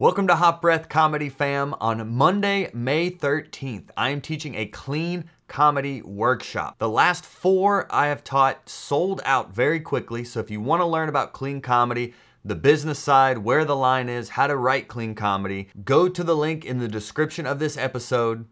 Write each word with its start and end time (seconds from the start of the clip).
Welcome 0.00 0.28
to 0.28 0.36
Hot 0.36 0.62
Breath 0.62 0.88
Comedy 0.88 1.28
Fam. 1.28 1.74
On 1.80 2.08
Monday, 2.14 2.70
May 2.72 3.10
13th, 3.10 3.90
I 3.96 4.10
am 4.10 4.20
teaching 4.20 4.54
a 4.54 4.66
clean 4.66 5.24
comedy 5.48 6.02
workshop. 6.02 6.78
The 6.78 6.88
last 6.88 7.26
four 7.26 7.84
I 7.92 8.06
have 8.06 8.22
taught 8.22 8.68
sold 8.68 9.20
out 9.24 9.52
very 9.52 9.80
quickly, 9.80 10.22
so 10.22 10.38
if 10.38 10.52
you 10.52 10.60
want 10.60 10.82
to 10.82 10.86
learn 10.86 11.08
about 11.08 11.32
clean 11.32 11.60
comedy, 11.60 12.14
the 12.44 12.54
business 12.54 13.00
side, 13.00 13.38
where 13.38 13.64
the 13.64 13.74
line 13.74 14.08
is, 14.08 14.28
how 14.28 14.46
to 14.46 14.56
write 14.56 14.86
clean 14.86 15.16
comedy, 15.16 15.68
go 15.84 16.08
to 16.08 16.22
the 16.22 16.36
link 16.36 16.64
in 16.64 16.78
the 16.78 16.86
description 16.86 17.44
of 17.44 17.58
this 17.58 17.76
episode, 17.76 18.46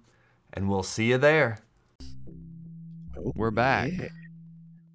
and 0.52 0.68
we'll 0.68 0.82
see 0.82 1.10
you 1.10 1.18
there. 1.18 1.58
Oh, 3.16 3.32
We're 3.36 3.52
back. 3.52 3.92
yeah. 3.92 4.08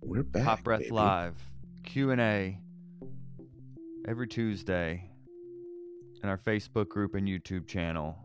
We're 0.02 0.24
back. 0.24 0.44
Hot 0.44 0.64
Breath 0.66 0.82
baby. 0.82 0.92
Live, 0.92 1.36
Q&A, 1.86 2.60
every 4.06 4.28
Tuesday 4.28 5.11
in 6.24 6.30
our 6.30 6.38
Facebook 6.38 6.88
group 6.88 7.16
and 7.16 7.28
YouTube 7.28 7.68
channel. 7.68 8.18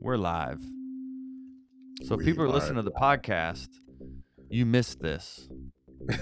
We're 0.00 0.16
live. 0.16 0.60
So 2.04 2.14
if 2.16 2.24
people 2.24 2.44
are 2.44 2.46
are 2.46 2.50
listening 2.50 2.76
to 2.76 2.82
the 2.82 2.92
podcast, 2.92 3.68
you 4.48 4.66
missed 4.66 5.00
this. 5.00 5.48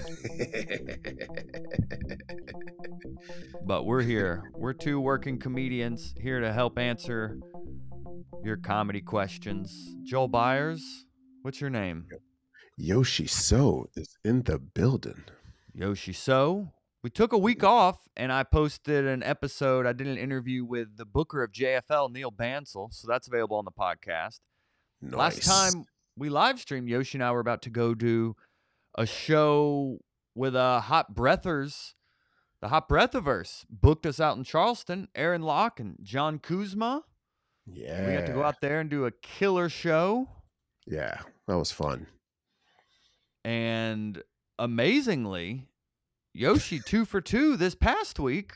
But 3.65 3.85
we're 3.85 4.01
here. 4.01 4.51
We're 4.55 4.73
two 4.73 4.99
working 4.99 5.37
comedians 5.39 6.13
here 6.19 6.39
to 6.39 6.51
help 6.51 6.77
answer 6.79 7.37
your 8.43 8.57
comedy 8.57 9.01
questions. 9.01 9.95
Joel 10.03 10.27
Byers, 10.27 11.05
what's 11.41 11.61
your 11.61 11.69
name? 11.69 12.07
Yoshee 12.77 13.27
So 13.27 13.87
is 13.95 14.17
in 14.25 14.43
the 14.43 14.57
building. 14.57 15.23
Yoshee 15.73 16.13
So. 16.13 16.71
We 17.03 17.09
took 17.09 17.33
a 17.33 17.37
week 17.37 17.63
off 17.63 18.07
and 18.15 18.31
I 18.31 18.43
posted 18.43 19.05
an 19.05 19.23
episode. 19.23 19.87
I 19.87 19.93
did 19.93 20.07
an 20.07 20.17
interview 20.17 20.63
with 20.63 20.97
the 20.97 21.05
booker 21.05 21.41
of 21.43 21.51
JFL, 21.51 22.11
Neil 22.11 22.31
Bansil. 22.31 22.93
So 22.93 23.07
that's 23.07 23.27
available 23.27 23.57
on 23.57 23.65
the 23.65 23.71
podcast. 23.71 24.39
Last 25.01 25.43
time 25.43 25.85
we 26.15 26.29
live 26.29 26.59
streamed, 26.59 26.87
Yoshee 26.87 27.17
and 27.17 27.23
I 27.23 27.31
were 27.31 27.39
about 27.39 27.63
to 27.63 27.71
go 27.71 27.95
do 27.95 28.35
a 28.95 29.07
show 29.07 29.97
with 30.35 30.55
uh, 30.55 30.79
Hot 30.81 31.15
Breathers. 31.15 31.95
The 32.61 32.67
Hot 32.67 32.87
Breathiverse 32.87 33.65
booked 33.67 34.05
us 34.05 34.19
out 34.19 34.37
in 34.37 34.43
Charleston. 34.43 35.07
Aaron 35.15 35.41
Locke 35.41 35.79
and 35.79 35.97
John 36.03 36.37
Kuzma. 36.37 37.03
Yeah. 37.65 38.07
We 38.07 38.13
got 38.13 38.27
to 38.27 38.33
go 38.33 38.43
out 38.43 38.61
there 38.61 38.79
and 38.79 38.89
do 38.89 39.05
a 39.05 39.11
killer 39.11 39.69
show. 39.69 40.29
Yeah, 40.85 41.21
that 41.47 41.57
was 41.57 41.71
fun. 41.71 42.05
And 43.43 44.21
amazingly, 44.59 45.67
Yoshee 46.33 46.79
two 46.79 47.05
for 47.05 47.21
two 47.21 47.57
this 47.57 47.75
past 47.75 48.19
week. 48.19 48.53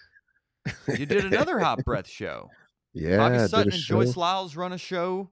You 0.88 1.06
did 1.06 1.26
another 1.26 1.59
Hot 1.59 1.80
Breath 1.86 2.08
show. 2.08 2.50
Yeah, 2.94 3.18
Bobby 3.18 3.48
Sutton 3.48 3.73
and 3.73 3.81
show. 3.81 4.04
Joyce 4.04 4.16
Lyles 4.16 4.56
run 4.56 4.72
a 4.73 4.78
show, 4.78 5.31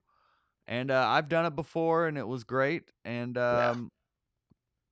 and 0.67 0.91
uh, 0.91 1.07
I've 1.07 1.29
done 1.29 1.45
it 1.45 1.55
before, 1.55 2.07
and 2.07 2.17
it 2.17 2.27
was 2.27 2.43
great. 2.43 2.83
And 3.05 3.35
Yeah. 3.37 3.69
um, 3.71 3.91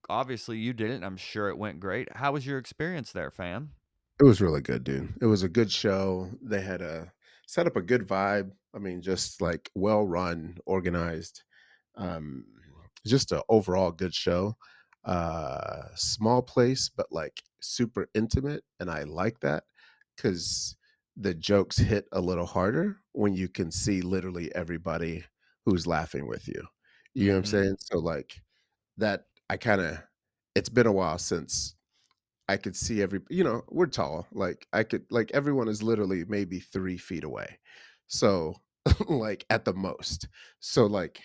obviously, 0.08 0.58
you 0.58 0.72
did 0.72 0.90
it. 0.90 1.02
I'm 1.02 1.16
sure 1.16 1.48
it 1.48 1.58
went 1.58 1.80
great. 1.80 2.08
How 2.16 2.32
was 2.32 2.46
your 2.46 2.58
experience 2.58 3.12
there, 3.12 3.30
fam? 3.30 3.72
It 4.20 4.24
was 4.24 4.40
really 4.40 4.60
good, 4.62 4.84
dude. 4.84 5.14
It 5.20 5.26
was 5.26 5.42
a 5.42 5.48
good 5.48 5.70
show. 5.70 6.30
They 6.42 6.60
had 6.62 6.80
a 6.80 7.12
set 7.46 7.66
up 7.66 7.76
a 7.76 7.82
good 7.82 8.06
vibe. 8.06 8.52
I 8.74 8.78
mean, 8.78 9.02
just 9.02 9.40
like 9.42 9.70
well 9.74 10.06
run, 10.06 10.58
organized. 10.64 11.42
Um, 11.96 12.46
just 13.06 13.32
an 13.32 13.42
overall 13.48 13.90
good 13.92 14.14
show. 14.14 14.56
Uh, 15.04 15.88
small 15.96 16.42
place, 16.42 16.88
but 16.88 17.10
like 17.10 17.42
super 17.60 18.08
intimate, 18.14 18.64
and 18.80 18.90
I 18.90 19.02
like 19.04 19.40
that 19.40 19.64
because 20.16 20.76
the 21.16 21.34
jokes 21.34 21.76
hit 21.78 22.06
a 22.12 22.20
little 22.20 22.46
harder 22.46 23.00
when 23.12 23.34
you 23.34 23.48
can 23.48 23.70
see 23.72 24.00
literally 24.02 24.54
everybody 24.54 25.24
who's 25.66 25.86
laughing 25.86 26.28
with 26.28 26.46
you. 26.48 26.66
You 27.14 27.26
know 27.28 27.32
what 27.34 27.38
I'm 27.38 27.44
Mhm. 27.44 27.64
saying? 27.64 27.76
So 27.80 27.98
like 27.98 28.42
that, 28.98 29.26
I 29.50 29.56
kind 29.58 29.80
of. 29.82 29.98
It's 30.56 30.68
been 30.70 30.86
a 30.88 30.92
while 30.92 31.18
since 31.18 31.76
I 32.48 32.56
could 32.56 32.76
see 32.76 33.02
every 33.02 33.20
you 33.30 33.44
know, 33.44 33.62
we're 33.68 33.86
tall. 33.86 34.26
Like 34.32 34.66
I 34.72 34.84
could 34.84 35.06
like 35.10 35.30
everyone 35.32 35.68
is 35.68 35.82
literally 35.82 36.24
maybe 36.24 36.60
three 36.60 36.98
feet 36.98 37.24
away. 37.24 37.58
So 38.08 38.54
like 39.08 39.46
at 39.50 39.64
the 39.64 39.74
most. 39.74 40.28
So 40.60 40.86
like 40.86 41.22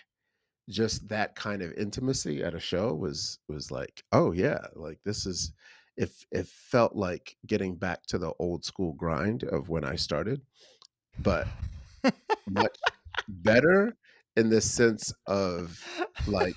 just 0.69 1.07
that 1.09 1.35
kind 1.35 1.61
of 1.61 1.73
intimacy 1.73 2.43
at 2.43 2.53
a 2.55 2.59
show 2.59 2.93
was 2.93 3.39
was 3.47 3.71
like, 3.71 4.03
oh 4.11 4.31
yeah, 4.31 4.59
like 4.75 4.99
this 5.05 5.25
is 5.25 5.53
if 5.97 6.25
it 6.31 6.47
felt 6.47 6.95
like 6.95 7.35
getting 7.47 7.75
back 7.75 8.03
to 8.07 8.17
the 8.17 8.33
old 8.39 8.63
school 8.65 8.93
grind 8.93 9.43
of 9.43 9.69
when 9.69 9.83
I 9.83 9.95
started, 9.95 10.41
but 11.19 11.47
much 12.47 12.77
better 13.27 13.95
in 14.35 14.49
the 14.49 14.61
sense 14.61 15.13
of 15.27 15.83
like 16.27 16.55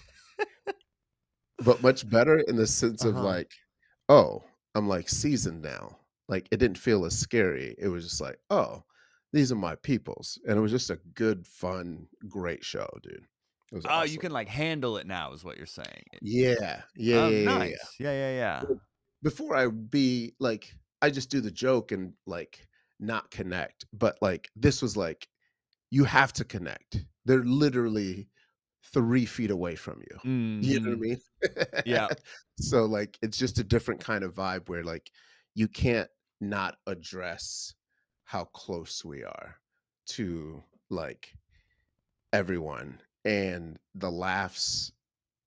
but 1.59 1.83
much 1.83 2.09
better 2.09 2.39
in 2.41 2.57
the 2.57 2.67
sense 2.67 3.05
of 3.05 3.17
Uh-huh. 3.17 3.25
like, 3.25 3.53
oh, 4.09 4.43
I'm 4.75 4.89
like 4.89 5.09
seasoned 5.09 5.63
now. 5.63 5.99
Like 6.29 6.49
it 6.51 6.59
didn't 6.59 6.79
feel 6.79 7.05
as 7.05 7.19
scary. 7.19 7.75
It 7.79 7.89
was 7.89 8.05
just 8.05 8.21
like, 8.21 8.39
oh, 8.51 8.85
these 9.33 9.53
are 9.53 9.57
my 9.57 9.77
peoples. 9.77 10.39
And 10.47 10.57
it 10.57 10.61
was 10.61 10.71
just 10.73 10.91
a 10.91 11.01
good, 11.15 11.47
fun, 11.47 12.09
great 12.29 12.65
show, 12.65 12.89
dude. 13.03 13.27
It 13.73 13.77
was 13.77 13.85
Oh, 13.87 13.89
awesome. 13.91 14.13
you 14.13 14.19
can 14.19 14.33
like 14.33 14.49
handle 14.49 14.97
it 14.97 15.07
now, 15.07 15.33
is 15.33 15.45
what 15.45 15.57
you're 15.57 15.67
saying. 15.67 16.05
Yeah. 16.23 16.83
Yeah. 16.97 17.17
oh, 17.17 17.31
yeah, 17.31 17.39
yeah, 17.39 17.49
yeah, 17.51 17.59
nice. 17.59 17.97
yeah. 17.99 18.11
Yeah, 18.13 18.31
yeah, 18.31 18.63
yeah. 18.69 18.75
Before 19.23 19.55
I 19.57 19.69
be 19.69 20.35
like, 20.41 20.75
I 21.03 21.11
just 21.11 21.31
do 21.31 21.41
the 21.41 21.51
joke 21.51 21.93
and 21.93 22.15
like 22.27 22.67
not 22.99 23.31
connect. 23.31 23.85
But 23.93 24.17
like 24.21 24.49
this 24.57 24.83
was 24.83 24.97
like, 24.97 25.29
you 25.91 26.05
have 26.05 26.33
to 26.35 26.45
connect. 26.45 27.05
They're 27.25 27.45
literally 27.45 28.29
three 28.93 29.27
feet 29.27 29.51
away 29.51 29.77
from 29.77 30.01
you. 30.11 30.19
You 30.61 30.81
know 30.81 30.91
what 30.91 30.97
I 30.97 30.99
Mhm. 30.99 31.01
mean? 31.01 31.21
Yeah. 31.85 32.09
So 32.61 32.85
like 32.85 33.19
it's 33.23 33.39
just 33.39 33.59
a 33.59 33.65
different 33.65 34.01
kind 34.03 34.23
of 34.23 34.35
vibe 34.35 34.69
where 34.69 34.85
like 34.85 35.11
you 35.55 35.67
can't 35.67 36.11
not 36.41 36.77
address 36.87 37.75
how 38.25 38.45
close 38.45 39.03
we 39.03 39.25
are 39.25 39.57
to 40.09 40.63
like 40.91 41.33
everyone 42.33 43.01
and 43.25 43.79
the 43.95 44.11
laughs 44.11 44.93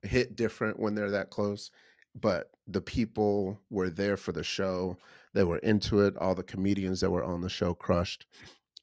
hit 0.01 0.35
different 0.35 0.79
when 0.79 0.95
they're 0.95 1.11
that 1.11 1.29
close 1.29 1.71
but 2.15 2.51
the 2.67 2.81
people 2.81 3.59
were 3.69 3.89
there 3.89 4.17
for 4.17 4.31
the 4.31 4.43
show 4.43 4.95
they 5.33 5.43
were 5.43 5.57
into 5.59 6.01
it 6.01 6.15
all 6.17 6.35
the 6.35 6.43
comedians 6.43 6.99
that 6.99 7.09
were 7.09 7.23
on 7.23 7.41
the 7.41 7.49
show 7.49 7.73
crushed 7.73 8.27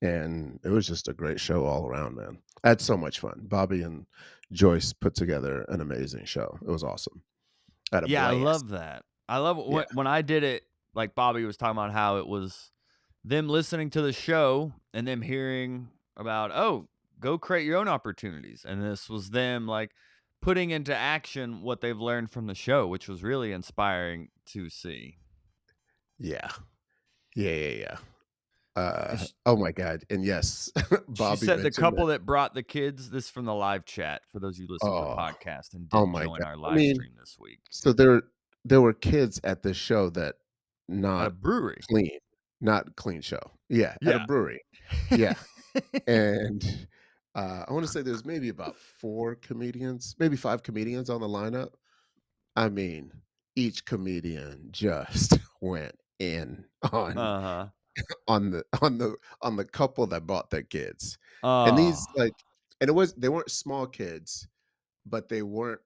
and 0.03 0.59
it 0.65 0.69
was 0.69 0.87
just 0.87 1.09
a 1.09 1.13
great 1.13 1.41
show 1.41 1.65
all 1.65 1.87
around 1.87 2.17
man. 2.17 2.39
I 2.65 2.71
had 2.71 2.81
so 2.81 2.97
much 2.97 3.21
fun. 3.21 3.41
Bobby 3.45 3.83
and 3.83 4.07
joyce 4.53 4.93
put 4.93 5.15
together 5.15 5.65
an 5.69 5.81
amazing 5.81 6.25
show. 6.25 6.59
It 6.63 6.71
was 6.71 6.83
awesome. 6.83 7.23
I 7.93 8.03
Yeah, 8.07 8.29
I 8.29 8.33
love 8.33 8.69
that. 8.71 9.05
I 9.29 9.39
love 9.39 9.59
when, 9.59 9.85
when 9.95 10.07
I 10.07 10.23
did 10.23 10.43
it. 10.43 10.65
Like 10.95 11.15
Bobby 11.15 11.45
was 11.45 11.57
talking 11.57 11.79
about 11.79 11.93
how 11.93 12.19
it 12.19 12.27
was 12.27 12.73
them 13.25 13.49
listening 13.49 13.91
to 13.91 14.03
the 14.03 14.13
show 14.13 14.73
and 14.93 15.07
them 15.07 15.23
hearing 15.23 15.89
about, 16.17 16.51
oh, 16.51 16.89
go 17.21 17.39
create 17.39 17.65
your 17.67 17.77
own 17.79 17.89
opportunities. 17.89 18.65
And 18.67 18.83
this 18.83 19.09
was 19.09 19.31
them 19.31 19.67
like 19.67 19.91
putting 20.43 20.71
into 20.71 20.95
action 20.97 21.63
what 21.63 21.81
they've 21.81 21.99
learned 21.99 22.31
from 22.31 22.47
the 22.47 22.55
show, 22.55 22.87
which 22.87 23.09
was 23.09 23.23
really 23.23 23.53
inspiring 23.53 24.29
to 24.47 24.69
see. 24.71 25.19
Yeah. 26.19 26.49
Yeah, 27.35 27.53
yeah, 27.55 27.69
yeah. 27.69 27.97
Uh, 28.77 29.19
oh 29.47 29.57
my 29.57 29.73
god. 29.73 30.05
And 30.11 30.25
yes, 30.25 30.71
Bobby 31.09 31.41
she 31.41 31.47
said 31.47 31.63
the 31.63 31.71
couple 31.71 32.07
that- 32.07 32.21
that 32.21 32.27
brought 32.27 32.55
the 32.55 32.63
kids, 32.63 33.11
this 33.11 33.29
from 33.29 33.45
the 33.45 33.55
live 33.55 33.85
chat 33.85 34.23
for 34.31 34.39
those 34.39 34.57
of 34.57 34.63
you 34.63 34.69
listening 34.71 34.93
to 34.93 34.99
Oh. 34.99 35.11
the 35.11 35.17
podcast 35.17 35.75
and 35.75 35.89
Oh 35.93 36.01
didn't 36.01 36.13
my 36.13 36.25
join 36.25 36.39
God. 36.39 36.47
our 36.47 36.53
I 36.53 36.57
live 36.57 36.75
mean, 36.75 36.95
stream 36.95 37.13
this 37.19 37.37
week 37.39 37.59
So 37.71 37.93
there 37.93 38.23
there 38.65 38.81
were 38.81 38.93
kids 38.95 39.41
at 39.45 39.63
this 39.63 39.77
show 39.77 40.09
that 40.11 40.37
at 40.91 41.27
a 41.27 41.31
brewery. 41.31 41.81
clean, 41.89 42.11
not 42.61 42.95
clean 42.97 43.21
show. 43.23 43.41
Yeah, 43.69 43.97
at 44.07 44.15
a 44.23 44.25
brewery. 44.27 44.61
Yeah. 45.11 45.35
and 46.07 46.87
uh 47.35 47.65
I 47.69 47.73
want 47.73 47.85
to 47.85 47.89
say 47.93 48.03
there's 48.03 48.25
maybe 48.25 48.49
about 48.49 48.77
four 49.01 49.35
comedians, 49.37 50.17
maybe 50.19 50.37
five 50.37 50.63
comedians 50.63 51.11
on 51.11 51.21
the 51.21 51.29
lineup. 51.29 51.75
I 52.57 52.69
mean, 52.71 53.13
each 53.57 53.85
comedian 53.87 54.71
just 54.73 55.39
went 55.63 55.97
in 56.21 56.67
on 56.93 57.29
Uh 57.29 57.41
huh. 57.41 57.71
on 58.29 58.51
the 58.51 58.65
on 58.83 58.99
the 58.99 59.17
on 59.43 59.57
the 59.57 59.65
couple 59.65 60.07
that 60.09 60.27
bought 60.27 60.51
their 60.51 60.63
kids. 60.63 61.19
and 61.65 61.77
these 61.77 62.09
like 62.17 62.35
and 62.81 62.89
it 62.91 62.93
was 62.95 63.15
they 63.15 63.29
weren't 63.29 63.51
small 63.51 63.87
kids 63.87 64.49
but 65.07 65.29
they 65.29 65.43
weren't 65.43 65.81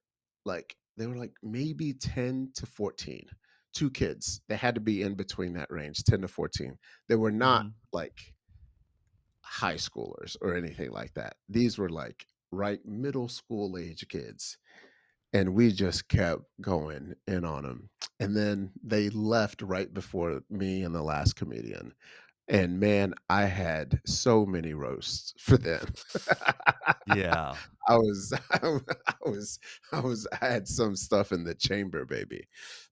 like 0.45 0.77
they 0.97 1.07
were 1.09 1.17
like 1.17 1.35
maybe 1.43 1.95
10 1.95 2.53
to 2.57 2.67
14 2.67 3.29
two 3.75 3.91
kids 3.91 4.43
they 4.49 4.57
had 4.57 4.75
to 4.77 4.83
be 4.83 5.03
in 5.03 5.15
between 5.17 5.55
that 5.55 5.71
range 5.73 6.05
10 6.05 6.23
to 6.23 6.29
14 6.29 6.79
they 7.09 7.17
were 7.17 7.33
not 7.33 7.67
Mhm. 7.67 7.75
like 7.93 8.34
high 9.55 9.77
schoolers 9.77 10.37
or 10.43 10.57
anything 10.57 10.91
like 10.91 11.15
that 11.15 11.37
these 11.49 11.79
were 11.79 11.89
like 11.89 12.27
right 12.51 12.85
middle 12.85 13.29
school 13.29 13.79
age 13.79 14.05
kids 14.09 14.59
and 15.33 15.55
we 15.55 15.73
just 15.73 16.09
kept 16.09 16.43
going 16.61 17.15
in 17.29 17.45
on 17.45 17.63
them 17.63 17.89
and 18.19 18.37
then 18.37 18.71
they 18.83 19.09
left 19.11 19.63
right 19.63 19.95
before 19.95 20.41
me 20.51 20.83
and 20.83 20.95
the 20.95 21.03
last 21.03 21.37
comedian 21.37 21.93
and 22.49 22.79
man, 22.79 23.15
I 23.31 23.45
had 23.45 24.01
so 24.05 24.45
many 24.45 24.75
roasts 24.75 25.33
for 25.39 25.57
them. 25.57 25.87
Yeah. 27.15 27.55
I 27.89 27.97
was, 27.97 28.33
I 28.51 28.81
was, 29.25 29.59
I 29.93 30.01
was, 30.01 30.27
I 30.41 30.47
had 30.47 30.69
some 30.69 30.97
stuff 30.97 31.33
in 31.33 31.45
the 31.45 31.55
chamber, 31.55 32.05
baby, 32.05 32.47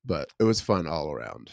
but 0.05 0.31
it 0.39 0.45
was 0.45 0.61
fun 0.61 0.87
all 0.87 1.11
around. 1.11 1.51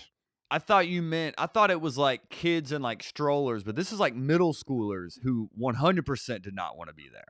I 0.51 0.59
thought 0.59 0.87
you 0.87 1.01
meant 1.01 1.35
I 1.37 1.45
thought 1.45 1.71
it 1.71 1.81
was 1.81 1.97
like 1.97 2.29
kids 2.29 2.71
and 2.71 2.83
like 2.83 3.03
strollers, 3.03 3.63
but 3.63 3.75
this 3.75 3.91
is 3.91 3.99
like 3.99 4.15
middle 4.15 4.53
schoolers 4.53 5.19
who 5.21 5.49
100% 5.57 6.43
did 6.43 6.55
not 6.55 6.77
want 6.77 6.89
to 6.89 6.93
be 6.93 7.09
there. 7.11 7.23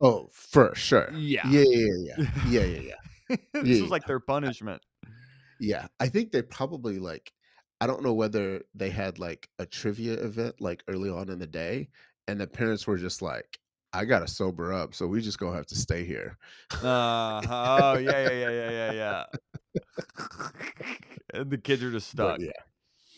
Oh, 0.00 0.28
for 0.32 0.74
sure. 0.74 1.12
Yeah. 1.12 1.48
Yeah, 1.48 1.64
yeah, 1.68 1.94
yeah, 2.04 2.26
yeah, 2.46 2.64
yeah, 2.64 2.80
yeah. 2.80 3.36
this 3.52 3.68
Yeah. 3.76 3.82
was 3.82 3.90
like 3.90 4.06
their 4.06 4.20
punishment. 4.20 4.82
Yeah, 5.60 5.86
I 6.00 6.08
think 6.08 6.32
they 6.32 6.42
probably 6.42 6.98
like 6.98 7.32
I 7.80 7.86
don't 7.86 8.02
know 8.02 8.14
whether 8.14 8.62
they 8.74 8.90
had 8.90 9.18
like 9.18 9.48
a 9.58 9.66
trivia 9.66 10.14
event 10.14 10.60
like 10.60 10.82
early 10.88 11.10
on 11.10 11.28
in 11.28 11.38
the 11.38 11.46
day, 11.46 11.88
and 12.28 12.40
the 12.40 12.46
parents 12.46 12.86
were 12.86 12.96
just 12.96 13.22
like, 13.22 13.58
"I 13.92 14.04
gotta 14.04 14.28
sober 14.28 14.72
up, 14.72 14.94
so 14.94 15.06
we 15.06 15.20
just 15.20 15.38
gonna 15.38 15.56
have 15.56 15.66
to 15.66 15.76
stay 15.76 16.04
here." 16.04 16.36
Uh, 16.82 17.42
oh 17.48 17.98
yeah, 17.98 18.28
yeah, 18.28 18.30
yeah, 18.30 18.50
yeah, 18.50 18.70
yeah, 18.70 18.92
yeah. 18.92 19.24
And 21.34 21.50
the 21.50 21.58
kids 21.58 21.82
are 21.82 21.90
just 21.90 22.08
But 22.14 22.38
stuck. 22.38 22.40
yeah, 22.40 22.50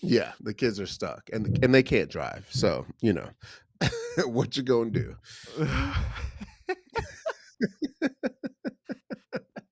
yeah, 0.02 0.32
the 0.40 0.54
kids 0.54 0.80
are 0.80 0.86
stuck, 0.86 1.30
and 1.32 1.58
and 1.64 1.74
they 1.74 1.82
can't 1.82 2.10
drive, 2.10 2.46
so 2.50 2.86
you 3.00 3.12
know 3.12 3.28
what 4.26 4.56
you 4.56 4.62
gonna 4.62 4.90
do? 4.90 5.16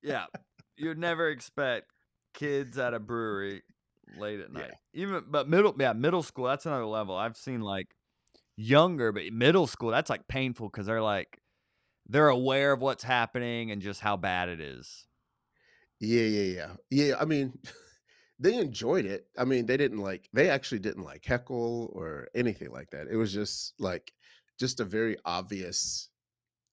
yeah, 0.03 0.27
you'd 0.77 0.99
never 0.99 1.29
expect 1.29 1.87
kids 2.35 2.79
at 2.79 2.95
a 2.95 2.99
brewery 3.01 3.63
late 4.17 4.41
at 4.41 4.53
Yeah. 4.53 4.61
night. 4.61 4.75
Even 4.95 5.25
but 5.29 5.49
middle, 5.49 5.75
yeah, 5.79 5.93
middle 5.93 6.23
school. 6.23 6.47
That's 6.47 6.67
another 6.67 6.87
level. 6.87 7.17
I've 7.17 7.37
seen 7.37 7.61
like 7.61 7.87
younger, 8.57 9.13
but 9.13 9.33
middle 9.33 9.67
school. 9.67 9.91
That's 9.91 10.11
like 10.11 10.29
painful 10.29 10.69
because 10.69 10.87
they're 10.87 11.03
like 11.03 11.39
they're 12.09 12.29
aware 12.29 12.73
of 12.73 12.81
what's 12.81 13.05
happening 13.05 13.71
and 13.71 13.81
just 13.83 14.01
how 14.01 14.17
bad 14.17 14.49
it 14.49 14.61
is. 14.61 15.07
Yeah, 16.03 16.23
yeah, 16.25 16.43
yeah, 16.43 16.77
yeah. 16.91 17.15
I 17.21 17.25
mean, 17.25 17.59
they 18.41 18.59
enjoyed 18.59 19.07
it. 19.07 19.29
I 19.39 19.45
mean, 19.45 19.67
they 19.67 19.77
didn't 19.77 20.01
like. 20.01 20.29
They 20.33 20.51
actually 20.51 20.81
didn't 20.81 21.05
like 21.05 21.25
heckle 21.25 21.91
or 21.95 22.29
anything 22.35 22.73
like 22.73 22.91
that. 22.91 23.07
It 23.09 23.17
was 23.17 23.33
just 23.33 23.75
like 23.79 24.13
just 24.59 24.81
a 24.81 24.85
very 24.85 25.17
obvious 25.25 26.11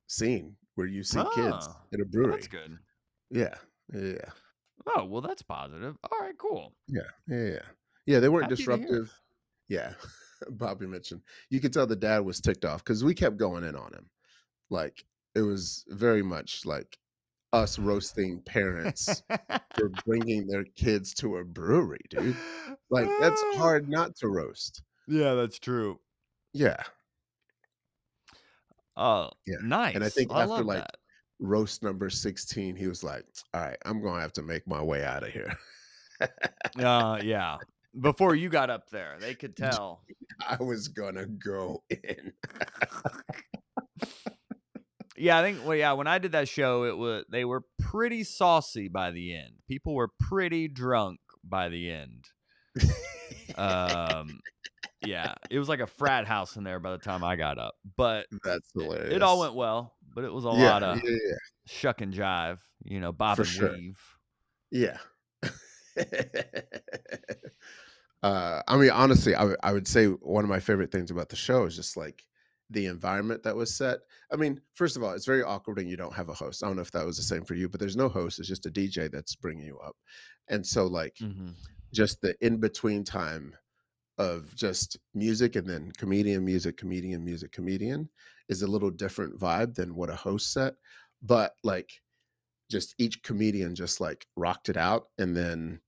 scene 0.08 0.58
where 0.76 0.88
you 0.88 1.04
see 1.04 1.26
kids 1.26 1.70
Ah, 1.70 1.78
in 1.92 2.02
a 2.02 2.06
well, 2.06 2.12
brewery. 2.12 2.34
that's 2.34 2.48
good. 2.48 2.80
Yeah, 3.30 3.56
yeah, 3.94 4.32
Oh 4.88 5.06
well, 5.06 5.22
that's 5.22 5.44
positive. 5.44 5.98
All 6.12 6.20
right, 6.20 6.38
cool. 6.38 6.74
yeah, 6.88 7.02
yeah, 7.28 7.44
yeah. 7.46 7.66
Yeah, 8.08 8.20
they 8.20 8.30
weren't 8.30 8.50
Happy 8.50 8.66
to 8.66 8.78
hear 8.78 8.88
disruptive. 8.88 9.14
Yeah, 9.68 9.94
Bobby 10.50 10.88
mentioned. 10.88 11.22
You 11.52 11.60
could 11.60 11.74
tell 11.74 11.86
the 11.88 11.96
dad 11.96 12.20
was 12.26 12.42
ticked 12.42 12.66
off 12.66 12.84
because 12.84 13.04
we 13.04 13.14
kept 13.14 13.38
going 13.38 13.64
in 13.64 13.76
on 13.76 13.94
him. 13.94 14.10
Like 14.72 15.06
it 15.36 15.42
was 15.42 15.86
very 15.90 16.24
much 16.24 16.66
like 16.66 16.98
us 17.54 17.80
roasting 17.80 18.42
parents 18.42 19.24
for 19.76 19.90
bringing 20.06 20.48
their 20.48 20.64
kids 20.76 21.14
to 21.16 21.38
a 21.38 21.44
brewery, 21.44 22.00
dude. 22.10 22.36
Like 22.90 23.08
that's 23.20 23.42
Ah, 23.54 23.58
hard 23.58 23.90
not 23.90 24.16
to 24.18 24.28
roast. 24.28 24.84
Yeah, 25.08 25.34
that's 25.34 25.58
true. 25.60 26.00
Yeah, 26.54 26.78
Oh, 28.98 29.30
yeah. 29.48 29.56
nice. 29.62 29.96
And 29.96 30.04
I 30.04 30.10
think 30.10 30.32
I 30.32 30.44
after 30.44 30.64
like 30.64 30.80
that. 30.80 30.96
roast 31.40 31.84
number 31.84 32.10
16, 32.10 32.76
he 32.76 32.88
was 32.88 33.04
like, 33.04 33.24
All 33.54 33.62
right, 33.62 33.78
I'm 33.86 34.02
gonna 34.04 34.22
have 34.22 34.34
to 34.34 34.44
make 34.44 34.68
my 34.68 34.82
way 34.82 35.04
out 35.06 35.24
of 35.24 35.30
here. 35.30 35.54
Uh, 36.78 37.20
yeah. 37.24 37.58
Before 38.02 38.36
you 38.36 38.50
got 38.50 38.70
up 38.70 38.90
there, 38.90 39.16
they 39.20 39.34
could 39.34 39.56
tell. 39.58 40.02
I 40.48 40.58
was 40.62 40.88
gonna 40.90 41.26
go 41.26 41.82
in. 41.90 42.34
Yeah, 45.20 45.38
I 45.40 45.44
think. 45.44 45.66
Well, 45.66 45.76
yeah, 45.76 45.92
when 45.94 46.08
I 46.08 46.18
did 46.18 46.32
that 46.32 46.48
show, 46.48 46.86
it 46.86 46.98
was 46.98 47.26
they 47.30 47.44
were 47.46 47.64
pretty 47.78 48.24
saucy 48.24 48.88
by 48.88 49.12
the 49.12 49.36
end. 49.36 49.54
People 49.68 49.94
were 49.94 50.08
pretty 50.20 50.68
drunk 50.68 51.20
by 51.44 51.70
the 51.70 51.92
end. 51.92 52.26
Um, 53.56 54.40
yeah, 55.06 55.34
it 55.50 55.60
was 55.60 55.68
like 55.70 55.80
a 55.80 55.88
frat 55.88 56.26
house 56.28 56.56
in 56.56 56.64
there 56.64 56.80
by 56.80 56.92
the 56.92 56.98
time 56.98 57.24
I 57.24 57.36
got 57.36 57.58
up, 57.58 57.76
but 57.98 58.28
That's 58.44 58.70
it, 58.76 58.82
hilarious. 58.82 59.14
it 59.14 59.22
all 59.24 59.40
went 59.40 59.56
well. 59.56 59.96
But 60.14 60.24
it 60.24 60.34
was 60.34 60.46
a 60.46 60.50
yeah, 60.50 60.54
lot 60.54 60.84
of 60.84 61.04
yeah, 61.04 61.10
yeah. 61.10 61.36
shuck 61.66 62.02
and 62.02 62.14
jive, 62.14 62.60
you 62.84 63.00
know, 63.00 63.12
bob 63.12 63.38
For 63.38 63.44
and 63.44 63.52
sure. 63.52 63.72
weave. 63.72 64.00
Yeah. 64.72 64.98
uh, 68.24 68.62
I 68.68 68.78
mean, 68.78 68.92
honestly, 68.92 69.36
I 69.36 69.56
I 69.64 69.74
would 69.74 69.88
say 69.88 70.08
one 70.08 70.44
of 70.44 70.50
my 70.50 70.60
favorite 70.60 70.92
things 70.92 71.12
about 71.12 71.30
the 71.30 71.36
show 71.36 71.66
is 71.66 71.76
just 71.76 71.98
like 71.98 72.24
the 72.70 72.86
environment 72.86 73.44
that 73.44 73.56
was 73.56 73.76
set. 73.76 74.00
I 74.32 74.36
mean, 74.36 74.62
first 74.74 74.96
of 74.96 75.04
all, 75.04 75.12
it's 75.12 75.26
very 75.26 75.44
awkward 75.44 75.78
when 75.78 75.88
you 75.88 75.98
don't 75.98 76.14
have 76.14 76.30
a 76.30 76.34
host. 76.34 76.64
I 76.64 76.68
don't 76.68 76.76
know 76.76 76.82
if 76.82 76.92
that 76.92 77.06
was 77.06 77.18
the 77.18 77.24
same 77.24 77.44
for 77.44 77.56
you, 77.56 77.68
but 77.70 77.80
there's 77.80 77.96
no 77.96 78.10
host. 78.10 78.40
It's 78.40 78.48
just 78.48 78.66
a 78.66 78.72
DJ 78.72 79.10
that's 79.12 79.36
bringing 79.36 79.66
you 79.66 79.80
up. 79.80 79.96
And 80.48 80.66
so, 80.66 80.88
like, 80.88 81.18
hmm 81.20 81.52
just 81.92 82.22
the 82.22 82.36
in 82.46 82.58
between 82.60 83.04
time 83.04 83.56
of 84.20 84.54
just 84.56 84.98
music 85.16 85.56
and 85.56 85.68
then 85.68 85.92
comedian, 85.98 86.46
music, 86.46 86.78
comedian, 86.78 87.26
music, 87.26 87.52
comedian 87.52 88.08
is 88.48 88.62
a 88.62 88.68
little 88.68 88.92
different 88.92 89.40
vibe 89.40 89.74
than 89.74 89.96
what 89.96 90.12
a 90.12 90.16
host 90.16 90.54
set. 90.54 90.76
But 91.24 91.54
like, 91.64 91.92
just 92.70 92.94
each 92.98 93.22
comedian 93.24 93.76
just 93.76 94.00
like 94.00 94.28
rocked 94.36 94.70
it 94.70 94.78
out 94.78 95.08
and 95.18 95.36
then 95.36 95.80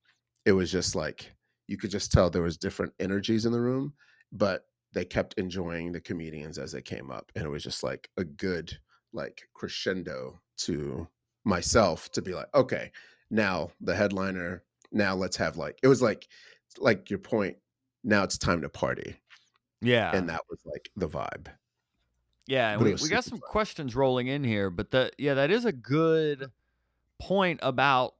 it 0.46 0.52
was 0.52 0.72
just 0.72 0.96
like 0.96 1.32
you 1.68 1.78
could 1.78 1.92
just 1.92 2.12
tell 2.12 2.30
there 2.30 2.42
was 2.42 2.58
different 2.58 2.94
energies 3.00 3.46
in 3.46 3.52
the 3.52 3.62
room 3.62 3.94
but 4.32 4.66
they 4.94 5.06
kept 5.06 5.34
enjoying 5.36 5.92
the 5.92 6.02
comedians 6.02 6.58
as 6.58 6.72
they 6.72 6.82
came 6.82 7.12
up 7.12 7.32
and 7.36 7.46
it 7.46 7.50
was 7.50 7.64
just 7.64 7.84
like 7.84 8.10
a 8.18 8.24
good 8.24 8.78
like 9.14 9.42
crescendo 9.54 10.40
to 10.58 11.08
myself 11.44 12.12
to 12.12 12.22
be 12.22 12.34
like 12.34 12.48
okay 12.54 12.92
now 13.30 13.70
the 13.82 13.96
headliner 13.96 14.64
now 14.92 15.16
let's 15.16 15.38
have 15.38 15.58
like 15.58 15.80
it 15.84 15.88
was 15.88 16.02
like 16.02 16.28
like 16.78 17.10
your 17.10 17.20
point 17.20 17.58
now 18.04 18.24
it's 18.24 18.38
time 18.38 18.62
to 18.62 18.70
party. 18.70 19.16
Yeah, 19.82 20.16
and 20.16 20.30
that 20.30 20.42
was 20.50 20.60
like 20.66 20.90
the 20.96 21.08
vibe. 21.08 21.48
Yeah, 22.48 22.72
and 22.72 22.80
But 22.80 22.88
it 22.88 23.00
we, 23.02 23.04
we 23.04 23.10
got 23.10 23.24
some 23.24 23.40
fun. 23.40 23.50
questions 23.50 23.96
rolling 23.96 24.28
in 24.28 24.44
here, 24.44 24.70
but 24.70 24.92
the 24.92 25.12
yeah, 25.18 25.34
that 25.36 25.52
is 25.52 25.66
a 25.66 25.72
good 25.72 26.52
point 27.20 27.60
about 27.64 28.16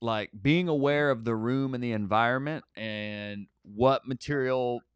like 0.00 0.30
being 0.40 0.68
aware 0.68 1.10
of 1.10 1.24
the 1.24 1.34
room 1.34 1.74
and 1.74 1.82
the 1.84 1.92
environment 1.92 2.64
and 2.74 3.46
what 3.62 4.06
material 4.06 4.86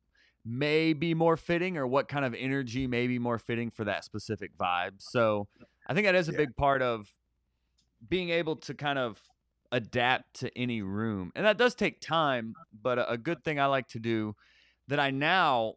may 0.45 0.93
be 0.93 1.15
more 1.15 1.37
fitting 1.37 1.77
or 1.77 1.87
what 1.87 2.09
kind 2.09 2.25
of 2.25 2.35
energy 2.35 2.87
may 2.87 3.07
be 3.07 3.19
more 3.19 3.39
fitting 3.39 3.71
for 3.71 3.85
that 3.85 4.05
specific 4.05 4.57
vibe. 4.57 5.01
So 5.01 5.49
I 5.87 5.95
think 5.95 6.07
that 6.07 6.15
is 6.15 6.29
a 6.29 6.33
Yeah. 6.33 6.39
big 6.39 6.57
part 6.57 6.83
of 6.83 7.09
being 8.07 8.31
able 8.31 8.57
to 8.57 8.75
kind 8.75 8.99
of 8.99 9.21
adapt 9.73 10.35
to 10.41 10.57
any 10.59 10.83
room. 10.83 11.33
And 11.35 11.47
that 11.47 11.57
does 11.59 11.75
take 11.75 12.01
time, 12.01 12.57
but 12.73 12.99
a, 12.99 13.13
a 13.13 13.19
good 13.19 13.43
thing 13.45 13.59
I 13.59 13.67
like 13.67 13.89
to 13.89 13.99
do 14.01 14.37
that 14.89 15.01
I 15.01 15.11
now 15.11 15.75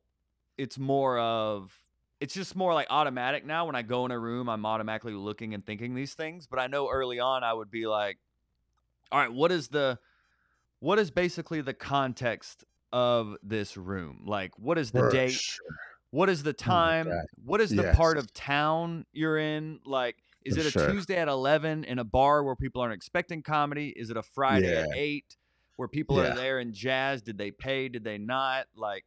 it's 0.58 0.78
more 0.80 1.20
of 1.20 1.80
it's 2.20 2.34
just 2.34 2.56
more 2.56 2.74
like 2.74 2.88
automatic 2.90 3.46
now 3.46 3.66
when 3.68 3.76
I 3.76 3.84
go 3.84 4.06
in 4.06 4.12
a 4.12 4.20
room 4.20 4.50
I'm 4.50 4.66
automatically 4.66 5.14
looking 5.14 5.54
and 5.54 5.66
thinking 5.66 5.96
these 5.96 6.16
things, 6.16 6.48
but 6.48 6.60
I 6.60 6.68
know 6.68 6.90
early 6.90 7.20
on 7.20 7.44
I 7.44 7.54
would 7.54 7.72
be 7.72 7.88
like 7.88 8.20
all 9.12 9.20
right, 9.20 9.32
what 9.32 9.52
is 9.52 9.70
the 9.70 10.00
what 10.80 11.00
is 11.00 11.12
basically 11.12 11.62
the 11.62 11.74
context 11.74 12.64
of 12.92 13.36
this 13.44 13.78
room? 13.78 14.24
Like 14.26 14.58
what 14.58 14.78
is 14.78 14.92
the 14.92 15.00
For 15.02 15.12
date? 15.12 15.32
sure. 15.32 15.66
What 16.12 16.30
is 16.30 16.44
the 16.44 16.52
Oh 16.52 16.54
time? 16.54 17.08
God. 17.08 17.26
What 17.44 17.62
is 17.62 17.70
the 17.70 17.92
part 17.94 18.18
of 18.18 18.34
town 18.34 19.06
you're 19.12 19.38
in? 19.38 19.80
Like, 19.86 20.16
is 20.46 20.56
For 20.56 20.62
it 20.62 20.66
a 20.68 20.72
sure. 20.72 20.90
Tuesday 20.90 21.18
at 21.18 21.28
11 21.28 21.84
in 21.84 22.00
a 22.00 22.06
bar 22.06 22.44
where 22.44 22.56
people 22.56 22.82
aren't 22.82 22.94
expecting 22.94 23.44
comedy? 23.44 23.90
Is 23.96 24.10
it 24.10 24.16
a 24.16 24.24
Friday 24.24 24.72
Yeah. 24.72 24.84
at 24.84 24.90
8 24.96 25.36
where 25.76 25.90
people 25.90 26.16
Yeah. 26.18 26.32
are 26.32 26.36
there 26.36 26.60
in 26.60 26.74
jazz? 26.74 27.22
Did 27.22 27.38
they 27.38 27.52
pay? 27.52 27.90
Did 27.90 28.06
they 28.06 28.18
not? 28.18 28.68
Like, 28.74 29.04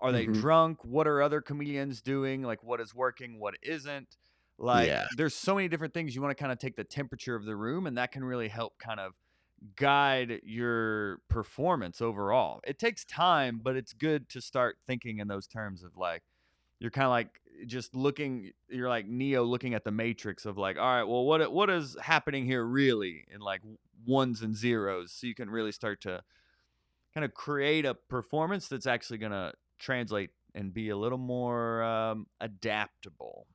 are 0.00 0.12
they 0.12 0.26
Mhm. 0.26 0.34
drunk? 0.34 0.84
What 0.84 1.08
are 1.08 1.20
other 1.20 1.40
comedians 1.40 2.00
doing? 2.00 2.42
Like, 2.42 2.62
what 2.62 2.80
is 2.80 2.94
working? 2.94 3.40
What 3.40 3.56
isn't? 3.62 4.16
Like, 4.58 4.86
Yeah. 4.86 5.08
there's 5.16 5.34
so 5.34 5.56
many 5.56 5.66
different 5.66 5.92
things 5.92 6.14
you 6.14 6.22
want 6.22 6.36
to 6.36 6.40
kind 6.40 6.52
of 6.52 6.58
take 6.58 6.76
the 6.76 6.84
temperature 6.84 7.34
of 7.34 7.44
the 7.44 7.56
room, 7.56 7.84
and 7.86 7.98
that 7.98 8.12
can 8.12 8.24
really 8.24 8.48
help 8.48 8.78
kind 8.78 9.00
of 9.00 9.14
guide 9.76 10.40
your 10.44 11.20
performance 11.28 12.00
overall. 12.00 12.60
It 12.66 12.78
takes 12.78 13.04
time, 13.04 13.60
but 13.62 13.76
it's 13.76 13.92
good 13.92 14.28
to 14.30 14.40
start 14.40 14.78
thinking 14.86 15.18
in 15.18 15.28
those 15.28 15.46
terms 15.46 15.82
of 15.82 15.96
like 15.96 16.22
you're 16.80 16.90
kind 16.90 17.06
of 17.06 17.10
like 17.10 17.40
just 17.66 17.94
looking 17.94 18.52
you're 18.68 18.88
like 18.88 19.06
Neo 19.06 19.42
looking 19.42 19.74
at 19.74 19.84
the 19.84 19.90
matrix 19.90 20.46
of 20.46 20.56
like 20.56 20.78
all 20.78 20.84
right, 20.84 21.02
well 21.02 21.24
what 21.24 21.52
what 21.52 21.70
is 21.70 21.96
happening 22.00 22.44
here 22.44 22.64
really 22.64 23.24
in 23.32 23.40
like 23.40 23.62
ones 24.06 24.42
and 24.42 24.56
zeros 24.56 25.12
so 25.12 25.26
you 25.26 25.34
can 25.34 25.50
really 25.50 25.72
start 25.72 26.00
to 26.02 26.22
kind 27.14 27.24
of 27.24 27.34
create 27.34 27.84
a 27.84 27.94
performance 27.94 28.68
that's 28.68 28.86
actually 28.86 29.18
going 29.18 29.32
to 29.32 29.52
translate 29.78 30.30
and 30.54 30.72
be 30.72 30.90
a 30.90 30.96
little 30.96 31.18
more 31.18 31.82
um, 31.82 32.26
adaptable. 32.40 33.46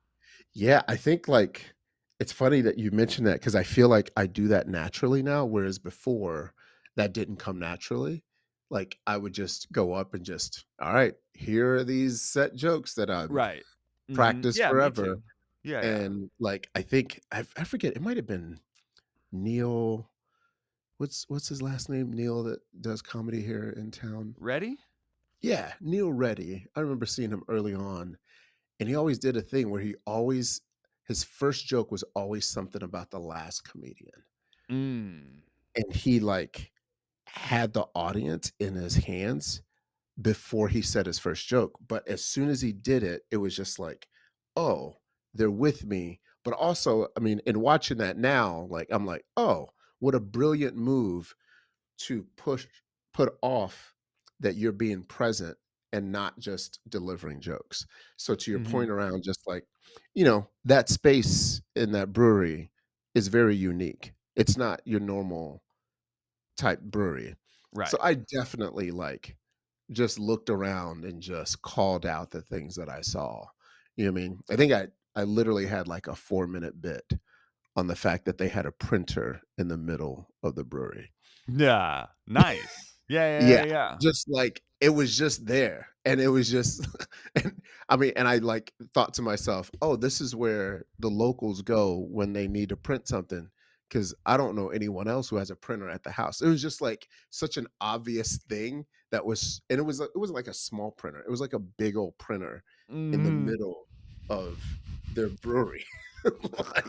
Yeah, 0.52 0.82
I 0.88 0.96
think 0.96 1.28
like 1.28 1.73
it's 2.24 2.32
funny 2.32 2.62
that 2.62 2.78
you 2.78 2.90
mentioned 2.90 3.26
that 3.26 3.34
because 3.34 3.54
I 3.54 3.62
feel 3.64 3.90
like 3.90 4.10
I 4.16 4.26
do 4.26 4.48
that 4.48 4.66
naturally 4.66 5.22
now, 5.22 5.44
whereas 5.44 5.78
before 5.78 6.54
that 6.96 7.12
didn't 7.12 7.36
come 7.36 7.58
naturally. 7.58 8.24
like 8.70 8.98
I 9.06 9.18
would 9.18 9.34
just 9.34 9.70
go 9.72 9.92
up 9.92 10.14
and 10.14 10.24
just, 10.24 10.64
all 10.80 10.94
right, 10.94 11.14
here 11.34 11.74
are 11.76 11.84
these 11.84 12.22
set 12.22 12.54
jokes 12.54 12.94
that 12.94 13.10
I 13.10 13.26
right 13.26 13.62
Mhm. 14.10 14.14
practiced 14.14 14.58
yeah, 14.58 14.70
forever. 14.70 15.16
yeah, 15.62 15.82
yeah. 15.82 15.96
And 16.00 16.30
like 16.40 16.70
I 16.74 16.80
think 16.80 17.20
I, 17.30 17.40
I 17.58 17.64
forget, 17.64 17.94
it 17.94 18.00
might 18.02 18.16
have 18.16 18.26
been 18.26 18.58
Neil. 19.32 20.08
What's 20.96 21.26
what's 21.28 21.48
his 21.48 21.60
last 21.60 21.88
name? 21.90 22.10
Neil 22.12 22.42
that 22.44 22.60
does 22.80 23.02
comedy 23.02 23.42
here 23.42 23.74
in 23.76 23.90
town. 23.90 24.34
ready 24.38 24.78
Yeah, 25.42 25.74
Neil 25.80 26.10
Reddy. 26.10 26.66
I 26.74 26.80
remember 26.80 27.04
seeing 27.06 27.30
him 27.30 27.44
early 27.48 27.74
on, 27.74 28.16
and 28.80 28.88
he 28.88 28.94
always 28.96 29.18
did 29.18 29.36
a 29.36 29.42
thing 29.42 29.68
where 29.70 29.82
he 29.82 29.94
always 30.06 30.62
his 31.06 31.24
first 31.24 31.66
joke 31.66 31.90
was 31.90 32.04
always 32.14 32.46
something 32.46 32.82
about 32.82 33.10
the 33.10 33.18
last 33.18 33.68
comedian, 33.68 34.24
mm. 34.70 35.22
and 35.76 35.94
he 35.94 36.20
like 36.20 36.70
had 37.26 37.72
the 37.72 37.86
audience 37.94 38.52
in 38.60 38.74
his 38.74 38.94
hands 38.94 39.62
before 40.20 40.68
he 40.68 40.82
said 40.82 41.06
his 41.06 41.18
first 41.18 41.46
joke. 41.46 41.78
But 41.86 42.06
as 42.08 42.24
soon 42.24 42.48
as 42.48 42.60
he 42.60 42.72
did 42.72 43.02
it, 43.02 43.22
it 43.30 43.36
was 43.36 43.56
just 43.56 43.78
like, 43.78 44.06
oh, 44.56 44.96
they're 45.34 45.50
with 45.50 45.84
me. 45.84 46.20
But 46.44 46.54
also, 46.54 47.08
I 47.16 47.20
mean, 47.20 47.40
in 47.46 47.60
watching 47.60 47.98
that 47.98 48.18
now, 48.18 48.66
like 48.70 48.88
I'm 48.90 49.06
like, 49.06 49.24
oh, 49.36 49.70
what 49.98 50.14
a 50.14 50.20
brilliant 50.20 50.76
move 50.76 51.34
to 51.96 52.26
push 52.36 52.66
put 53.12 53.34
off 53.42 53.94
that 54.40 54.56
you're 54.56 54.72
being 54.72 55.02
present 55.02 55.56
and 55.94 56.12
not 56.12 56.38
just 56.40 56.80
delivering 56.90 57.40
jokes. 57.40 57.86
So 58.18 58.36
to 58.36 58.52
your 58.52 58.60
Mhm. 58.60 58.60
point 58.60 58.90
around 58.90 59.24
just 59.24 59.42
like, 59.48 59.66
you 60.14 60.24
know, 60.26 60.50
that 60.66 60.90
space 60.90 61.62
in 61.76 61.92
that 61.94 62.12
brewery 62.12 62.72
is 63.14 63.28
very 63.28 63.56
unique. 63.56 64.14
It's 64.36 64.58
not 64.58 64.82
your 64.86 65.00
normal 65.00 65.64
type 66.56 66.80
brewery. 66.80 67.36
right 67.72 67.84
So 67.84 67.98
I 68.00 68.14
definitely 68.14 68.90
like 68.90 69.36
just 69.92 70.18
looked 70.18 70.50
around 70.50 71.04
and 71.04 71.22
just 71.22 71.62
called 71.62 72.06
out 72.06 72.30
the 72.30 72.42
things 72.42 72.76
that 72.76 72.88
I 72.88 73.02
saw. 73.02 73.46
You 73.96 74.06
know 74.06 74.12
what 74.12 74.20
I 74.20 74.22
mean? 74.22 74.40
I 74.50 74.56
think 74.56 74.72
I 74.72 74.88
I 75.16 75.24
literally 75.24 75.66
had 75.66 75.88
like 75.88 76.06
a 76.08 76.16
4 76.16 76.46
minute 76.46 76.80
bit 76.80 77.12
on 77.76 77.88
the 77.88 77.96
fact 77.96 78.26
that 78.26 78.38
they 78.38 78.48
had 78.48 78.66
a 78.66 78.72
printer 78.72 79.42
in 79.58 79.68
the 79.68 79.78
middle 79.78 80.30
of 80.42 80.56
the 80.56 80.64
brewery. 80.64 81.12
yeah 81.46 82.06
nice 82.26 82.93
yeah 83.08 83.28
yeah 83.40 83.48
Yeah. 83.48 83.64
yeah. 83.64 83.98
Just 84.00 84.28
like 84.28 84.62
it 84.80 84.90
was 84.90 85.16
just 85.16 85.46
there 85.46 85.88
and 86.04 86.20
it 86.20 86.28
was 86.28 86.50
just 86.50 86.86
and 87.36 87.60
I 87.88 87.96
mean 87.96 88.12
and 88.16 88.28
I 88.28 88.36
like 88.38 88.72
thought 88.94 89.14
to 89.14 89.22
myself, 89.22 89.70
"Oh, 89.82 89.96
this 89.96 90.20
is 90.20 90.34
where 90.36 90.84
the 90.98 91.08
locals 91.10 91.62
go 91.62 92.06
when 92.10 92.32
they 92.32 92.48
need 92.48 92.70
to 92.70 92.76
print 92.76 93.08
something." 93.08 93.48
Cuz 93.90 94.14
I 94.26 94.36
don't 94.36 94.56
know 94.56 94.70
anyone 94.70 95.08
else 95.08 95.28
who 95.28 95.36
has 95.36 95.50
a 95.50 95.56
printer 95.56 95.88
at 95.88 96.02
the 96.02 96.10
house. 96.10 96.40
It 96.42 96.48
was 96.48 96.62
just 96.62 96.80
like 96.80 97.08
such 97.30 97.56
an 97.56 97.66
obvious 97.80 98.38
thing 98.48 98.86
that 99.10 99.24
was 99.24 99.62
and 99.70 99.78
it 99.78 99.82
was 99.84 100.00
it 100.00 100.10
wasn't 100.16 100.36
like 100.36 100.48
a 100.48 100.54
small 100.54 100.90
printer. 100.92 101.20
It 101.20 101.30
was 101.30 101.40
like 101.40 101.52
a 101.54 101.58
big 101.60 101.96
old 101.96 102.16
printer 102.18 102.64
in 103.12 103.22
the 103.22 103.30
Mhm. 103.30 103.44
middle 103.44 103.88
of 104.30 104.62
their 105.10 105.28
brewery, 105.30 105.84
like 106.74 106.86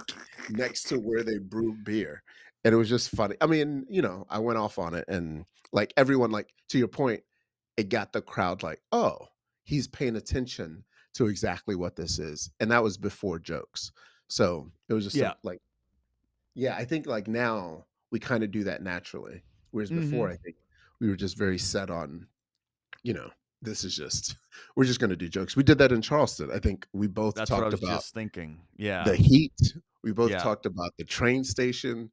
next 0.50 0.84
to 0.84 0.98
where 1.00 1.24
they 1.24 1.38
brew 1.38 1.74
beer. 1.84 2.24
And 2.66 2.74
it 2.74 2.78
was 2.78 2.90
just 2.90 3.12
funny. 3.12 3.36
I 3.40 3.46
mean, 3.46 3.86
you 3.88 4.02
know, 4.02 4.26
I 4.28 4.40
went 4.40 4.58
off 4.58 4.80
on 4.80 4.96
it 4.96 5.06
and 5.08 5.46
like 5.72 5.94
everyone, 5.98 6.32
like 6.32 6.52
to 6.70 6.80
your 6.80 6.88
point, 6.88 7.22
it 7.78 7.90
got 7.90 8.12
the 8.12 8.22
crowd 8.22 8.64
like, 8.64 8.82
oh, 8.92 9.20
he's 9.64 9.88
paying 9.88 10.16
attention 10.16 10.84
to 11.14 11.28
exactly 11.28 11.76
what 11.76 11.96
this 11.96 12.18
is. 12.18 12.50
And 12.60 12.72
that 12.72 12.82
was 12.82 12.98
before 12.98 13.38
jokes. 13.38 13.92
So 14.28 14.72
it 14.90 14.94
was 14.94 15.04
just 15.04 15.16
Yeah. 15.16 15.30
some- 15.30 15.38
like, 15.44 15.62
yeah, 16.56 16.76
I 16.76 16.86
think 16.86 17.06
like 17.06 17.28
now 17.28 17.86
we 18.10 18.20
kind 18.20 18.44
of 18.44 18.50
do 18.50 18.64
that 18.64 18.82
naturally. 18.82 19.44
Whereas 19.70 19.92
before, 19.92 20.28
mm-hmm. 20.28 20.34
I 20.34 20.38
think 20.38 20.56
we 21.00 21.08
were 21.08 21.16
just 21.16 21.38
very 21.38 21.60
set 21.60 21.92
on, 21.92 22.28
you 23.04 23.14
know, 23.14 23.30
this 23.62 23.84
is 23.84 23.96
just, 23.96 24.38
we're 24.76 24.86
just 24.86 25.00
going 25.00 25.10
to 25.12 25.16
do 25.16 25.30
jokes. 25.30 25.56
We 25.56 25.64
did 25.64 25.78
that 25.78 25.92
in 25.92 26.02
Charleston. 26.02 26.50
I 26.52 26.60
think 26.60 26.88
we 26.94 27.08
both 27.08 27.36
that's 27.36 27.50
talked 27.50 27.66
was 27.66 27.84
about 27.84 27.98
just 27.98 28.14
thinking 28.14 28.62
yeah 28.76 29.04
the 29.04 29.16
heat. 29.16 29.54
We 30.06 30.14
both 30.14 30.32
Yeah. 30.32 30.38
talked 30.38 30.66
about 30.66 30.92
the 30.98 31.04
train 31.04 31.44
station. 31.44 32.12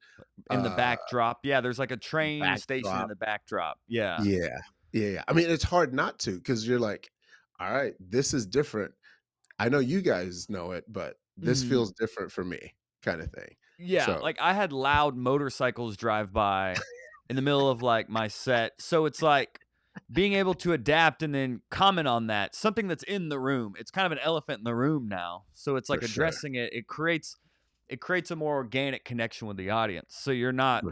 in 0.51 0.63
the 0.63 0.71
uh, 0.71 0.77
backdrop 0.77 1.41
yeah 1.45 1.61
there's 1.61 1.79
like 1.79 1.93
a 1.93 1.97
train 1.97 2.43
station 2.57 2.91
in 3.03 3.07
the 3.09 3.15
backdrop 3.15 3.79
yeah 3.87 4.21
Yeah. 4.23 4.59
Yeah. 4.93 5.23
I 5.29 5.33
mean, 5.33 5.49
it's 5.49 5.63
hard 5.65 5.95
not 5.95 6.19
to 6.21 6.33
because 6.33 6.67
you're 6.67 6.81
like, 6.81 7.11
all 7.61 7.73
right, 7.73 7.95
this 8.01 8.35
is 8.35 8.45
different. 8.47 8.93
I 9.59 9.69
know 9.69 9.79
you 9.79 10.01
guys 10.03 10.49
know 10.51 10.73
it, 10.73 10.85
but 10.89 11.17
this 11.37 11.63
Mhm. 11.65 11.69
feels 11.71 11.93
different 11.93 12.33
for 12.33 12.45
me, 12.45 12.75
kind 13.03 13.21
of 13.23 13.31
thing. 13.31 13.57
Yeah, 13.79 14.05
So- 14.07 14.19
like 14.23 14.39
I 14.41 14.53
had 14.53 14.73
loud 14.73 15.17
motorcycles 15.17 15.97
drive 15.97 16.33
by 16.33 16.75
in 17.31 17.37
the 17.37 17.43
middle 17.43 17.71
of 17.71 17.81
like 17.83 18.09
my 18.11 18.29
set. 18.29 18.73
So 18.83 19.07
it's 19.07 19.23
like 19.23 19.61
being 20.11 20.33
able 20.35 20.55
to 20.55 20.73
adapt 20.73 21.23
and 21.23 21.35
then 21.35 21.61
comment 21.71 22.09
on 22.09 22.27
that, 22.27 22.55
something 22.55 22.89
that's 22.89 23.03
in 23.05 23.29
the 23.29 23.39
room. 23.39 23.75
It's 23.79 23.91
kind 23.91 24.07
of 24.07 24.13
an 24.13 24.19
elephant 24.19 24.59
in 24.59 24.65
the 24.65 24.75
room 24.75 25.07
now. 25.09 25.45
So 25.55 25.77
it's 25.77 25.89
like 25.89 26.01
For 26.01 26.09
sure. 26.09 26.25
addressing 26.25 26.55
it. 26.55 26.73
It 26.73 26.87
creates 26.87 27.37
it 27.93 28.01
creates 28.01 28.31
a 28.31 28.37
more 28.37 28.55
organic 28.55 29.05
connection 29.05 29.47
with 29.47 29.59
the 29.59 29.69
audience. 29.69 30.15
So 30.19 30.31
you're 30.31 30.51
not 30.51 30.83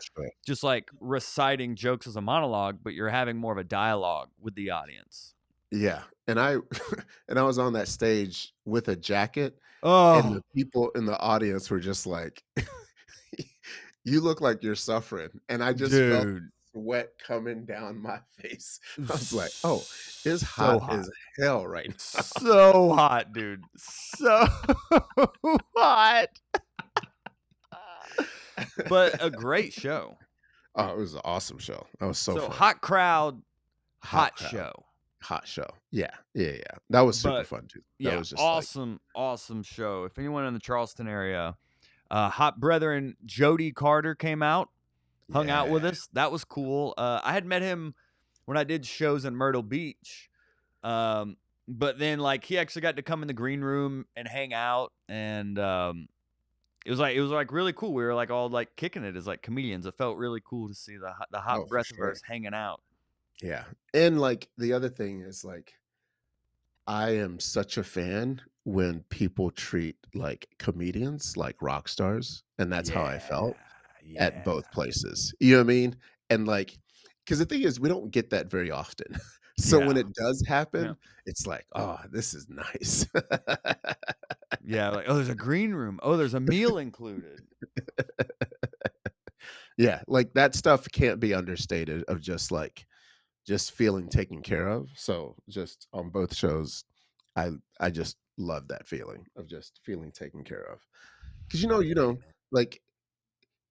just 0.46 0.62
like 0.62 0.90
reciting 1.00 1.74
jokes 1.74 2.06
as 2.06 2.16
a 2.16 2.20
monologue, 2.20 2.80
but 2.82 2.92
you're 2.92 3.08
having 3.08 3.38
more 3.38 3.52
of 3.52 3.58
a 3.58 3.64
dialogue 3.64 4.28
with 4.38 4.54
the 4.54 4.68
audience. 4.70 5.34
Yeah. 5.70 6.02
And 6.28 6.38
I 6.38 6.56
and 7.28 7.38
I 7.38 7.42
was 7.42 7.58
on 7.58 7.72
that 7.72 7.88
stage 7.88 8.52
with 8.66 8.88
a 8.88 8.96
jacket 8.96 9.58
and 9.82 9.90
Oh, 10.26 10.34
the 10.34 10.42
people 10.54 10.90
in 10.94 11.06
the 11.06 11.18
audience 11.18 11.70
were 11.70 11.80
just 11.80 12.06
like 12.06 12.44
you 14.04 14.20
look 14.20 14.42
like 14.42 14.62
you're 14.62 14.74
suffering. 14.74 15.30
And 15.48 15.64
I 15.64 15.72
just 15.72 15.92
felt 15.92 16.28
sweat 16.72 17.10
coming 17.24 17.64
down 17.64 18.00
my 18.00 18.18
face. 18.38 18.80
I 18.98 19.12
was 19.12 19.32
like, 19.32 19.50
oh, 19.64 19.84
it's 20.24 20.42
hot, 20.42 20.80
hot. 20.80 20.98
as 20.98 21.10
hell 21.38 21.66
right 21.66 21.88
now. 21.88 22.22
so 22.22 22.92
hot, 22.92 23.32
dude. 23.32 23.64
So 23.76 24.46
hot. 25.76 26.28
But 28.88 29.22
a 29.22 29.30
great 29.30 29.72
show. 29.72 30.16
Oh, 30.76 30.88
it 30.92 30.96
was 30.96 31.14
an 31.14 31.20
awesome 31.24 31.58
show. 31.58 31.86
That 31.98 32.06
was 32.06 32.18
so, 32.18 32.34
So, 32.36 32.40
fun. 32.42 32.50
hot 32.56 32.80
crowd, 32.80 33.42
hot, 34.02 34.36
crowd. 34.36 34.50
show. 34.50 34.72
Hot 35.22 35.46
show. 35.46 35.66
Yeah. 35.90 36.10
Yeah. 36.34 36.52
Yeah. 36.52 36.62
That 36.90 37.00
was 37.02 37.18
super 37.20 37.34
But, 37.38 37.46
fun 37.46 37.66
too. 37.68 37.80
That 38.00 38.12
Yeah, 38.12 38.16
was 38.18 38.30
just 38.30 38.40
like, 38.40 38.48
awesome, 38.48 39.00
awesome 39.14 39.62
show. 39.62 40.04
If 40.04 40.18
anyone 40.18 40.46
in 40.46 40.54
the 40.54 40.60
Charleston 40.60 41.06
area, 41.08 41.56
uh, 42.10 42.30
Hot 42.30 42.58
Brethren 42.58 43.16
Jody 43.26 43.70
Carter 43.72 44.14
came 44.14 44.42
out, 44.42 44.70
hung 45.32 45.50
out 45.50 45.68
with 45.68 45.84
us. 45.84 46.08
That 46.14 46.32
was 46.32 46.44
cool. 46.44 46.94
Uh, 46.96 47.20
I 47.22 47.32
had 47.32 47.44
met 47.44 47.60
him 47.62 47.94
when 48.46 48.56
I 48.56 48.64
did 48.64 48.86
shows 48.86 49.24
in 49.26 49.36
Myrtle 49.36 49.62
Beach. 49.62 50.30
Um, 50.82 51.36
but 51.68 51.98
then 51.98 52.18
like 52.18 52.44
he 52.44 52.56
actually 52.58 52.82
got 52.82 52.96
to 52.96 53.02
come 53.02 53.22
in 53.22 53.28
the 53.28 53.34
green 53.34 53.60
room 53.60 54.06
and 54.16 54.26
hang 54.26 54.52
out 54.54 54.92
and 55.08 55.56
um 55.58 56.08
it 56.86 56.90
was 56.90 56.98
like 57.00 57.16
it 57.16 57.20
was 57.20 57.30
like 57.30 57.52
really 57.52 57.72
cool. 57.72 57.92
We 57.92 58.02
were 58.04 58.14
like 58.14 58.30
all 58.30 58.48
like 58.48 58.76
kicking 58.76 59.04
it 59.04 59.16
as 59.16 59.26
like 59.26 59.42
comedians. 59.42 59.86
It 59.86 59.94
felt 59.96 60.16
really 60.16 60.40
cool 60.44 60.68
to 60.68 60.74
see 60.74 60.96
the 60.96 61.12
hot- 61.12 61.30
the 61.30 61.40
hot 61.40 61.60
Oh, 61.60 61.66
breath 61.66 61.86
sure. 61.86 62.08
of 62.08 62.12
us 62.12 62.22
hanging 62.22 62.54
out. 62.54 62.82
Yeah. 63.42 63.64
And 63.94 64.20
like 64.20 64.48
the 64.58 64.72
other 64.72 64.88
thing 64.88 65.20
is 65.20 65.44
like 65.44 65.74
I 66.86 67.10
am 67.10 67.38
such 67.38 67.78
a 67.78 67.84
fan 67.84 68.40
when 68.64 69.02
people 69.10 69.50
treat 69.50 69.96
like 70.14 70.48
comedians 70.58 71.36
like 71.36 71.56
rock 71.62 71.88
stars. 71.88 72.42
And 72.58 72.72
that's 72.72 72.88
how 72.88 73.04
I 73.04 73.18
felt 73.18 73.56
Yeah, 74.02 74.24
at 74.24 74.44
both 74.44 74.70
places. 74.72 75.34
You 75.40 75.52
know 75.52 75.58
what 75.58 75.64
I 75.64 75.74
mean? 75.74 75.96
And 76.30 76.46
like 76.46 76.78
because 77.24 77.38
the 77.38 77.46
thing 77.46 77.62
is 77.62 77.78
we 77.80 77.88
don't 77.88 78.10
get 78.10 78.30
that 78.30 78.50
very 78.50 78.70
often. 78.70 79.16
so 79.58 79.78
when 79.84 79.96
it 79.96 80.12
does 80.14 80.42
happen, 80.46 80.96
it's 81.26 81.46
like, 81.46 81.66
oh, 81.74 81.98
this 82.10 82.34
is 82.34 82.48
nice. 82.48 83.06
Yeah, 84.64 84.90
like 84.90 85.06
oh, 85.08 85.14
there's 85.14 85.28
a 85.28 85.34
green 85.34 85.72
room. 85.72 85.98
Oh, 86.02 86.16
there's 86.16 86.34
a 86.34 86.40
meal 86.40 86.78
included. 86.78 87.42
yeah, 89.78 90.02
like 90.06 90.32
that 90.34 90.54
stuff 90.54 90.86
can't 90.92 91.20
be 91.20 91.34
understated 91.34 92.04
of 92.04 92.20
just 92.20 92.52
like 92.52 92.86
just 93.46 93.72
feeling 93.72 94.08
taken 94.08 94.42
care 94.42 94.68
of. 94.68 94.90
So 94.94 95.36
just 95.48 95.88
on 95.92 96.10
both 96.10 96.34
shows, 96.34 96.84
I 97.36 97.50
I 97.80 97.90
just 97.90 98.16
love 98.36 98.68
that 98.68 98.86
feeling 98.86 99.26
of 99.36 99.48
just 99.48 99.80
feeling 99.84 100.12
taken 100.12 100.44
care 100.44 100.64
of. 100.70 100.80
Cause 101.50 101.62
you 101.62 101.68
know, 101.68 101.80
you 101.80 101.94
know, 101.94 102.18
like 102.52 102.80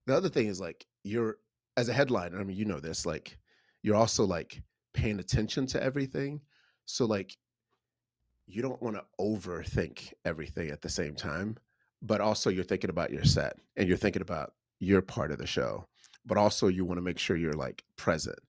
the 0.08 0.15
other 0.15 0.29
thing 0.29 0.48
is 0.48 0.60
like 0.60 0.86
you're 1.03 1.38
as 1.77 1.89
a 1.89 1.93
headliner, 1.93 2.39
I 2.39 2.43
mean, 2.43 2.58
you 2.58 2.65
know 2.65 2.79
this, 2.79 3.05
like 3.05 3.38
you're 3.84 3.96
also 3.96 4.25
like 4.25 4.62
paying 4.93 5.19
attention 5.19 5.65
to 5.67 5.81
everything. 5.81 6.41
So 6.86 7.05
like 7.05 7.38
you 8.50 8.62
don't 8.63 8.82
want 8.82 8.96
to 8.96 9.03
overthink 9.20 10.12
everything 10.25 10.72
at 10.72 10.82
the 10.82 10.89
same 10.89 11.15
time, 11.15 11.56
but 12.01 12.20
also 12.20 12.50
you're 12.50 12.63
thinking 12.63 12.89
about 12.89 13.12
your 13.12 13.24
set 13.24 13.56
and 13.77 13.88
you're 13.88 13.98
thinking 13.98 14.24
about 14.24 14.53
your 14.79 15.01
part 15.01 15.32
of 15.32 15.38
the 15.38 15.46
show, 15.46 15.86
but 16.25 16.38
also 16.38 16.68
you 16.68 16.84
want 16.84 16.98
to 16.98 17.03
make 17.03 17.20
sure 17.20 17.38
you're 17.38 17.53
like 17.53 17.84
present. 17.96 18.39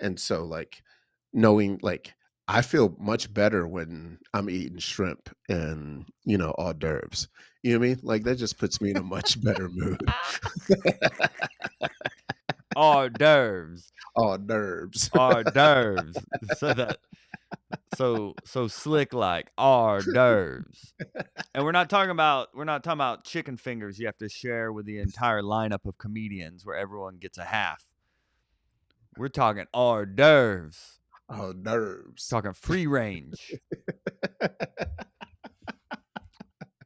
And 0.00 0.18
so 0.18 0.44
like 0.44 0.82
knowing 1.34 1.78
like 1.82 2.14
I 2.48 2.62
feel 2.62 2.96
much 2.98 3.32
better 3.32 3.68
when 3.68 4.18
I'm 4.34 4.50
eating 4.50 4.78
shrimp 4.78 5.28
and 5.48 6.06
you 6.24 6.38
know 6.38 6.54
hors 6.58 6.74
d'oeuvres. 6.74 7.28
You 7.62 7.74
know 7.74 7.78
what 7.80 7.84
I 7.84 7.88
mean? 7.88 8.00
Like 8.02 8.24
that 8.24 8.36
just 8.36 8.58
puts 8.58 8.80
me 8.80 8.90
in 8.90 8.96
a 8.96 9.02
much 9.02 9.42
better 9.42 9.68
mood. 9.68 10.00
Hors 12.76 13.10
d'oeuvres. 13.10 13.92
Oh, 14.16 14.36
nerves. 14.36 15.10
hors 15.14 15.44
d'oeuvres. 15.44 16.16
so 16.58 16.74
that 16.74 16.98
so 17.96 18.34
so 18.44 18.68
slick 18.68 19.12
like 19.12 19.50
hors 19.58 20.04
d'oeuvres. 20.04 20.94
And 21.54 21.64
we're 21.64 21.72
not 21.72 21.90
talking 21.90 22.10
about 22.10 22.48
we're 22.54 22.64
not 22.64 22.84
talking 22.84 22.98
about 22.98 23.24
chicken 23.24 23.56
fingers 23.56 23.98
you 23.98 24.06
have 24.06 24.18
to 24.18 24.28
share 24.28 24.72
with 24.72 24.86
the 24.86 24.98
entire 24.98 25.42
lineup 25.42 25.84
of 25.84 25.98
comedians 25.98 26.64
where 26.64 26.76
everyone 26.76 27.16
gets 27.16 27.38
a 27.38 27.44
half. 27.44 27.84
We're 29.16 29.28
talking 29.28 29.66
hors 29.74 30.06
d'oeuvres. 30.06 30.98
Oh, 31.28 31.52
nerves. 31.56 32.26
Talking 32.26 32.52
free 32.54 32.88
range, 32.88 33.54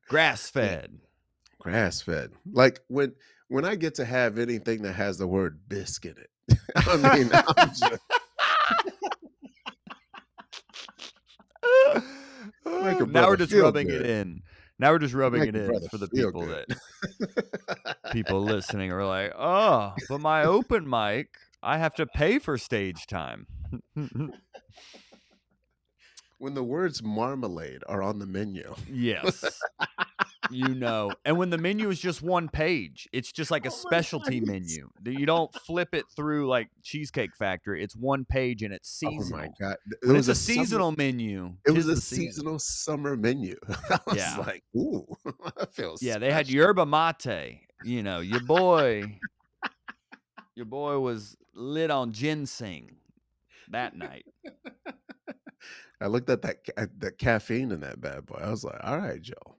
grass 0.09 0.51
fed. 0.51 0.99
Grass 1.59 2.03
fed. 2.03 2.33
Like 2.53 2.81
when 2.89 3.15
when 3.49 3.65
I 3.65 3.75
get 3.75 3.95
to 3.97 4.05
have 4.05 4.39
anything 4.39 4.83
that 4.83 4.93
has 4.95 5.19
the 5.19 5.27
word 5.27 5.61
bisque 5.69 6.05
in 6.07 6.15
it. 6.19 6.59
I 6.77 6.97
mean, 7.19 7.31
I'm 7.33 7.69
just, 7.75 7.83
a 12.65 13.07
now 13.07 13.29
we're 13.29 13.37
just 13.37 13.53
rubbing 13.53 13.91
it 13.91 14.03
in. 14.07 14.43
Now 14.79 14.91
we're 14.91 14.99
just 14.99 15.15
rubbing 15.15 15.41
Make 15.41 15.49
it 15.51 15.57
in 15.57 15.89
for 15.89 15.99
the 15.99 16.09
people 16.09 16.45
good. 16.45 16.67
that 17.21 17.97
people 18.13 18.41
listening 18.43 18.91
are 18.91 19.07
like, 19.07 19.33
oh, 19.39 19.95
but 20.09 20.21
my 20.21 20.45
open 20.45 20.89
mic, 20.89 21.29
I 21.63 21.79
have 21.79 21.95
to 21.95 22.07
pay 22.07 22.39
for 22.41 22.59
stage 22.59 23.07
time. 23.07 23.47
when 26.39 26.55
the 26.55 26.65
words 26.65 27.03
marmalade 27.03 27.83
are 27.89 28.03
on 28.03 28.19
the 28.19 28.27
menu. 28.27 28.75
yes. 28.91 29.45
You 30.51 30.69
know. 30.75 31.11
And 31.25 31.39
when 31.39 31.51
the 31.51 31.59
menu 31.59 31.89
is 31.91 31.99
just 31.99 32.21
one 32.23 32.49
page, 32.49 33.09
it's 33.13 33.33
just 33.33 33.51
like 33.51 33.65
a 33.65 33.69
Oh 33.69 33.73
specialty 33.73 34.41
menu. 34.41 34.91
You 35.05 35.27
don't 35.27 35.53
flip 35.55 35.95
it 35.95 36.05
through 36.15 36.49
like 36.49 36.69
Cheesecake 36.83 37.35
Factory. 37.37 37.83
It's 37.83 37.97
one 37.97 38.25
page 38.25 38.63
and 38.63 38.73
it's 38.75 39.01
Oh 39.05 39.11
seasonal. 39.11 39.39
my 39.39 39.49
god! 39.61 39.77
It 40.03 40.09
was 40.09 40.29
a, 40.29 40.33
a 40.33 40.35
summer- 40.35 40.57
seasonal 40.59 40.93
menu. 40.93 41.55
It 41.67 41.71
was 41.73 41.89
a 41.89 41.97
season. 41.97 42.25
seasonal 42.33 42.59
summer 42.59 43.17
menu. 43.17 43.57
I 43.91 43.99
was 44.07 44.17
Yeah. 44.17 44.37
like, 44.39 44.63
ooh, 44.77 45.07
I 45.59 45.67
feel 45.67 45.97
Yeah, 46.01 46.19
they 46.19 46.31
had 46.33 46.49
yerba 46.49 46.85
mate. 46.87 47.61
You 47.83 48.03
know, 48.03 48.21
your 48.21 48.41
boy, 48.41 49.19
your 50.55 50.67
boy 50.67 50.99
was 50.99 51.37
lit 51.55 51.91
on 51.91 52.13
ginseng 52.13 52.97
that 53.71 53.97
night. 53.97 54.27
I 56.01 56.07
looked 56.09 56.29
at 56.29 56.43
that 56.43 56.65
ca- 56.65 56.73
at 56.83 57.01
the 57.01 57.11
caffeine 57.13 57.71
in 57.73 57.81
that 57.81 58.01
bad 58.01 58.27
boy. 58.27 58.39
I 58.43 58.51
was 58.51 58.65
like, 58.65 58.79
all 58.83 58.99
right, 58.99 59.21
Joe. 59.23 59.57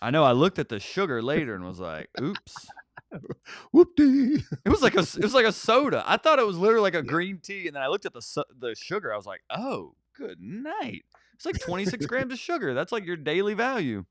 I 0.00 0.10
know. 0.10 0.24
I 0.24 0.32
looked 0.32 0.58
at 0.58 0.68
the 0.68 0.78
sugar 0.80 1.20
later 1.22 1.54
and 1.54 1.64
was 1.64 1.80
like, 1.80 2.08
"Oops!" 2.20 2.66
Whoop-dee. 3.72 4.42
It 4.64 4.68
was 4.68 4.82
like 4.82 4.94
a, 4.96 5.00
it 5.00 5.22
was 5.22 5.34
like 5.34 5.46
a 5.46 5.52
soda. 5.52 6.04
I 6.06 6.16
thought 6.18 6.38
it 6.38 6.46
was 6.46 6.56
literally 6.58 6.82
like 6.82 6.94
a 6.94 7.02
green 7.02 7.38
tea, 7.38 7.66
and 7.66 7.74
then 7.76 7.82
I 7.82 7.88
looked 7.88 8.06
at 8.06 8.12
the 8.12 8.22
su- 8.22 8.44
the 8.58 8.74
sugar. 8.74 9.12
I 9.12 9.16
was 9.16 9.26
like, 9.26 9.42
"Oh, 9.50 9.94
good 10.16 10.40
night." 10.40 11.04
It's 11.34 11.46
like 11.46 11.60
26 11.60 12.06
grams 12.06 12.32
of 12.32 12.38
sugar. 12.38 12.74
That's 12.74 12.92
like 12.92 13.04
your 13.06 13.16
daily 13.16 13.54
value. 13.54 14.04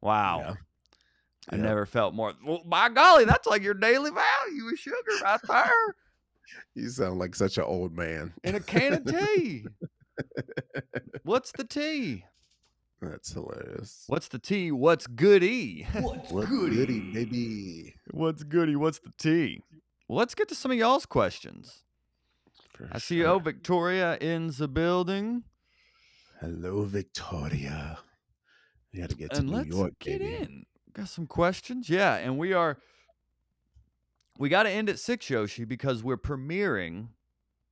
Wow. 0.00 0.38
Yeah. 0.40 0.54
I 1.50 1.56
Yeah. 1.56 1.62
never 1.62 1.86
felt 1.86 2.14
more. 2.14 2.34
Well, 2.44 2.62
by 2.64 2.88
golly, 2.88 3.24
that's 3.24 3.46
like 3.46 3.62
your 3.62 3.74
daily 3.74 4.10
value 4.10 4.68
of 4.72 4.78
sugar 4.78 4.96
right 5.22 5.40
there 5.48 5.94
You 6.74 6.88
sound 6.88 7.18
like 7.18 7.34
such 7.34 7.56
an 7.58 7.64
old 7.64 7.96
man. 7.96 8.32
in 8.42 8.54
a 8.54 8.60
can 8.60 8.94
of 8.94 9.04
tea. 9.06 9.66
What's 11.22 11.52
the 11.52 11.64
tea? 11.64 12.24
That's 13.00 13.32
hilarious. 13.32 14.04
What's 14.06 14.28
the 14.28 14.38
tea? 14.38 14.72
What's 14.72 15.06
goody? 15.06 15.86
What 16.30 16.48
goody, 16.48 17.00
baby? 17.12 17.94
What's 18.10 18.42
goody? 18.44 18.76
What's 18.76 18.98
the 18.98 19.12
tea? 19.18 19.60
Well, 20.08 20.18
let's 20.18 20.34
get 20.34 20.48
to 20.48 20.54
some 20.54 20.70
of 20.70 20.78
y'all's 20.78 21.06
questions. 21.06 21.82
For 22.72 22.88
I 22.90 22.98
see 22.98 23.18
sure. 23.18 23.28
oh 23.28 23.38
Victoria 23.38 24.16
in 24.20 24.50
the 24.56 24.68
building, 24.68 25.44
Hello, 26.40 26.84
Victoria. 26.84 27.98
You 28.92 29.00
got 29.02 29.10
to 29.10 29.16
get 29.16 29.30
to 29.32 29.38
and 29.38 29.48
New 29.48 29.56
let's 29.56 29.68
York, 29.68 29.92
get 30.00 30.20
baby. 30.20 30.34
in. 30.36 30.66
Got 30.92 31.08
some 31.08 31.26
questions, 31.26 31.88
yeah, 31.90 32.16
and 32.16 32.38
we 32.38 32.52
are. 32.52 32.78
We 34.38 34.48
got 34.48 34.64
to 34.64 34.70
end 34.70 34.88
at 34.90 34.98
six, 34.98 35.28
Yoshee, 35.30 35.64
because 35.64 36.02
we're 36.02 36.16
premiering 36.16 37.08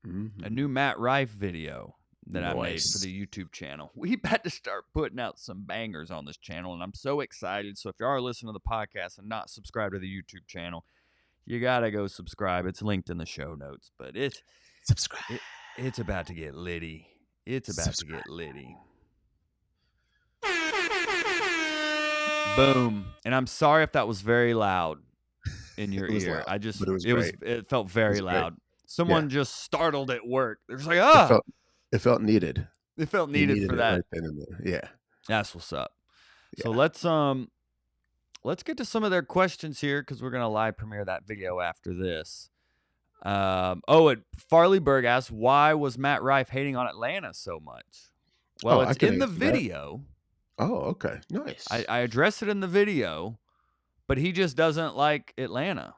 a 0.04 0.08
Mhm. 0.08 0.50
new 0.52 0.68
Matt 0.68 0.98
Rife 0.98 1.30
video 1.30 1.96
that 2.28 2.44
I 2.44 2.54
made 2.54 2.80
for 2.82 2.98
the 2.98 3.26
YouTube 3.26 3.50
channel. 3.52 3.90
We 3.96 4.14
about 4.14 4.44
to 4.44 4.50
start 4.50 4.84
putting 4.94 5.18
out 5.18 5.38
some 5.38 5.62
bangers 5.64 6.10
on 6.10 6.24
this 6.24 6.36
channel, 6.36 6.72
and 6.74 6.82
I'm 6.82 6.94
so 6.94 7.20
excited. 7.20 7.76
So 7.78 7.88
if 7.88 7.96
you 7.98 8.06
are 8.06 8.20
listening 8.20 8.52
to 8.52 8.58
the 8.58 8.68
podcast 8.68 9.18
and 9.18 9.28
not 9.28 9.50
subscribed 9.50 9.94
to 9.94 9.98
the 9.98 10.06
YouTube 10.06 10.46
channel, 10.46 10.84
you 11.44 11.58
gotta 11.60 11.90
go 11.90 12.06
subscribe. 12.06 12.66
It's 12.66 12.82
linked 12.82 13.10
in 13.10 13.18
the 13.18 13.26
show 13.26 13.54
notes. 13.54 13.90
But 13.98 14.16
it's 14.16 14.42
Subscribe. 14.84 15.40
it's 15.76 15.98
about 15.98 16.26
to 16.28 16.34
get 16.34 16.54
litty. 16.54 17.08
It's 17.46 17.68
about 17.68 17.84
Subscribe. 17.86 18.22
to 18.22 18.28
get 18.28 18.32
litty. 18.32 18.76
Boom. 22.56 23.06
And 23.24 23.34
I'm 23.34 23.46
sorry 23.46 23.82
if 23.82 23.92
that 23.92 24.06
was 24.06 24.20
very 24.20 24.52
loud 24.52 24.98
in 25.78 25.90
your 25.92 26.06
It 26.06 26.22
ear. 26.22 26.34
loud, 26.36 26.44
I 26.46 26.58
just 26.58 26.82
it 26.82 26.88
was 26.90 27.04
it 27.04 27.14
was 27.14 27.32
it 27.40 27.68
felt 27.68 27.90
very 27.90 28.14
great. 28.20 28.24
loud. 28.24 28.56
Someone 28.86 29.30
just 29.30 29.62
startled 29.62 30.10
at 30.10 30.26
work. 30.26 30.58
They're 30.68 30.76
just 30.76 30.88
like, 30.88 31.00
ah, 31.00 31.24
It 31.24 31.28
felt, 31.28 31.44
it 31.92 31.98
felt 31.98 32.22
needed. 32.22 32.66
it 32.96 33.08
felt 33.08 33.30
You 33.30 33.46
needed, 33.46 33.68
for 33.70 33.76
that. 33.76 33.92
right 33.94 34.02
then. 34.12 34.46
Yeah. 34.64 34.88
That's 35.28 35.54
what's 35.54 35.72
up. 35.72 35.92
So 36.60 36.70
let's 36.70 37.04
um 37.04 37.50
let's 38.44 38.62
get 38.62 38.76
to 38.78 38.84
some 38.84 39.04
of 39.04 39.10
their 39.10 39.22
questions 39.22 39.80
here 39.80 40.02
because 40.02 40.22
we're 40.22 40.30
gonna 40.30 40.48
live 40.48 40.76
premiere 40.76 41.04
that 41.04 41.24
video 41.26 41.60
after 41.60 41.94
this. 41.94 42.50
Um, 43.24 43.82
oh, 43.86 44.08
and 44.08 44.22
Farleyberg 44.50 45.04
asked, 45.04 45.30
why 45.30 45.74
was 45.74 45.96
Matt 45.96 46.22
Rife 46.24 46.48
hating 46.48 46.74
on 46.76 46.88
Atlanta 46.88 47.32
so 47.32 47.60
much? 47.60 47.84
Well, 48.64 48.80
Oh, 48.80 48.82
it's 48.82 48.96
in 48.98 49.20
the 49.20 49.26
answer 49.26 49.38
that. 49.38 49.52
video. 49.52 50.04
Oh, 50.58 50.74
okay. 50.90 51.20
Nice. 51.30 51.68
I, 51.70 51.84
I 51.88 51.98
address 52.00 52.42
it 52.42 52.48
in 52.48 52.58
the 52.58 52.66
video, 52.66 53.38
but 54.08 54.18
he 54.18 54.32
just 54.32 54.56
doesn't 54.56 54.96
like 54.96 55.32
Atlanta. 55.38 55.94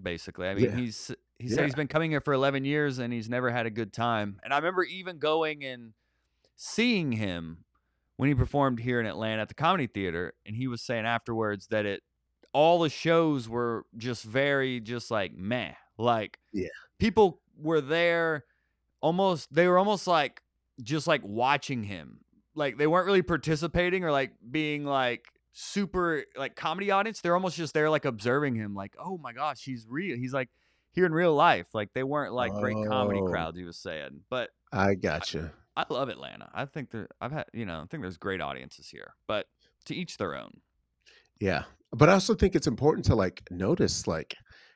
Basically, 0.00 0.46
I 0.48 0.54
mean, 0.54 0.64
Yeah. 0.66 0.76
he's 0.76 1.10
he 1.38 1.48
said 1.48 1.64
he's 1.64 1.74
been 1.74 1.88
coming 1.88 2.10
here 2.10 2.20
for 2.20 2.32
11 2.32 2.64
years 2.64 2.98
and 2.98 3.12
he's 3.12 3.28
never 3.28 3.50
had 3.50 3.64
a 3.66 3.70
good 3.70 3.92
time. 3.92 4.38
And 4.42 4.52
I 4.52 4.56
remember 4.56 4.82
even 4.84 5.18
going 5.18 5.64
and 5.64 5.92
seeing 6.56 7.12
him 7.12 7.64
when 8.16 8.28
he 8.28 8.34
performed 8.34 8.80
here 8.80 8.98
in 9.00 9.06
Atlanta 9.06 9.42
at 9.42 9.48
the 9.48 9.54
Comedy 9.54 9.86
Theater, 9.86 10.34
and 10.44 10.56
he 10.56 10.66
was 10.66 10.82
saying 10.82 11.06
afterwards 11.06 11.68
that 11.68 11.86
it 11.86 12.02
all 12.52 12.80
the 12.80 12.88
shows 12.88 13.48
were 13.48 13.84
just 13.96 14.24
very 14.24 14.80
just 14.80 15.10
like 15.10 15.32
meh, 15.36 15.74
like 15.98 16.38
Yeah. 16.52 16.68
people 16.98 17.40
were 17.56 17.80
there 17.80 18.44
almost 19.00 19.52
they 19.54 19.68
were 19.68 19.78
almost 19.78 20.06
like 20.08 20.42
just 20.82 21.06
like 21.06 21.22
watching 21.24 21.84
him. 21.84 22.20
Like 22.54 22.76
they 22.78 22.88
weren't 22.88 23.06
really 23.06 23.22
participating 23.22 24.02
or 24.04 24.10
like 24.10 24.32
being 24.50 24.84
like 24.84 25.26
super 25.52 26.24
like 26.36 26.56
comedy 26.56 26.90
audience. 26.90 27.20
They're 27.20 27.34
almost 27.34 27.56
just 27.56 27.74
there 27.74 27.88
like 27.90 28.04
observing 28.04 28.56
him 28.56 28.74
like 28.74 28.96
oh 28.98 29.18
my 29.18 29.32
gosh 29.32 29.62
he's 29.62 29.86
real. 29.88 30.16
He's 30.16 30.32
like 30.32 30.48
here 30.92 31.06
in 31.06 31.12
real 31.12 31.34
life 31.34 31.68
like 31.74 31.92
they 31.94 32.02
weren't 32.04 32.32
like 32.34 32.52
great 32.54 32.76
comedy 32.88 33.20
Oh. 33.20 33.30
crowds 33.30 33.56
he 33.58 33.64
was 33.64 33.78
saying 33.78 34.22
but 34.30 34.50
I 34.72 34.94
gotcha. 34.94 35.52
i 35.76 35.84
love 35.88 36.08
atlanta 36.08 36.50
i 36.54 36.64
think 36.64 36.90
there 36.90 37.08
i've 37.20 37.32
had 37.32 37.46
you 37.52 37.64
know 37.66 37.80
i 37.80 37.86
think 37.86 38.02
there's 38.02 38.16
great 38.18 38.40
audiences 38.40 38.88
here 38.88 39.14
but 39.26 39.46
to 39.86 39.94
each 39.94 40.16
their 40.18 40.34
own 40.36 40.60
Yeah. 41.40 41.64
But 41.92 42.08
I 42.10 42.12
also 42.14 42.34
think 42.34 42.54
it's 42.54 42.66
important 42.66 43.06
to 43.06 43.14
like 43.14 43.42
notice, 43.50 44.06
like, 44.06 44.34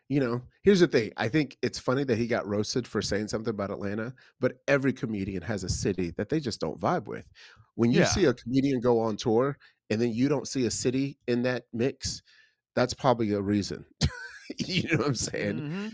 you 0.08 0.20
know, 0.20 0.40
here's 0.62 0.80
the 0.80 0.86
thing. 0.86 1.12
I 1.18 1.28
think 1.28 1.58
it's 1.62 1.78
funny 1.78 2.04
that 2.04 2.16
he 2.16 2.26
got 2.26 2.46
roasted 2.46 2.86
for 2.86 3.02
saying 3.02 3.28
something 3.28 3.50
about 3.50 3.70
Atlanta, 3.70 4.14
but 4.40 4.58
every 4.68 4.92
comedian 4.94 5.42
has 5.42 5.62
a 5.64 5.68
city 5.68 6.12
that 6.16 6.28
they 6.30 6.40
just 6.40 6.60
don't 6.60 6.80
vibe 6.80 7.06
with. 7.06 7.26
When 7.74 7.92
you 7.92 8.00
Yeah. 8.00 8.06
see 8.06 8.24
a 8.26 8.32
comedian 8.34 8.80
go 8.80 9.00
on 9.00 9.16
tour 9.16 9.58
and 9.90 10.00
then 10.00 10.12
you 10.14 10.28
don't 10.28 10.48
see 10.48 10.64
a 10.66 10.70
city 10.70 11.18
in 11.26 11.42
that 11.42 11.64
mix, 11.74 12.22
that's 12.74 12.94
probably 12.94 13.32
a 13.32 13.42
reason. 13.42 13.84
you 14.66 14.88
know 14.90 14.98
what 14.98 15.06
I'm 15.08 15.14
saying? 15.14 15.60
Mhm. 15.60 15.92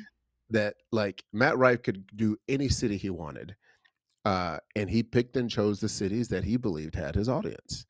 that 0.50 0.76
like 0.92 1.22
Matt 1.32 1.58
Rife 1.58 1.82
could 1.82 2.06
do 2.16 2.36
any 2.48 2.68
city 2.68 2.96
he 2.96 3.10
wanted. 3.10 3.54
Uh, 4.24 4.58
and 4.76 4.88
he 4.90 5.02
picked 5.02 5.36
and 5.36 5.50
chose 5.50 5.80
the 5.80 5.88
cities 5.88 6.28
that 6.28 6.44
he 6.44 6.56
believed 6.56 6.94
had 6.94 7.14
his 7.14 7.28
audience. 7.28 7.86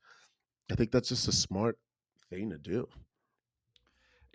I 0.71 0.75
think 0.75 0.91
that's 0.91 1.09
just 1.09 1.27
a 1.27 1.31
smart 1.31 1.77
thing 2.29 2.49
to 2.51 2.57
do. 2.57 2.87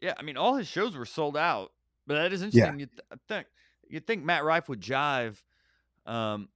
Yeah, 0.02 0.14
I 0.18 0.22
mean, 0.22 0.36
all 0.36 0.54
his 0.56 0.68
shows 0.68 0.96
were 0.96 1.06
sold 1.06 1.36
out, 1.36 1.72
but 2.06 2.14
that 2.14 2.32
is 2.32 2.40
Yeah. 2.42 2.46
interesting. 2.46 2.80
You 2.80 2.86
th- 2.86 3.00
I 3.12 3.16
think 3.28 3.46
you 3.88 4.00
think 4.00 4.24
Matt 4.24 4.44
Rife 4.44 4.68
would 4.68 4.80
jive 4.80 5.42
um, 6.06 6.48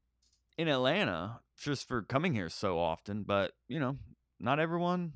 in 0.58 0.68
Atlanta 0.68 1.40
just 1.56 1.86
for 1.88 2.02
coming 2.02 2.34
here 2.34 2.48
so 2.48 2.78
often, 2.78 3.22
but 3.22 3.52
you 3.68 3.78
know, 3.80 3.96
not 4.40 4.58
everyone 4.58 5.12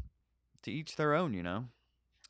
to 0.62 0.70
each 0.70 0.96
their 0.96 1.14
own. 1.14 1.34
You 1.34 1.42
know, 1.42 1.68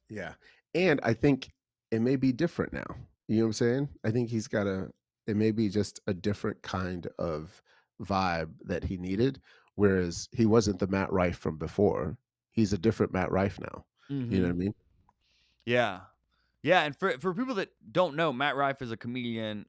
Yeah. 0.09 0.35
And 0.75 1.01
I 1.03 1.13
think 1.13 1.53
it 1.93 2.01
may 2.01 2.17
be 2.17 2.33
different 2.33 2.73
now. 2.73 2.97
You 3.29 3.37
know 3.37 3.45
what 3.45 3.49
I'm 3.49 3.53
saying? 3.53 3.89
I 4.05 4.11
think 4.11 4.29
he's 4.29 4.49
got 4.49 4.67
a, 4.67 4.89
it 5.29 5.37
may 5.37 5.53
be 5.53 5.69
just 5.69 6.01
a 6.09 6.15
different 6.15 6.61
kind 6.63 7.07
of 7.19 7.63
vibe 8.03 8.51
that 8.65 8.83
he 8.83 8.97
needed. 8.97 9.41
Whereas 9.77 10.29
he 10.33 10.45
wasn't 10.45 10.81
the 10.81 10.89
Matt 10.89 11.13
Rife 11.13 11.39
from 11.39 11.57
before. 11.57 12.17
He's 12.51 12.73
a 12.73 12.79
different 12.79 13.13
Matt 13.13 13.31
Rife 13.31 13.61
now. 13.61 13.85
You 14.09 14.17
know 14.17 14.43
what 14.43 14.49
I 14.49 14.51
mm-hmm. 14.51 14.59
mean? 14.59 14.75
Yeah, 15.65 16.01
yeah, 16.63 16.83
and 16.83 16.97
for 16.97 17.13
for 17.19 17.33
people 17.35 17.55
that 17.57 17.71
don't 17.91 18.15
know, 18.15 18.33
Matt 18.33 18.57
Rife 18.57 18.83
is 18.83 18.93
a 18.93 18.97
comedian 18.97 19.67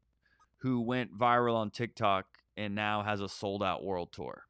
who 0.57 0.81
went 0.81 1.17
viral 1.17 1.55
on 1.55 1.71
TikTok 1.71 2.25
and 2.57 2.75
now 2.75 3.03
has 3.03 3.21
a 3.21 3.29
sold 3.29 3.63
out 3.63 3.83
world 3.83 4.11
tour. 4.11 4.43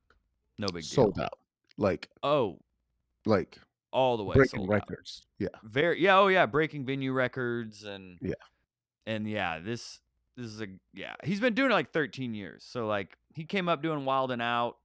No 0.57 0.67
big 0.67 0.83
deal. 0.83 0.89
Sold 0.89 1.19
out. 1.19 1.37
Like 1.77 2.09
Oh, 2.21 2.59
like 3.25 3.59
all 3.93 4.17
the 4.17 4.23
way 4.23 4.33
breaking 4.33 4.59
sold 4.59 4.69
out. 4.71 4.73
records. 4.73 5.21
Yeah. 5.37 5.49
Very 5.63 6.01
yeah, 6.01 6.17
oh 6.17 6.27
yeah, 6.27 6.45
breaking 6.47 6.85
venue 6.85 7.13
records 7.13 7.83
and 7.85 8.17
Yeah. 8.21 8.33
And 9.05 9.29
yeah, 9.29 9.59
this 9.59 9.99
this 10.35 10.47
is 10.47 10.61
a 10.61 10.67
yeah. 10.93 11.13
He's 11.23 11.39
been 11.39 11.53
doing 11.53 11.71
it 11.71 11.73
like 11.73 11.91
13 11.93 12.33
years. 12.33 12.65
So 12.67 12.87
like 12.87 13.17
he 13.33 13.45
came 13.45 13.69
up 13.69 13.81
doing 13.81 14.03
Wild 14.03 14.31
'N 14.31 14.41
Out 14.41 14.77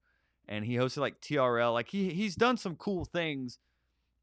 and 0.47 0.65
he 0.65 0.75
hosted 0.75 0.99
like 0.99 1.21
TRL. 1.21 1.73
Like 1.73 1.89
he 1.89 2.13
he's 2.13 2.37
done 2.37 2.59
some 2.59 2.77
cool 2.77 3.05
things, 3.07 3.59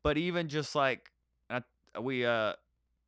but 0.03 0.17
even 0.17 0.47
just 0.47 0.75
like 0.75 1.11
I, 1.49 1.61
we 1.99 2.25
uh 2.25 2.53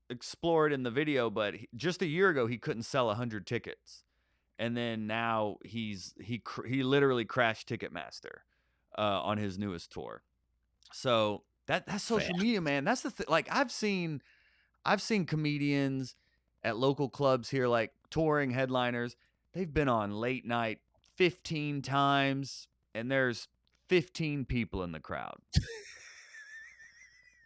explored 0.10 0.74
in 0.74 0.84
the 0.84 0.92
video, 0.92 1.30
but 1.30 1.54
he, 1.56 1.70
just 1.76 2.02
a 2.02 2.08
year 2.08 2.30
ago 2.30 2.48
he 2.48 2.58
couldn't 2.58 2.84
sell 2.84 3.08
100 3.08 3.46
tickets. 3.46 4.04
And 4.58 4.76
then 4.76 5.06
now 5.06 5.58
he's 5.64 6.16
he 6.20 6.40
cr- 6.40 6.66
he 6.66 6.82
literally 6.82 7.26
crashed 7.26 7.70
Ticketmaster 7.70 8.40
uh 8.98 9.22
on 9.22 9.38
his 9.38 9.60
newest 9.60 9.92
tour. 9.92 10.24
So 10.92 11.44
that 11.68 11.86
that's 11.88 12.04
social 12.04 12.34
Fair. 12.36 12.44
media, 12.44 12.62
man. 12.62 12.84
That's 12.84 13.02
the 13.02 13.12
thing. 13.12 13.28
like 13.30 13.48
I've 13.52 13.72
seen 13.72 14.22
I've 14.86 15.02
seen 15.02 15.26
comedians 15.26 16.16
at 16.64 16.78
local 16.78 17.10
clubs 17.10 17.50
here 17.50 17.68
like 17.68 17.92
touring 18.10 18.52
headliners. 18.52 19.16
They've 19.54 19.72
been 19.74 19.90
on 19.90 20.12
late 20.12 20.46
night 20.46 20.80
15 21.16 21.82
times 21.82 22.68
and 22.96 23.10
there's 23.12 23.48
15 23.90 24.46
people 24.46 24.84
in 24.84 24.92
the 24.92 25.00
crowd. 25.00 25.38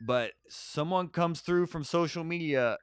but 0.05 0.31
someone 0.49 1.07
comes 1.07 1.41
through 1.41 1.67
from 1.67 1.83
social 1.83 2.23
media 2.23 2.77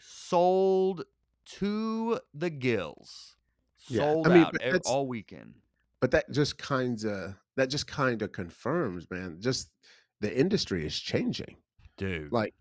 sold 0.00 1.04
to 1.46 2.18
the 2.34 2.50
gills. 2.50 3.36
Yeah, 3.88 4.00
Sold 4.02 4.26
I 4.26 4.34
mean, 4.34 4.42
out 4.44 4.52
but 4.52 4.62
ev- 4.62 4.72
that's- 4.72 4.90
all 4.90 5.06
weekend. 5.06 5.54
But 6.00 6.10
that 6.10 6.30
just 6.30 6.58
kind 6.58 7.02
of 7.04 7.34
that 7.56 7.70
just 7.70 7.86
kind 7.86 8.20
of 8.20 8.30
confirms, 8.32 9.10
man. 9.10 9.38
Just 9.40 9.70
the 10.20 10.36
industry 10.38 10.86
is 10.86 10.98
changing. 10.98 11.56
Dude. 11.96 12.32
Like 12.32 12.54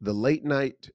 the 0.00 0.12
late 0.12 0.44
night 0.44 0.90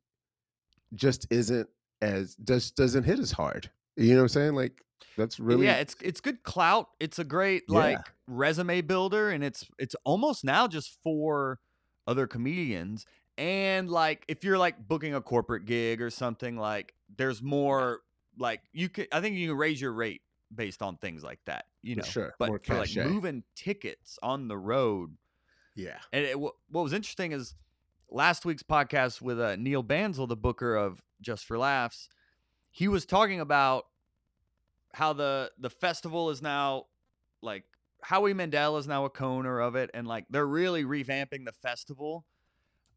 just 0.93 1.27
isn't 1.29 1.69
as 2.01 2.35
just 2.43 2.75
doesn't 2.75 3.03
hit 3.03 3.19
as 3.19 3.31
hard. 3.31 3.69
You 3.95 4.11
know 4.11 4.17
what 4.17 4.21
I'm 4.23 4.29
saying? 4.29 4.55
Like 4.55 4.83
that's 5.17 5.39
really 5.39 5.65
yeah 5.65 5.75
it's 5.75 5.95
it's 6.01 6.21
good 6.21 6.43
clout 6.43 6.87
it's 6.99 7.19
a 7.19 7.23
great 7.23 7.63
Yeah. 7.69 7.77
like 7.77 7.99
resume 8.27 8.81
builder 8.81 9.29
and 9.29 9.43
it's 9.43 9.65
it's 9.77 9.95
almost 10.03 10.43
now 10.43 10.67
just 10.67 10.97
for 11.03 11.59
other 12.07 12.27
comedians 12.27 13.05
and 13.37 13.89
like 13.89 14.23
if 14.27 14.43
you're 14.43 14.57
like 14.57 14.87
booking 14.87 15.15
a 15.15 15.21
corporate 15.21 15.65
gig 15.65 16.01
or 16.01 16.09
something 16.09 16.57
like 16.57 16.93
there's 17.17 17.41
more 17.41 17.99
like 18.37 18.61
you 18.73 18.89
could 18.89 19.07
i 19.11 19.21
think 19.21 19.35
you 19.35 19.49
can 19.49 19.57
raise 19.57 19.79
your 19.79 19.93
rate 19.93 20.21
based 20.53 20.81
on 20.81 20.97
things 20.97 21.23
like 21.23 21.39
that 21.45 21.65
you 21.81 21.95
For 21.95 21.99
know 22.01 22.05
sure, 22.05 22.35
but 22.39 22.49
more 22.49 22.59
for 22.59 22.75
like 22.75 22.95
moving 22.95 23.43
tickets 23.55 24.19
on 24.21 24.47
the 24.47 24.57
road 24.57 25.15
yeah. 25.79 25.97
and 26.11 26.25
it, 26.25 26.39
what 26.39 26.55
was 26.69 26.93
interesting 26.93 27.31
is 27.31 27.55
last 28.09 28.45
week's 28.45 28.63
podcast 28.63 29.21
with 29.21 29.39
uh, 29.39 29.55
Neil 29.55 29.83
Bansil, 29.83 30.27
the 30.27 30.35
booker 30.35 30.75
of 30.75 31.01
Just 31.21 31.45
for 31.45 31.57
Laughs, 31.57 32.09
he 32.71 32.87
was 32.87 33.05
talking 33.05 33.39
about 33.39 33.85
how 34.93 35.13
the 35.13 35.51
the 35.57 35.69
festival 35.69 36.29
is 36.29 36.41
now 36.41 36.85
like 37.41 37.63
Howie 38.01 38.33
Mandel 38.33 38.77
is 38.77 38.87
now 38.87 39.05
a 39.05 39.09
co-owner 39.09 39.59
of 39.59 39.75
it, 39.75 39.89
and 39.93 40.07
like 40.07 40.25
they're 40.29 40.47
really 40.47 40.83
revamping 40.83 41.45
the 41.45 41.51
festival, 41.51 42.25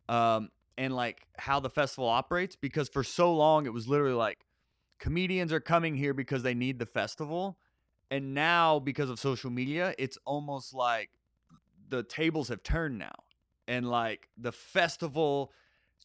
um, 0.09 0.51
and 0.79 0.95
like 0.95 1.27
how 1.39 1.61
the 1.61 1.71
festival 1.71 2.09
operates 2.09 2.57
because 2.57 2.89
for 2.89 3.03
so 3.03 3.35
long 3.35 3.67
it 3.67 3.73
was 3.73 3.89
literally 3.89 4.15
like 4.15 4.45
comedians 4.99 5.53
are 5.53 5.61
coming 5.61 5.97
here 5.97 6.15
because 6.15 6.43
they 6.43 6.55
need 6.55 6.79
the 6.79 6.87
festival, 6.87 7.59
and 8.11 8.35
now 8.35 8.79
because 8.79 9.11
of 9.11 9.19
social 9.19 9.51
media, 9.51 9.95
it's 9.99 10.19
almost 10.25 10.75
like 10.75 11.11
the 11.93 12.03
tables 12.03 12.49
have 12.49 12.63
turned 12.63 12.99
now 12.99 13.15
and 13.69 13.89
like 13.89 14.29
the 14.37 14.51
festival 14.51 15.53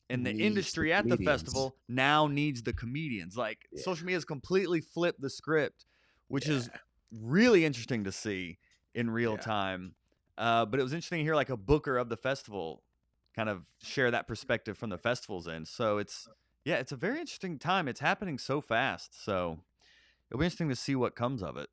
and 0.09 0.25
the 0.25 0.29
Needs 0.31 0.39
the 0.39 0.45
industry 0.45 0.93
at 0.93 1.09
the 1.09 1.17
festival 1.17 1.75
now 1.87 2.27
needs 2.27 2.61
the 2.61 2.73
comedians. 2.73 3.35
Like 3.35 3.67
Yeah. 3.71 3.81
social 3.83 4.05
media 4.05 4.17
has 4.17 4.25
completely 4.25 4.81
flipped 4.81 5.21
the 5.21 5.29
script 5.29 5.85
which 6.27 6.47
is 6.47 6.69
really 7.11 7.65
interesting 7.65 8.03
to 8.03 8.11
see 8.11 8.59
in 8.93 9.09
real 9.09 9.37
Yeah. 9.37 9.43
time 9.43 9.95
uh, 10.37 10.65
but 10.65 10.79
it 10.79 10.83
was 10.83 10.93
interesting 10.93 11.19
to 11.19 11.23
hear 11.23 11.35
like 11.35 11.49
a 11.49 11.57
booker 11.57 11.97
of 11.97 12.09
the 12.09 12.17
festival 12.17 12.83
kind 13.35 13.49
of 13.49 13.63
share 13.81 14.11
that 14.11 14.27
perspective 14.27 14.77
from 14.77 14.89
the 14.89 14.97
festival's 14.97 15.47
end. 15.47 15.67
So 15.67 15.97
it's 15.99 16.27
yeah 16.65 16.75
it's 16.75 16.91
a 16.91 16.95
very 16.97 17.19
interesting 17.19 17.57
time. 17.59 17.87
It's 17.87 17.99
happening 18.01 18.37
so 18.37 18.61
fast. 18.61 19.23
So 19.23 19.59
it'll 20.29 20.39
be 20.39 20.45
interesting 20.45 20.69
to 20.69 20.75
see 20.75 20.95
what 20.95 21.15
comes 21.15 21.41
of 21.41 21.55
it. 21.57 21.69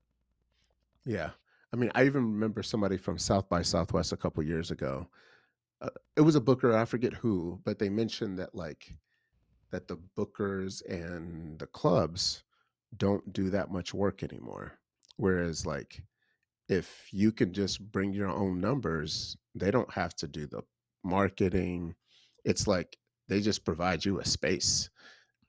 Yeah. 1.05 1.31
I 1.75 1.77
mean, 1.77 1.91
I 1.97 2.05
even 2.05 2.23
remember 2.23 2.63
somebody 2.63 2.97
from 2.97 3.19
South 3.19 3.49
by 3.49 3.63
Southwest 3.63 4.13
a 4.13 4.17
couple 4.17 4.45
years 4.45 4.71
ago. 4.71 5.09
Uh, 5.81 5.89
it 6.17 6.21
was 6.21 6.37
a 6.37 6.41
booker, 6.41 6.73
I 6.77 6.85
forget 6.85 7.13
who, 7.15 7.59
but 7.65 7.81
they 7.81 7.89
mentioned 7.89 8.39
that 8.39 8.55
like 8.55 8.95
that 9.73 9.89
the 9.89 9.99
bookers 10.17 10.89
and 10.89 11.59
the 11.59 11.67
clubs 11.67 12.45
don't 12.97 13.33
do 13.33 13.51
that 13.51 13.73
much 13.73 13.93
work 13.93 14.23
anymore. 14.23 14.79
Whereas 15.17 15.67
like 15.67 16.05
if 16.69 17.09
you 17.11 17.33
can 17.33 17.53
just 17.53 17.81
bring 17.91 18.13
your 18.13 18.29
own 18.29 18.61
numbers, 18.61 19.37
they 19.57 19.73
don't 19.73 19.93
have 19.93 20.15
to 20.19 20.29
do 20.29 20.47
the 20.47 20.63
marketing. 21.03 21.97
It's 22.45 22.69
like 22.69 22.97
they 23.27 23.41
just 23.41 23.65
provide 23.65 24.05
you 24.05 24.21
a 24.21 24.25
space. 24.25 24.91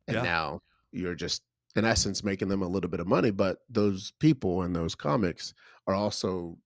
And 0.08 0.16
Yeah. 0.16 0.24
now 0.24 0.62
you're 0.92 1.14
just 1.14 1.44
in 1.76 1.86
essence 1.86 2.24
making 2.24 2.48
them 2.48 2.62
a 2.62 2.68
little 2.68 2.90
bit 2.90 3.00
of 3.00 3.08
money, 3.08 3.32
but 3.32 3.60
those 3.70 4.12
people 4.20 4.62
and 4.62 4.76
those 4.76 4.96
comics 4.96 5.54
are 5.88 5.96
also 5.96 6.58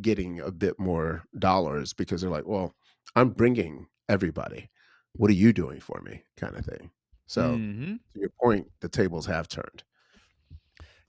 getting 0.00 0.40
a 0.40 0.50
bit 0.50 0.78
more 0.78 1.24
dollars 1.38 1.92
because 1.92 2.20
they're 2.20 2.30
like, 2.30 2.46
well, 2.46 2.74
I'm 3.16 3.30
bringing 3.30 3.88
everybody. 4.08 4.70
What 5.14 5.30
are 5.30 5.34
you 5.34 5.52
doing 5.52 5.80
for 5.80 6.00
me? 6.02 6.22
kind 6.36 6.56
of 6.56 6.64
thing. 6.64 6.90
So 7.26 7.56
Mhm. 7.56 8.00
to 8.14 8.20
your 8.20 8.30
point, 8.40 8.70
the 8.80 8.88
tables 8.88 9.26
have 9.26 9.48
turned. 9.48 9.82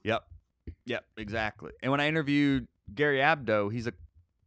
Yep. 0.04 0.24
Yep, 0.86 1.04
exactly. 1.16 1.72
And 1.82 1.90
when 1.90 2.00
I 2.00 2.08
interviewed 2.08 2.68
Gary 2.94 3.18
Abdo, 3.18 3.72
he's 3.72 3.86
a 3.86 3.92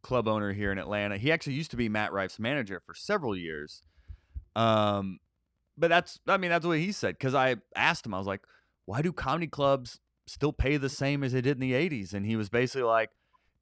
club 0.02 0.28
owner 0.28 0.52
here 0.52 0.72
in 0.72 0.78
Atlanta. 0.78 1.16
He 1.16 1.32
actually 1.32 1.54
used 1.54 1.70
to 1.72 1.76
be 1.76 1.88
Matt 1.88 2.12
Rife's 2.12 2.38
manager 2.38 2.80
for 2.84 2.94
several 2.94 3.36
years. 3.36 3.82
Um 4.56 5.18
but 5.76 5.88
that's 5.88 6.20
I 6.28 6.36
mean 6.36 6.50
that's 6.50 6.66
what 6.66 6.78
he 6.78 6.92
said 6.92 7.18
cuz 7.18 7.34
I 7.34 7.56
asked 7.76 8.06
him 8.06 8.14
I 8.14 8.18
was 8.18 8.26
like, 8.26 8.42
"Why 8.86 9.02
do 9.02 9.12
comedy 9.12 9.46
clubs 9.46 10.00
still 10.26 10.52
pay 10.52 10.76
the 10.76 10.88
same 10.88 11.22
as 11.22 11.32
they 11.32 11.40
did 11.40 11.56
in 11.56 11.60
the 11.60 11.72
80s?" 11.72 12.14
And 12.14 12.26
he 12.26 12.36
was 12.36 12.48
basically 12.48 12.84
like, 12.84 13.10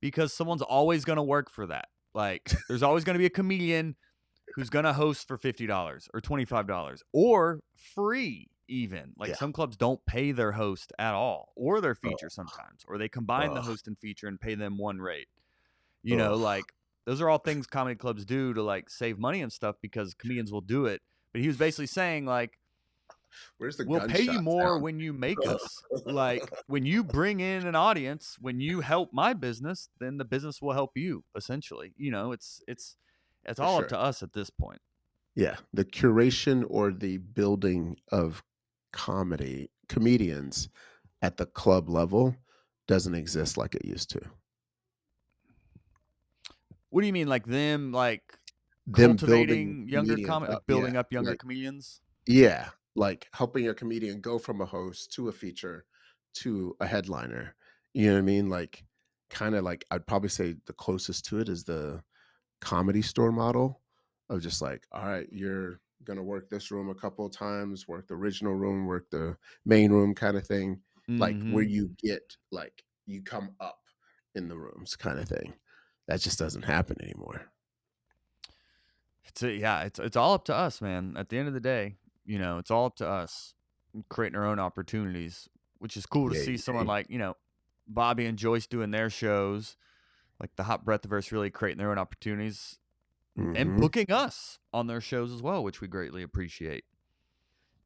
"Because 0.00 0.32
someone's 0.32 0.62
always 0.62 1.04
going 1.04 1.16
to 1.16 1.22
work 1.22 1.50
for 1.50 1.66
that. 1.66 1.88
Like 2.14 2.50
there's 2.68 2.82
always 2.82 3.04
going 3.04 3.14
to 3.14 3.18
be 3.18 3.26
a 3.26 3.30
comedian 3.30 3.96
who's 4.54 4.70
going 4.70 4.84
to 4.84 4.92
host 4.92 5.26
for 5.26 5.38
$50 5.38 6.08
or 6.12 6.20
$25 6.20 6.98
or 7.12 7.60
free 7.94 8.48
even. 8.68 9.12
Like 9.18 9.30
Yeah. 9.30 9.36
some 9.36 9.52
clubs 9.52 9.76
don't 9.76 10.04
pay 10.04 10.32
their 10.32 10.52
host 10.52 10.92
at 10.98 11.14
all 11.14 11.52
or 11.56 11.80
their 11.80 11.94
feature 11.94 12.28
sometimes 12.28 12.84
or 12.86 12.98
they 12.98 13.08
combine 13.08 13.54
the 13.54 13.62
host 13.62 13.86
and 13.86 13.98
feature 13.98 14.26
and 14.26 14.40
pay 14.40 14.54
them 14.54 14.76
one 14.76 14.98
rate. 14.98 15.28
You 16.02 16.16
know, 16.16 16.34
like 16.34 16.74
those 17.06 17.20
are 17.20 17.28
all 17.28 17.38
things 17.38 17.66
comedy 17.66 17.96
clubs 17.96 18.24
do 18.24 18.52
to 18.54 18.62
like 18.62 18.90
save 18.90 19.18
money 19.18 19.40
and 19.40 19.52
stuff 19.52 19.76
because 19.80 20.14
comedians 20.14 20.52
will 20.52 20.60
do 20.60 20.86
it. 20.86 21.00
But 21.32 21.40
he 21.40 21.48
was 21.48 21.56
basically 21.56 21.86
saying 21.86 22.26
like 22.26 22.58
Where's 23.58 23.76
the 23.76 23.84
we'll 23.86 24.06
pay 24.08 24.22
you 24.22 24.40
more 24.42 24.62
sound? 24.68 24.82
when 24.82 25.00
you 25.00 25.12
make 25.12 25.38
us. 25.46 25.82
like 26.06 26.42
when 26.66 26.84
you 26.86 27.02
bring 27.04 27.40
in 27.40 27.66
an 27.66 27.74
audience, 27.74 28.36
when 28.40 28.60
you 28.60 28.80
help 28.80 29.12
my 29.12 29.32
business, 29.34 29.88
then 30.00 30.18
the 30.18 30.24
business 30.24 30.60
will 30.62 30.72
help 30.72 30.90
you. 30.96 31.24
Essentially, 31.36 31.94
you 31.96 32.10
know, 32.10 32.32
it's 32.32 32.62
it's 32.66 32.96
it's 33.44 33.58
For 33.58 33.64
all 33.64 33.76
sure. 33.76 33.84
up 33.84 33.88
to 33.90 33.98
us 34.00 34.22
at 34.22 34.32
this 34.32 34.50
point. 34.50 34.80
Yeah, 35.34 35.56
the 35.72 35.84
curation 35.84 36.64
or 36.68 36.92
the 36.92 37.18
building 37.18 37.96
of 38.10 38.42
comedy 38.92 39.70
comedians 39.88 40.68
at 41.22 41.36
the 41.38 41.46
club 41.46 41.88
level 41.88 42.36
doesn't 42.86 43.14
exist 43.14 43.56
like 43.56 43.74
it 43.74 43.84
used 43.84 44.10
to. 44.10 44.20
What 46.90 47.00
do 47.00 47.06
you 47.06 47.12
mean, 47.12 47.28
like 47.28 47.46
them, 47.46 47.92
like 47.92 48.22
Them 48.86 49.16
cultivating 49.16 49.86
building 49.86 49.88
younger 49.88 50.14
comedians 50.16 50.48
like 50.50 50.66
building 50.66 50.94
yeah, 50.94 51.00
up 51.00 51.12
younger 51.12 51.30
like- 51.30 51.38
comedians? 51.38 52.00
Yeah, 52.26 52.68
like 52.94 53.28
helping 53.32 53.68
a 53.68 53.74
comedian 53.74 54.20
go 54.20 54.38
from 54.38 54.60
a 54.60 54.66
host 54.66 55.12
to 55.14 55.28
a 55.28 55.32
feature 55.32 55.86
to 56.34 56.76
a 56.80 56.86
headliner. 56.86 57.56
You 57.94 58.08
know 58.08 58.12
what 58.14 58.18
I 58.20 58.22
mean? 58.22 58.48
Like 58.50 58.84
kind 59.30 59.54
of 59.54 59.64
like 59.64 59.84
I'd 59.90 60.06
probably 60.06 60.28
say 60.28 60.56
the 60.66 60.72
closest 60.74 61.24
to 61.26 61.38
it 61.40 61.48
is 61.48 61.64
the 61.64 62.02
comedy 62.60 63.02
store 63.02 63.32
model 63.32 63.82
of 64.28 64.40
just 64.42 64.62
like, 64.62 64.86
all 64.92 65.04
right, 65.04 65.28
you're 65.32 65.80
gonna 66.04 66.22
work 66.22 66.48
this 66.48 66.70
room 66.70 66.88
a 66.90 66.94
couple 66.94 67.26
of 67.26 67.32
times, 67.32 67.86
work 67.88 68.08
the 68.08 68.14
original 68.14 68.54
room, 68.54 68.86
work 68.86 69.10
the 69.10 69.36
main 69.64 69.92
room 69.92 70.14
kind 70.14 70.36
of 70.36 70.46
thing. 70.46 70.82
Like 71.18 71.42
where 71.48 71.62
Mhm. 71.62 71.64
you 71.64 71.94
get 71.98 72.36
like 72.50 72.84
you 73.06 73.22
come 73.22 73.56
up 73.60 73.80
in 74.34 74.48
the 74.48 74.56
rooms 74.58 74.96
kind 74.96 75.18
of 75.18 75.28
thing. 75.28 75.54
That 76.08 76.20
just 76.20 76.38
doesn't 76.38 76.62
happen 76.62 77.00
anymore. 77.02 77.52
It's 79.24 79.42
a, 79.42 79.52
yeah, 79.52 79.82
it's 79.82 79.98
it's 79.98 80.16
all 80.16 80.34
up 80.34 80.44
to 80.46 80.54
us, 80.54 80.80
man. 80.80 81.16
At 81.16 81.28
the 81.28 81.38
end 81.38 81.48
of 81.48 81.54
the 81.54 81.60
day, 81.60 81.96
you 82.24 82.38
know, 82.38 82.58
it's 82.58 82.70
all 82.70 82.86
up 82.86 82.96
to 82.96 83.08
us 83.08 83.54
creating 84.08 84.38
our 84.38 84.46
own 84.46 84.58
opportunities. 84.58 85.48
which 85.78 85.96
is 85.96 86.06
cool 86.06 86.30
to 86.30 86.36
Yeah, 86.36 86.44
see 86.44 86.56
someone 86.56 86.86
like 86.86 87.10
you 87.10 87.18
know 87.18 87.34
Bobby 87.88 88.24
and 88.26 88.38
Joyce 88.38 88.68
doing 88.68 88.92
their 88.92 89.10
shows, 89.10 89.76
like 90.38 90.54
the 90.54 90.62
Hot 90.62 90.84
Breathiverse 90.84 91.32
really 91.32 91.50
creating 91.50 91.78
their 91.78 91.90
own 91.90 91.98
opportunities 91.98 92.78
and 93.36 93.56
Mhm. 93.56 93.80
booking 93.80 94.12
us 94.12 94.60
on 94.72 94.86
their 94.86 95.00
shows 95.00 95.32
as 95.32 95.42
well, 95.42 95.64
which 95.64 95.80
we 95.80 95.88
greatly 95.88 96.22
appreciate. 96.22 96.84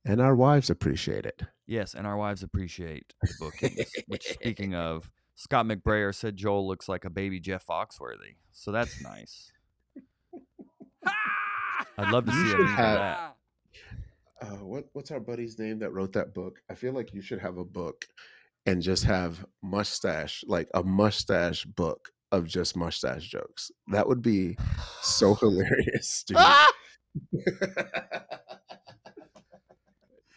and 0.04 0.20
our 0.20 0.36
wives 0.36 0.68
appreciate 0.70 1.24
it. 1.26 1.42
Yes, 1.66 1.92
and 1.94 2.06
our 2.06 2.16
wives 2.16 2.42
appreciate 2.42 3.14
the 3.22 3.34
bookings. 3.40 3.90
which, 4.06 4.24
speaking 4.34 4.74
of, 4.74 5.10
Scott 5.34 5.64
McBrayer 5.66 6.14
said 6.14 6.36
Joel 6.36 6.64
looks 6.66 6.88
like 6.88 7.04
a 7.04 7.10
baby 7.10 7.40
Jeff 7.40 7.66
Foxworthy, 7.66 8.36
so 8.52 8.70
that's 8.70 9.00
nice. 9.02 9.50
I'd 11.98 12.10
love 12.12 12.26
to 12.26 12.32
You 12.32 12.38
see 12.38 12.52
a 12.52 12.56
should 12.56 12.66
have- 12.68 12.98
that. 12.98 13.25
What 14.76 14.84
what's 14.92 15.10
our 15.10 15.20
buddy's 15.20 15.58
name 15.58 15.78
that 15.78 15.94
wrote 15.94 16.12
that 16.12 16.34
book? 16.34 16.60
I 16.70 16.74
feel 16.74 16.92
like 16.92 17.14
you 17.14 17.22
should 17.22 17.38
have 17.38 17.56
a 17.56 17.64
book 17.64 18.04
and 18.66 18.82
just 18.82 19.04
have 19.04 19.42
mustache, 19.62 20.44
like 20.46 20.68
a 20.74 20.82
mustache 20.82 21.64
book 21.64 22.10
of 22.30 22.44
just 22.44 22.76
mustache 22.76 23.26
jokes. 23.26 23.70
That 23.88 24.06
would 24.06 24.20
be 24.20 24.58
so 25.00 25.34
hilarious, 25.40 26.24
dude. 26.26 26.36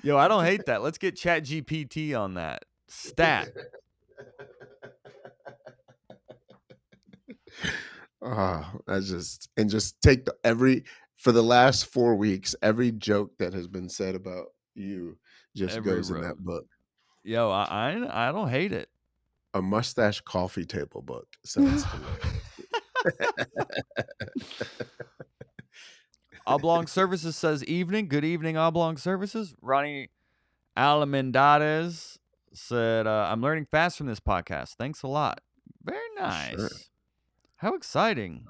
Yo, 0.04 0.15
I 0.15 0.30
don't 0.30 0.45
hate 0.45 0.65
that. 0.67 0.82
Let's 0.84 0.97
get 0.97 1.17
Chat 1.17 1.43
GPT 1.43 2.17
on 2.17 2.36
that. 2.36 2.63
Stat. 2.88 3.49
Ah, 8.21 8.73
that's 8.86 9.08
just 9.08 9.49
and 9.56 9.69
just 9.69 10.02
take 10.02 10.25
the 10.25 10.36
every 10.43 10.84
for 11.20 11.34
the 11.34 11.44
last 11.44 11.88
four 11.88 12.16
weeks, 12.16 12.56
every 12.62 12.92
joke 12.94 13.38
that 13.40 13.54
has 13.54 13.68
been 13.68 13.90
said 13.90 14.16
about 14.16 14.48
you 14.74 15.18
just 15.56 15.76
Every 15.76 15.92
goes 15.92 16.10
in 16.10 16.22
that 16.22 16.38
book. 16.38 16.66
Yo, 17.24 17.52
I, 17.52 17.66
I 17.70 18.30
I 18.30 18.32
don't 18.32 18.50
hate 18.50 18.72
it. 18.72 18.90
A 19.54 19.62
mustache 19.62 20.22
coffee 20.22 20.66
table 20.66 21.02
book 21.02 21.28
sounds. 21.44 21.84
Oblong 26.48 26.88
Services 26.88 27.36
says 27.36 27.66
evening. 27.66 28.08
Good 28.08 28.24
evening, 28.24 28.56
Oblong 28.56 28.96
Services. 28.96 29.54
Ronnie 29.62 30.10
Alamendades 30.78 32.18
said, 32.54 33.08
uh, 33.08 33.28
I'm 33.30 33.42
learning 33.42 33.68
fast 33.70 33.98
from 33.98 34.08
this 34.08 34.22
podcast. 34.22 34.76
Thanks 34.76 35.04
a 35.04 35.08
lot. 35.08 35.42
Very 35.84 36.00
nice. 36.18 36.52
Sure. 36.52 36.70
How 37.58 37.74
exciting. 37.74 38.46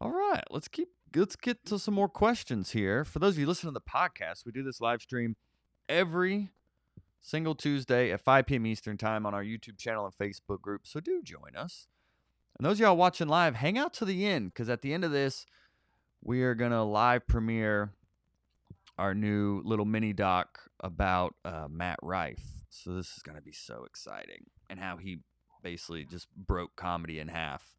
All 0.00 0.10
right, 0.10 0.44
let's 0.50 0.68
keep 0.68 0.88
let's 1.20 1.36
get 1.36 1.64
to 1.66 1.78
some 1.78 1.94
more 1.94 2.08
questions 2.08 2.72
here. 2.72 3.04
For 3.04 3.18
those 3.18 3.34
of 3.34 3.38
you 3.38 3.46
listening 3.46 3.72
to 3.72 3.80
the 3.80 3.90
podcast, 3.90 4.44
we 4.44 4.52
do 4.52 4.62
this 4.62 4.80
live 4.80 5.00
stream 5.00 5.36
every 5.88 6.50
single 7.20 7.54
Tuesday 7.54 8.12
at 8.12 8.20
5 8.20 8.46
p.m. 8.46 8.66
Eastern 8.66 8.98
time 8.98 9.24
on 9.24 9.34
our 9.34 9.42
YouTube 9.42 9.78
channel 9.78 10.04
and 10.04 10.14
Facebook 10.14 10.60
group. 10.60 10.86
So 10.86 11.00
do 11.00 11.22
join 11.22 11.56
us. 11.56 11.88
And 12.58 12.66
those 12.66 12.76
of 12.76 12.80
y'all 12.80 12.96
watching 12.96 13.28
live, 13.28 13.56
hang 13.56 13.78
out 13.78 13.92
to 13.94 14.04
the 14.04 14.26
end 14.26 14.52
because 14.52 14.68
at 14.68 14.82
the 14.82 14.92
end 14.92 15.04
of 15.04 15.10
this, 15.10 15.46
we 16.22 16.42
are 16.42 16.54
gonna 16.54 16.84
live 16.84 17.26
premiere 17.26 17.92
our 18.98 19.14
new 19.14 19.60
little 19.64 19.84
mini 19.84 20.12
doc 20.12 20.70
about 20.80 21.34
uh, 21.44 21.66
Matt 21.70 21.98
Rife. 22.02 22.62
So 22.70 22.94
this 22.94 23.16
is 23.16 23.22
gonna 23.22 23.42
be 23.42 23.52
so 23.52 23.84
exciting, 23.84 24.46
and 24.68 24.80
how 24.80 24.96
he 24.96 25.20
basically 25.62 26.04
just 26.04 26.28
broke 26.34 26.76
comedy 26.76 27.18
in 27.18 27.28
half, 27.28 27.76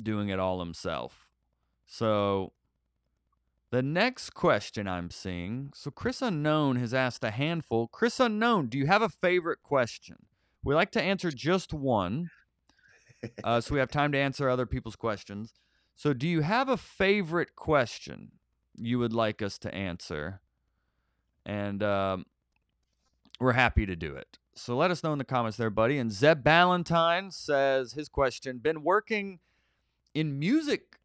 doing 0.00 0.28
it 0.28 0.38
all 0.38 0.60
himself. 0.60 1.25
So 1.86 2.52
the 3.70 3.82
next 3.82 4.30
question 4.30 4.86
I'm 4.86 5.10
seeing, 5.10 5.70
so 5.74 5.90
Chris 5.90 6.22
Unknown 6.22 6.76
has 6.76 6.92
asked 6.92 7.24
a 7.24 7.30
handful. 7.30 7.88
Chris 7.88 8.20
Unknown, 8.20 8.68
do 8.68 8.78
you 8.78 8.86
have 8.86 9.02
a 9.02 9.08
favorite 9.08 9.62
question? 9.62 10.26
We 10.62 10.74
like 10.74 10.90
to 10.92 11.02
answer 11.02 11.30
just 11.30 11.72
one, 11.72 12.30
uh, 13.44 13.60
so 13.60 13.74
we 13.74 13.80
have 13.80 13.90
time 13.90 14.12
to 14.12 14.18
answer 14.18 14.48
other 14.48 14.66
people's 14.66 14.96
questions. 14.96 15.54
So, 15.94 16.12
do 16.12 16.28
you 16.28 16.42
have 16.42 16.68
a 16.68 16.76
favorite 16.76 17.56
question 17.56 18.32
you 18.76 18.98
would 18.98 19.12
like 19.12 19.40
us 19.40 19.58
to 19.58 19.74
answer? 19.74 20.40
And 21.46 21.82
um, 21.82 22.26
we're 23.40 23.52
happy 23.52 23.86
to 23.86 23.96
do 23.96 24.14
it. 24.14 24.38
So, 24.54 24.76
let 24.76 24.90
us 24.90 25.02
know 25.02 25.12
in 25.12 25.18
the 25.18 25.24
comments 25.24 25.56
there, 25.56 25.70
buddy. 25.70 25.98
And 25.98 26.12
Zeb 26.12 26.42
Ballantyne 26.42 27.30
says 27.30 27.92
his 27.92 28.08
question 28.08 28.58
been 28.58 28.82
working 28.82 29.38
in 30.14 30.38
music, 30.38 30.98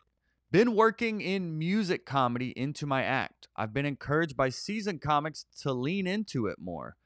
been 0.52 0.76
working 0.76 1.22
in 1.22 1.58
music 1.58 2.06
comedy 2.06 2.50
into 2.58 2.86
my 2.86 3.04
act. 3.04 3.48
I've 3.56 3.74
been 3.74 3.86
encouraged 3.86 4.36
by 4.36 4.50
seasoned 4.50 5.02
comics 5.02 5.46
to 5.62 5.72
lean 5.72 6.08
into 6.08 6.48
it 6.48 6.60
more. 6.60 6.98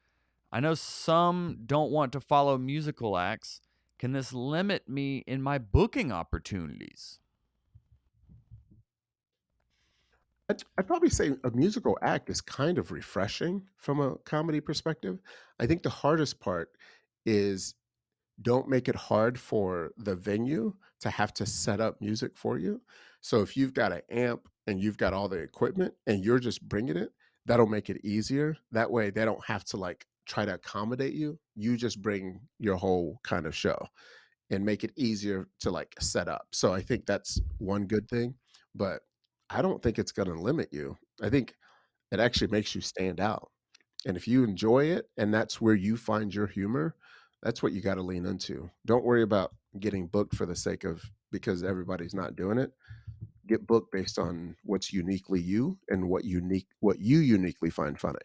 I 0.51 0.59
know 0.59 0.73
some 0.73 1.59
don't 1.65 1.91
want 1.91 2.11
to 2.13 2.19
follow 2.19 2.57
musical 2.57 3.17
acts. 3.17 3.61
Can 3.99 4.13
this 4.13 4.33
limit 4.33 4.89
me 4.89 5.23
in 5.27 5.41
my 5.41 5.57
booking 5.57 6.11
opportunities? 6.11 7.19
I'd, 10.49 10.63
I'd 10.77 10.87
probably 10.87 11.09
say 11.09 11.31
a 11.43 11.51
musical 11.51 11.97
act 12.01 12.29
is 12.29 12.41
kind 12.41 12.77
of 12.77 12.91
refreshing 12.91 13.63
from 13.77 13.99
a 13.99 14.15
comedy 14.17 14.59
perspective. 14.59 15.19
I 15.59 15.65
think 15.65 15.83
the 15.83 15.89
hardest 15.89 16.39
part 16.39 16.71
is 17.25 17.75
don't 18.41 18.67
make 18.67 18.87
it 18.87 18.95
hard 18.95 19.39
for 19.39 19.91
the 19.97 20.15
venue 20.15 20.73
to 20.99 21.09
have 21.09 21.33
to 21.35 21.45
set 21.45 21.79
up 21.79 22.01
music 22.01 22.35
for 22.35 22.57
you. 22.57 22.81
So 23.25 23.41
if 23.41 23.57
you've 23.57 23.73
got 23.73 23.91
an 23.91 24.01
amp 24.11 24.47
and 24.67 24.79
you've 24.79 24.99
got 24.99 25.11
all 25.11 25.27
the 25.27 25.39
equipment 25.39 25.95
and 26.05 26.23
you're 26.23 26.37
just 26.37 26.61
bringing 26.61 26.95
it, 26.95 27.09
that'll 27.47 27.65
make 27.65 27.89
it 27.89 28.05
easier. 28.05 28.55
That 28.71 28.91
way 28.91 29.09
they 29.09 29.25
don't 29.25 29.43
have 29.45 29.63
to 29.65 29.77
like 29.77 30.05
try 30.27 30.45
to 30.45 30.53
accommodate 30.53 31.15
you. 31.15 31.39
You 31.55 31.75
just 31.75 32.03
bring 32.03 32.41
your 32.59 32.75
whole 32.75 33.19
kind 33.23 33.47
of 33.47 33.55
show 33.55 33.79
and 34.51 34.63
make 34.63 34.83
it 34.83 34.91
easier 34.95 35.47
to 35.61 35.71
like 35.71 35.95
set 35.99 36.27
up. 36.27 36.49
So 36.51 36.71
I 36.71 36.81
think 36.81 37.07
that's 37.07 37.41
one 37.57 37.87
good 37.87 38.07
thing, 38.09 38.35
but 38.75 39.01
I 39.49 39.63
don't 39.63 39.81
think 39.81 39.97
it's 39.97 40.11
going 40.11 40.29
to 40.29 40.39
limit 40.39 40.69
you. 40.71 40.95
I 41.19 41.29
think 41.29 41.55
it 42.11 42.19
actually 42.19 42.51
makes 42.51 42.75
you 42.75 42.81
stand 42.81 43.19
out. 43.19 43.49
And 44.05 44.15
if 44.15 44.27
you 44.27 44.43
enjoy 44.43 44.85
it 44.85 45.09
and 45.17 45.33
that's 45.33 45.59
where 45.59 45.73
you 45.73 45.97
find 45.97 46.31
your 46.31 46.45
humor, 46.45 46.95
that's 47.41 47.63
what 47.63 47.73
you 47.73 47.81
got 47.81 47.95
to 47.95 48.03
lean 48.03 48.27
into. 48.27 48.69
Don't 48.85 49.03
worry 49.03 49.23
about 49.23 49.55
getting 49.79 50.05
booked 50.05 50.35
for 50.35 50.45
the 50.45 50.55
sake 50.55 50.83
of 50.83 51.01
because 51.31 51.63
everybody's 51.63 52.13
not 52.13 52.35
doing 52.35 52.59
it. 52.59 52.71
Get 53.47 53.67
booked 53.67 53.91
based 53.91 54.17
on 54.19 54.57
what's 54.63 54.91
uniquely 54.93 55.41
you 55.41 55.79
and 55.89 56.09
what 56.09 56.25
unique 56.25 56.67
what 56.79 56.99
you 56.99 57.19
uniquely 57.19 57.69
find 57.69 57.99
funny. 57.99 58.19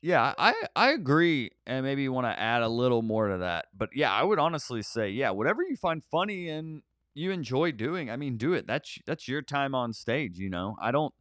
Yeah, 0.00 0.34
I 0.36 0.66
I 0.74 0.90
agree, 0.90 1.52
and 1.64 1.84
maybe 1.84 2.02
you 2.02 2.12
want 2.12 2.26
to 2.26 2.38
add 2.38 2.62
a 2.62 2.68
little 2.68 3.02
more 3.02 3.28
to 3.28 3.38
that. 3.38 3.66
But 3.72 3.90
yeah, 3.94 4.12
I 4.12 4.24
would 4.24 4.40
honestly 4.40 4.82
say, 4.82 5.10
yeah, 5.10 5.30
whatever 5.30 5.62
you 5.62 5.76
find 5.76 6.02
funny 6.02 6.48
and 6.48 6.82
you 7.14 7.30
enjoy 7.30 7.70
doing, 7.72 8.10
I 8.10 8.16
mean, 8.16 8.36
do 8.36 8.52
it. 8.52 8.66
That's 8.66 8.98
that's 9.06 9.28
your 9.28 9.42
time 9.42 9.76
on 9.76 9.92
stage. 9.92 10.38
You 10.38 10.50
know, 10.50 10.76
I 10.80 10.90
don't 10.90 11.14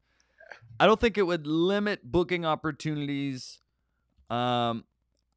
I 0.79 0.87
don't 0.87 0.99
think 0.99 1.17
it 1.17 1.23
would 1.23 1.47
limit 1.47 2.03
booking 2.03 2.45
opportunities. 2.45 3.61
Um, 4.29 4.85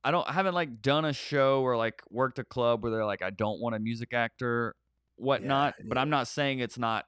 I 0.05 0.11
don't 0.11 0.29
I 0.29 0.33
haven't 0.33 0.55
like 0.55 0.83
done 0.83 1.05
a 1.05 1.13
show 1.13 1.63
or 1.63 1.77
like 1.77 2.03
worked 2.11 2.39
a 2.39 2.45
club 2.45 2.83
where 2.83 2.93
they're 2.93 3.07
like, 3.07 3.23
I 3.23 3.31
don't 3.31 3.61
want 3.61 3.77
a 3.77 3.81
music 3.81 4.15
actor, 4.15 4.77
whatnot. 5.17 5.75
But 5.85 5.99
I'm 5.99 6.11
not 6.11 6.29
saying 6.29 6.59
it's 6.59 6.79
not 6.79 7.07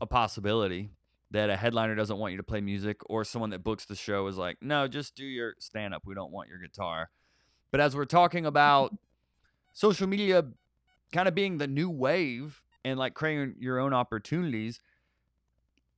a 0.00 0.06
possibility 0.06 0.90
that 1.30 1.48
a 1.48 1.56
headliner 1.56 1.94
doesn't 1.94 2.18
want 2.18 2.32
you 2.32 2.36
to 2.36 2.42
play 2.42 2.60
music 2.60 3.00
or 3.06 3.24
someone 3.24 3.50
that 3.50 3.64
books 3.64 3.86
the 3.86 3.96
show 3.96 4.26
is 4.26 4.36
like, 4.36 4.58
no, 4.60 4.86
just 4.86 5.14
do 5.14 5.24
your 5.24 5.54
stand 5.58 5.94
up. 5.94 6.02
We 6.04 6.14
don't 6.14 6.30
want 6.30 6.48
your 6.48 6.58
guitar. 6.58 7.10
But 7.70 7.80
as 7.80 7.96
we're 7.96 8.04
talking 8.04 8.44
about 8.44 8.94
social 9.72 10.06
media 10.06 10.44
kind 11.12 11.26
of 11.26 11.34
being 11.34 11.58
the 11.58 11.66
new 11.66 11.88
wave 11.88 12.62
and 12.84 12.98
like 12.98 13.14
creating 13.14 13.54
your 13.58 13.78
own 13.78 13.94
opportunities, 13.94 14.80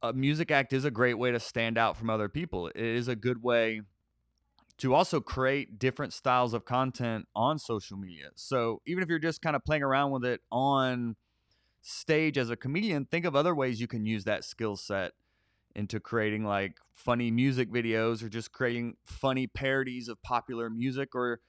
a 0.03 0.13
music 0.13 0.51
act 0.51 0.73
is 0.73 0.85
a 0.85 0.91
great 0.91 1.15
way 1.15 1.33
to 1.33 1.41
stand 1.41 1.79
out 1.79 1.97
from 1.97 2.11
other 2.11 2.29
people. 2.29 2.69
It 2.69 2.77
is 2.77 3.09
a 3.09 3.17
good 3.17 3.43
way 3.43 3.81
to 4.79 4.95
also 4.95 5.21
create 5.21 5.79
different 5.79 6.13
styles 6.13 6.53
of 6.53 6.65
content 6.65 7.27
on 7.35 7.59
social 7.59 7.97
media. 7.97 8.31
So 8.35 8.83
even 8.87 9.03
if 9.03 9.09
you're 9.09 9.19
just 9.19 9.41
kind 9.41 9.57
of 9.57 9.65
playing 9.65 9.83
around 9.83 10.11
with 10.11 10.25
it 10.25 10.41
on 10.51 11.17
stage 11.87 12.39
as 12.39 12.49
a 12.49 12.57
comedian, 12.57 13.05
think 13.05 13.27
of 13.27 13.37
other 13.37 13.55
ways 13.55 13.79
you 13.79 13.87
can 13.87 14.07
use 14.07 14.25
that 14.25 14.43
skill 14.43 14.75
set 14.75 15.13
into 15.75 16.01
creating 16.01 16.43
like 16.43 16.79
funny 16.95 17.31
music 17.31 17.71
videos 17.71 18.23
or 18.23 18.31
just 18.31 18.53
creating 18.53 18.97
funny 19.05 19.47
parodies 19.47 20.09
of 20.09 20.21
popular 20.23 20.71
music 20.71 21.15
or 21.15 21.41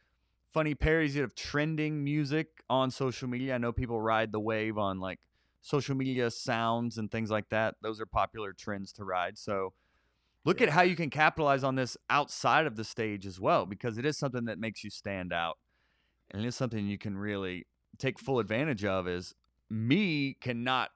funny 0.51 0.75
parodies 0.75 1.15
of 1.15 1.35
trending 1.35 2.03
music 2.03 2.47
on 2.69 2.91
social 2.91 3.29
media. 3.29 3.55
I 3.55 3.59
know 3.59 3.71
people 3.71 4.01
ride 4.01 4.33
the 4.33 4.39
wave 4.39 4.77
on 4.77 4.99
like 4.99 5.19
social 5.61 5.95
media 5.95 6.29
sounds 6.29 6.97
and 6.97 7.09
things 7.09 7.31
like 7.31 7.47
that. 7.49 7.75
Those 7.81 8.01
are 8.01 8.05
popular 8.05 8.51
trends 8.51 8.91
to 8.93 9.05
ride. 9.05 9.37
So 9.37 9.71
look 10.43 10.59
at 10.59 10.69
how 10.69 10.81
you 10.81 10.97
can 10.97 11.09
capitalize 11.09 11.63
on 11.63 11.75
this 11.75 11.95
outside 12.09 12.65
of 12.65 12.75
the 12.75 12.83
stage 12.83 13.25
as 13.25 13.39
well 13.39 13.65
because 13.65 13.97
it 13.97 14.05
is 14.05 14.17
something 14.17 14.45
that 14.45 14.59
makes 14.59 14.83
you 14.83 14.89
stand 14.89 15.31
out 15.31 15.57
and 16.29 16.43
it 16.43 16.45
is 16.45 16.57
something 16.57 16.87
you 16.87 16.97
can 16.97 17.17
really 17.17 17.67
take 17.97 18.19
full 18.19 18.39
advantage 18.39 18.83
of 18.83 19.07
is 19.07 19.33
me 19.69 20.33
cannot 20.39 20.89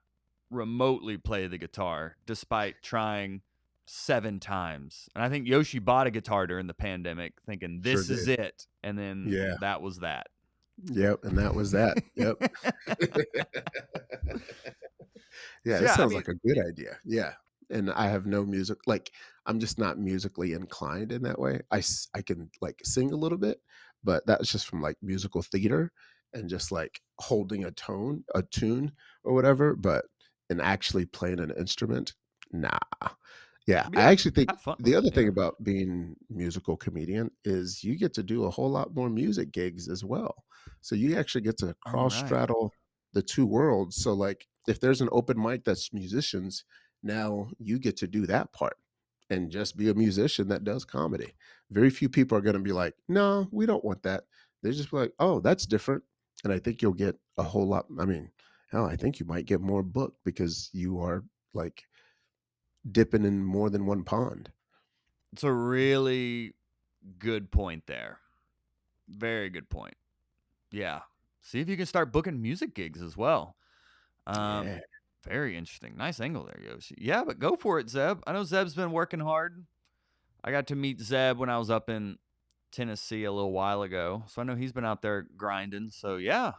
remotely 0.50 1.16
play 1.16 1.46
the 1.46 1.58
guitar 1.58 2.16
despite 2.26 2.82
trying 2.82 3.42
seven 3.86 4.38
times. 4.40 5.08
And 5.14 5.24
I 5.24 5.28
think 5.28 5.46
Yoshee 5.48 5.78
bought 5.80 6.06
a 6.06 6.10
guitar 6.10 6.46
during 6.46 6.66
the 6.66 6.74
pandemic, 6.74 7.34
thinking 7.46 7.80
this 7.82 8.06
Sure 8.06 8.16
is 8.16 8.28
it, 8.28 8.66
and 8.82 8.98
then 8.98 9.26
Yeah. 9.28 9.54
that 9.60 9.82
was 9.82 9.98
that. 9.98 10.28
Yep, 10.84 11.24
and 11.24 11.38
that 11.38 11.54
was 11.54 11.72
that. 11.72 11.98
Yep. 12.14 12.36
yeah, 15.64 15.76
it 15.76 15.82
Yeah, 15.82 15.92
I 15.92 15.96
sounds 15.96 16.10
mean- 16.10 16.16
like 16.18 16.28
a 16.28 16.34
good 16.34 16.58
idea. 16.66 16.98
Yeah. 17.04 17.34
And 17.70 17.90
I 17.92 18.08
have 18.08 18.26
no 18.26 18.44
music 18.44 18.78
like 18.86 19.12
I'm 19.46 19.60
just 19.60 19.78
not 19.78 19.98
musically 19.98 20.52
inclined 20.54 21.12
in 21.12 21.22
that 21.22 21.38
way. 21.38 21.60
I, 21.70 21.82
I 22.14 22.22
can 22.22 22.50
like 22.60 22.80
sing 22.84 23.12
a 23.12 23.16
little 23.16 23.38
bit, 23.38 23.60
but 24.02 24.26
that's 24.26 24.50
just 24.50 24.66
from 24.66 24.82
like 24.82 24.96
musical 25.02 25.42
theater 25.42 25.92
and 26.32 26.48
just 26.48 26.72
like 26.72 27.00
holding 27.20 27.64
a 27.64 27.70
tone, 27.70 28.24
a 28.34 28.42
tune 28.42 28.92
or 29.24 29.34
whatever, 29.34 29.74
but 29.76 30.06
and 30.48 30.60
actually 30.60 31.06
playing 31.06 31.40
an 31.40 31.52
instrument, 31.56 32.14
nah. 32.52 32.78
Yeah, 33.66 33.88
Yeah, 33.88 33.90
I 33.94 34.10
actually 34.10 34.32
think 34.32 34.54
the 34.78 34.94
other 34.94 35.10
it, 35.12 35.14
thing 35.14 35.28
about 35.28 35.62
being 35.62 36.16
musical 36.28 36.76
comedian 36.76 37.30
is 37.44 37.84
you 37.84 37.96
get 37.96 38.14
to 38.14 38.22
do 38.22 38.44
a 38.44 38.50
whole 38.50 38.70
lot 38.70 38.94
more 38.94 39.10
music 39.10 39.52
gigs 39.52 39.88
as 39.88 40.04
well. 40.04 40.44
So 40.80 40.94
you 40.94 41.16
actually 41.16 41.42
get 41.42 41.58
to 41.58 41.74
cross 41.80 42.14
right. 42.14 42.16
straddle 42.16 42.74
the 43.12 43.22
two 43.22 43.46
worlds. 43.46 43.96
So 43.96 44.12
like 44.14 44.48
if 44.66 44.80
there's 44.80 45.00
an 45.00 45.08
open 45.12 45.40
mic 45.40 45.64
that's 45.64 45.92
musicians, 45.92 46.64
now 47.02 47.50
you 47.58 47.78
get 47.78 47.96
to 47.98 48.08
do 48.08 48.26
that 48.26 48.52
part 48.52 48.76
and 49.28 49.50
just 49.50 49.76
be 49.76 49.88
a 49.88 49.94
musician 49.94 50.48
that 50.48 50.64
does 50.64 50.84
comedy. 50.84 51.34
Very 51.70 51.90
few 51.90 52.08
people 52.08 52.36
are 52.36 52.42
going 52.42 52.56
to 52.56 52.60
be 52.62 52.72
like, 52.72 52.94
"No, 53.08 53.48
we 53.52 53.66
don't 53.66 53.84
want 53.84 54.02
that." 54.02 54.24
They're 54.62 54.72
just 54.72 54.90
be 54.90 54.96
like, 54.96 55.14
"Oh, 55.18 55.40
that's 55.40 55.66
different." 55.66 56.04
And 56.44 56.52
I 56.52 56.58
think 56.58 56.80
you'll 56.80 56.92
get 56.92 57.16
a 57.38 57.42
whole 57.42 57.66
lot 57.66 57.86
I 57.98 58.04
mean, 58.04 58.30
hell, 58.70 58.86
I 58.86 58.96
think 58.96 59.20
you 59.20 59.26
might 59.26 59.46
get 59.46 59.60
more 59.60 59.82
booked 59.82 60.22
because 60.24 60.70
you 60.72 61.00
are 61.00 61.24
like 61.54 61.84
dipping 62.90 63.24
in 63.24 63.44
more 63.44 63.70
than 63.70 63.86
one 63.86 64.04
pond. 64.04 64.50
It's 65.32 65.44
a 65.44 65.52
really 65.52 66.54
good 67.18 67.50
point 67.50 67.86
there. 67.86 68.18
Very 69.08 69.50
good 69.50 69.68
point. 69.68 69.94
Yeah. 70.70 71.00
See 71.42 71.60
if 71.60 71.68
you 71.68 71.76
can 71.76 71.86
start 71.86 72.12
booking 72.12 72.40
music 72.40 72.74
gigs 72.74 73.02
as 73.02 73.16
well. 73.16 73.56
Um, 74.26 74.66
Yeah. 74.66 74.80
Very 75.28 75.56
interesting. 75.56 75.96
Nice 75.98 76.18
angle 76.18 76.44
there, 76.44 76.60
Yoshee. 76.64 76.94
Yeah, 76.98 77.24
but 77.24 77.38
go 77.38 77.54
for 77.54 77.78
it, 77.78 77.90
Zeb. 77.90 78.20
I 78.26 78.32
know 78.32 78.42
Zeb's 78.42 78.74
been 78.74 78.90
working 78.90 79.20
hard. 79.20 79.66
I 80.42 80.50
got 80.50 80.66
to 80.68 80.74
meet 80.74 81.00
Zeb 81.00 81.36
when 81.36 81.50
I 81.50 81.58
was 81.58 81.68
up 81.68 81.90
in 81.90 82.16
Tennessee 82.72 83.24
a 83.24 83.32
little 83.32 83.52
while 83.52 83.82
ago. 83.82 84.24
So 84.28 84.40
I 84.40 84.44
know 84.44 84.54
he's 84.54 84.72
been 84.72 84.84
out 84.84 85.02
there 85.02 85.26
grinding. 85.36 85.90
So 85.90 86.16
yeah. 86.16 86.52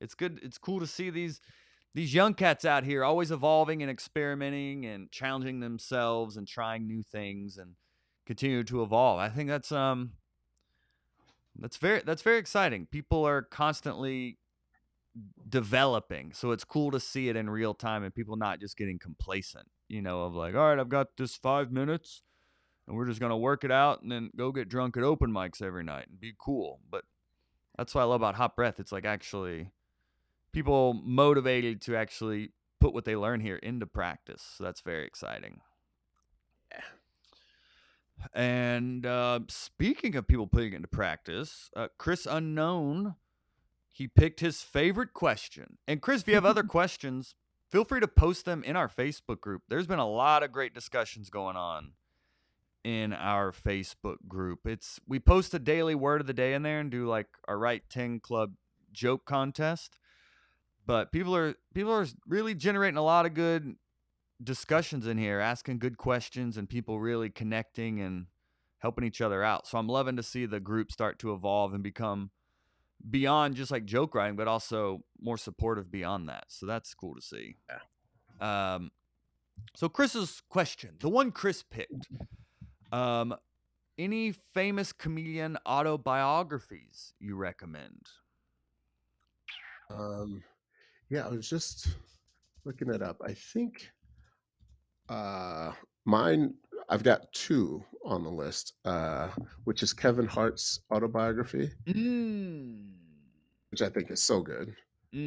It's 0.00 0.14
good. 0.14 0.40
It's 0.42 0.58
cool 0.58 0.80
to 0.80 0.86
see 0.86 1.10
these 1.10 1.40
these 1.94 2.14
young 2.14 2.34
cats 2.34 2.64
out 2.64 2.84
here 2.84 3.04
always 3.04 3.30
evolving 3.30 3.82
and 3.82 3.90
experimenting 3.90 4.86
and 4.86 5.10
challenging 5.10 5.60
themselves 5.60 6.36
and 6.36 6.46
trying 6.46 6.86
new 6.86 7.02
things 7.02 7.56
and 7.56 7.74
continue 8.26 8.62
to 8.64 8.82
evolve. 8.82 9.18
I 9.18 9.28
think 9.28 9.48
that's 9.48 9.72
um 9.72 10.12
that's 11.58 11.76
very 11.76 12.02
that's 12.04 12.22
very 12.22 12.38
exciting. 12.38 12.86
People 12.86 13.24
are 13.24 13.42
constantly 13.42 14.38
developing. 15.48 16.32
So 16.32 16.52
it's 16.52 16.64
cool 16.64 16.92
to 16.92 17.00
see 17.00 17.28
it 17.28 17.34
in 17.34 17.50
real 17.50 17.74
time 17.74 18.04
and 18.04 18.14
people 18.14 18.36
not 18.36 18.60
just 18.60 18.76
getting 18.76 18.98
complacent, 18.98 19.66
you 19.88 20.00
know, 20.00 20.22
of 20.22 20.34
like, 20.34 20.54
all 20.54 20.68
right, 20.68 20.78
I've 20.78 20.88
got 20.88 21.16
this 21.16 21.34
five 21.34 21.72
minutes 21.72 22.22
and 22.88 22.96
we're 22.96 23.06
just 23.06 23.20
gonna 23.20 23.36
work 23.36 23.64
it 23.64 23.70
out 23.70 24.02
and 24.02 24.10
then 24.10 24.30
go 24.34 24.50
get 24.50 24.68
drunk 24.68 24.96
at 24.96 25.02
open 25.02 25.30
mics 25.30 25.60
every 25.60 25.84
night 25.84 26.06
and 26.08 26.18
be 26.18 26.32
cool. 26.38 26.80
But 26.90 27.04
that's 27.76 27.94
what 27.94 28.00
I 28.00 28.04
love 28.04 28.22
about 28.22 28.36
Hot 28.36 28.56
Breath. 28.56 28.80
It's 28.80 28.90
like 28.90 29.04
actually 29.04 29.70
people 30.52 30.94
motivated 30.94 31.82
to 31.82 31.96
actually 31.96 32.52
put 32.80 32.94
what 32.94 33.04
they 33.04 33.14
learn 33.14 33.40
here 33.40 33.56
into 33.56 33.86
practice. 33.86 34.54
So 34.56 34.64
that's 34.64 34.80
very 34.80 35.06
exciting. 35.06 35.60
And 38.32 39.06
uh, 39.06 39.40
speaking 39.48 40.16
of 40.16 40.26
people 40.26 40.48
putting 40.48 40.72
it 40.72 40.76
into 40.76 40.88
practice, 40.88 41.70
uh, 41.76 41.88
Chris 41.98 42.26
Unknown, 42.28 43.14
he 43.92 44.08
picked 44.08 44.40
his 44.40 44.62
favorite 44.62 45.12
question. 45.12 45.78
And 45.86 46.00
Chris, 46.00 46.22
if 46.22 46.28
you 46.28 46.34
have 46.34 46.44
other 46.44 46.62
questions, 46.64 47.34
feel 47.70 47.84
free 47.84 48.00
to 48.00 48.08
post 48.08 48.44
them 48.44 48.64
in 48.64 48.74
our 48.74 48.88
Facebook 48.88 49.40
group. 49.40 49.62
There's 49.68 49.86
been 49.86 50.00
a 50.00 50.08
lot 50.08 50.42
of 50.42 50.50
great 50.50 50.74
discussions 50.74 51.30
going 51.30 51.56
on 51.56 51.92
in 52.84 53.12
our 53.12 53.52
Facebook 53.52 54.16
group. 54.26 54.66
It's 54.66 55.00
we 55.06 55.18
post 55.18 55.54
a 55.54 55.58
daily 55.58 55.94
word 55.94 56.20
of 56.20 56.26
the 56.26 56.32
day 56.32 56.54
in 56.54 56.62
there 56.62 56.80
and 56.80 56.90
do 56.90 57.06
like 57.06 57.26
our 57.46 57.58
right 57.58 57.82
10 57.90 58.20
club 58.20 58.52
joke 58.92 59.24
contest. 59.24 59.98
But 60.86 61.12
people 61.12 61.36
are 61.36 61.54
people 61.74 61.92
are 61.92 62.06
really 62.26 62.54
generating 62.54 62.96
a 62.96 63.02
lot 63.02 63.26
of 63.26 63.34
good 63.34 63.76
discussions 64.42 65.06
in 65.06 65.18
here, 65.18 65.40
asking 65.40 65.78
good 65.78 65.98
questions 65.98 66.56
and 66.56 66.68
people 66.68 67.00
really 67.00 67.28
connecting 67.28 68.00
and 68.00 68.26
helping 68.78 69.04
each 69.04 69.20
other 69.20 69.42
out. 69.42 69.66
So 69.66 69.78
I'm 69.78 69.88
loving 69.88 70.16
to 70.16 70.22
see 70.22 70.46
the 70.46 70.60
group 70.60 70.92
start 70.92 71.18
to 71.20 71.32
evolve 71.32 71.74
and 71.74 71.82
become 71.82 72.30
beyond 73.10 73.56
just 73.56 73.70
like 73.70 73.84
joke 73.84 74.14
writing, 74.14 74.36
but 74.36 74.48
also 74.48 75.02
more 75.20 75.36
supportive 75.36 75.90
beyond 75.90 76.28
that. 76.28 76.44
So 76.48 76.66
that's 76.66 76.94
cool 76.94 77.14
to 77.14 77.22
see. 77.22 77.56
Um, 78.40 78.90
so 79.74 79.88
Chris's 79.88 80.42
question, 80.48 80.96
the 81.00 81.08
one 81.08 81.32
Chris 81.32 81.62
picked, 81.62 82.08
um, 82.92 83.34
any 83.98 84.32
famous 84.32 84.92
comedian 84.92 85.58
autobiographies 85.66 87.14
you 87.18 87.36
recommend? 87.36 88.06
Um, 89.90 90.42
yeah, 91.10 91.26
I 91.26 91.30
was 91.30 91.48
just 91.48 91.88
looking 92.64 92.92
it 92.92 93.02
up. 93.02 93.20
I 93.24 93.34
think 93.34 93.90
uh, 95.08 95.72
mine. 96.04 96.54
I've 96.90 97.02
got 97.02 97.30
two 97.34 97.84
on 98.04 98.22
the 98.24 98.30
list, 98.30 98.72
uh, 98.86 99.28
which 99.64 99.82
is 99.82 99.92
Kevin 99.92 100.26
Hart's 100.26 100.80
autobiography, 100.90 101.70
Mm. 101.86 102.94
which 103.70 103.82
I 103.82 103.90
think 103.90 104.10
is 104.10 104.22
so 104.22 104.40
good. 104.40 104.74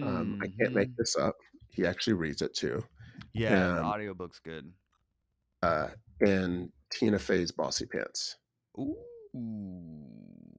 Um, 0.01 0.35
I 0.41 0.47
can't 0.59 0.73
make 0.73 0.89
Mhm. 0.89 0.95
this 0.97 1.15
up. 1.15 1.35
He 1.69 1.85
actually 1.85 2.13
reads 2.13 2.41
it 2.41 2.55
too. 2.55 2.83
Yeah, 3.33 3.69
the 3.69 3.81
um, 3.81 3.85
audiobook's 3.85 4.39
good. 4.39 4.73
Uh, 5.61 5.89
and 6.21 6.71
Tina 6.91 7.19
Fey's 7.19 7.51
Bossypants. 7.51 8.35
Ooh. 8.77 8.95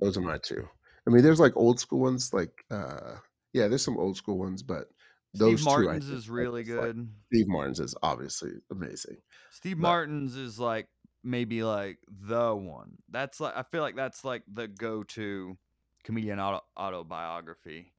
Those 0.01 0.17
are 0.17 0.23
my 0.23 0.39
two. 0.39 0.69
I 1.07 1.11
mean, 1.11 1.23
there's 1.23 1.41
like 1.41 1.57
old 1.57 1.79
school 1.81 2.01
ones, 2.01 2.33
like 2.33 2.65
uh, 2.71 3.17
yeah, 3.53 3.69
there's 3.69 3.85
some 3.85 3.99
old 3.99 4.17
school 4.17 4.39
ones, 4.39 4.63
but 4.63 4.89
those 5.35 5.61
Steve 5.61 5.75
two, 5.75 5.85
Martin's 5.85 6.07
think, 6.07 6.19
is 6.19 6.31
really 6.31 6.65
just, 6.65 6.77
like- 6.77 6.87
good. 6.87 7.09
Steve 7.33 7.49
Martin's 7.49 7.81
is 7.81 7.95
obviously 8.03 8.51
amazing. 8.71 9.17
Steve 9.51 9.77
but- 9.77 9.89
Martin's 9.89 10.37
is 10.37 10.59
like 10.59 10.89
maybe 11.23 11.63
like 11.63 11.99
the 12.09 12.55
one. 12.55 12.99
That's 13.11 13.41
like 13.41 13.57
I 13.57 13.63
feel 13.63 13.83
like 13.83 13.97
that's 13.97 14.25
like 14.25 14.43
the 14.53 14.69
go-to 14.69 15.57
comedian 16.05 16.41
auto- 16.41 16.65
autobiography. 16.77 17.93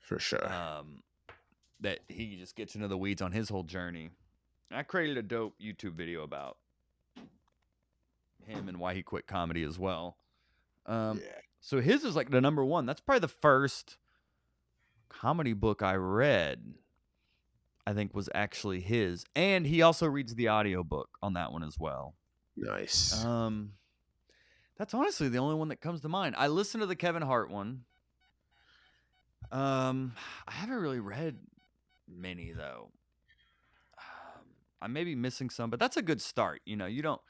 For 0.00 0.18
sure. 0.18 0.52
Um, 0.52 1.02
that 1.80 2.00
he 2.08 2.36
just 2.36 2.56
gets 2.56 2.74
into 2.74 2.88
the 2.88 2.96
weeds 2.98 3.22
on 3.22 3.32
his 3.32 3.48
whole 3.48 3.62
journey. 3.62 4.10
I 4.70 4.82
created 4.82 5.16
a 5.16 5.22
dope 5.22 5.54
YouTube 5.62 5.94
video 5.94 6.22
about 6.22 6.56
him 8.48 8.68
and 8.68 8.78
why 8.78 8.94
he 8.94 9.02
quit 9.02 9.26
comedy 9.26 9.62
as 9.62 9.78
well. 9.78 10.16
Um, 10.86 11.20
yeah. 11.22 11.32
so 11.60 11.80
his 11.80 12.04
is 12.04 12.16
like 12.16 12.30
the 12.30 12.40
number 12.40 12.64
one. 12.64 12.86
That's 12.86 13.00
probably 13.00 13.20
the 13.20 13.28
first 13.28 13.98
comedy 15.08 15.52
book 15.52 15.82
I 15.82 15.94
read. 15.94 16.74
I 17.86 17.94
think 17.94 18.14
was 18.14 18.28
actually 18.34 18.80
his. 18.80 19.24
And 19.34 19.66
he 19.66 19.80
also 19.80 20.06
reads 20.06 20.34
the 20.34 20.50
audiobook 20.50 21.08
on 21.22 21.34
that 21.34 21.52
one 21.52 21.62
as 21.62 21.78
well. 21.78 22.14
Nice. 22.56 23.24
Um 23.24 23.72
that's 24.76 24.94
honestly 24.94 25.28
the 25.28 25.38
only 25.38 25.56
one 25.56 25.68
that 25.68 25.80
comes 25.80 26.02
to 26.02 26.08
mind. 26.08 26.34
I 26.38 26.48
listened 26.48 26.82
to 26.82 26.86
the 26.86 26.96
Kevin 26.96 27.22
Hart 27.22 27.50
one. 27.50 27.84
Um 29.50 30.12
I 30.46 30.52
haven't 30.52 30.76
really 30.76 31.00
read 31.00 31.38
many 32.06 32.52
though. 32.52 32.90
Um, 33.98 34.44
I 34.82 34.86
may 34.86 35.04
be 35.04 35.14
missing 35.14 35.50
some, 35.50 35.70
but 35.70 35.80
that's 35.80 35.96
a 35.96 36.02
good 36.02 36.20
start. 36.20 36.60
You 36.66 36.76
know, 36.76 36.86
you 36.86 37.02
don't 37.02 37.20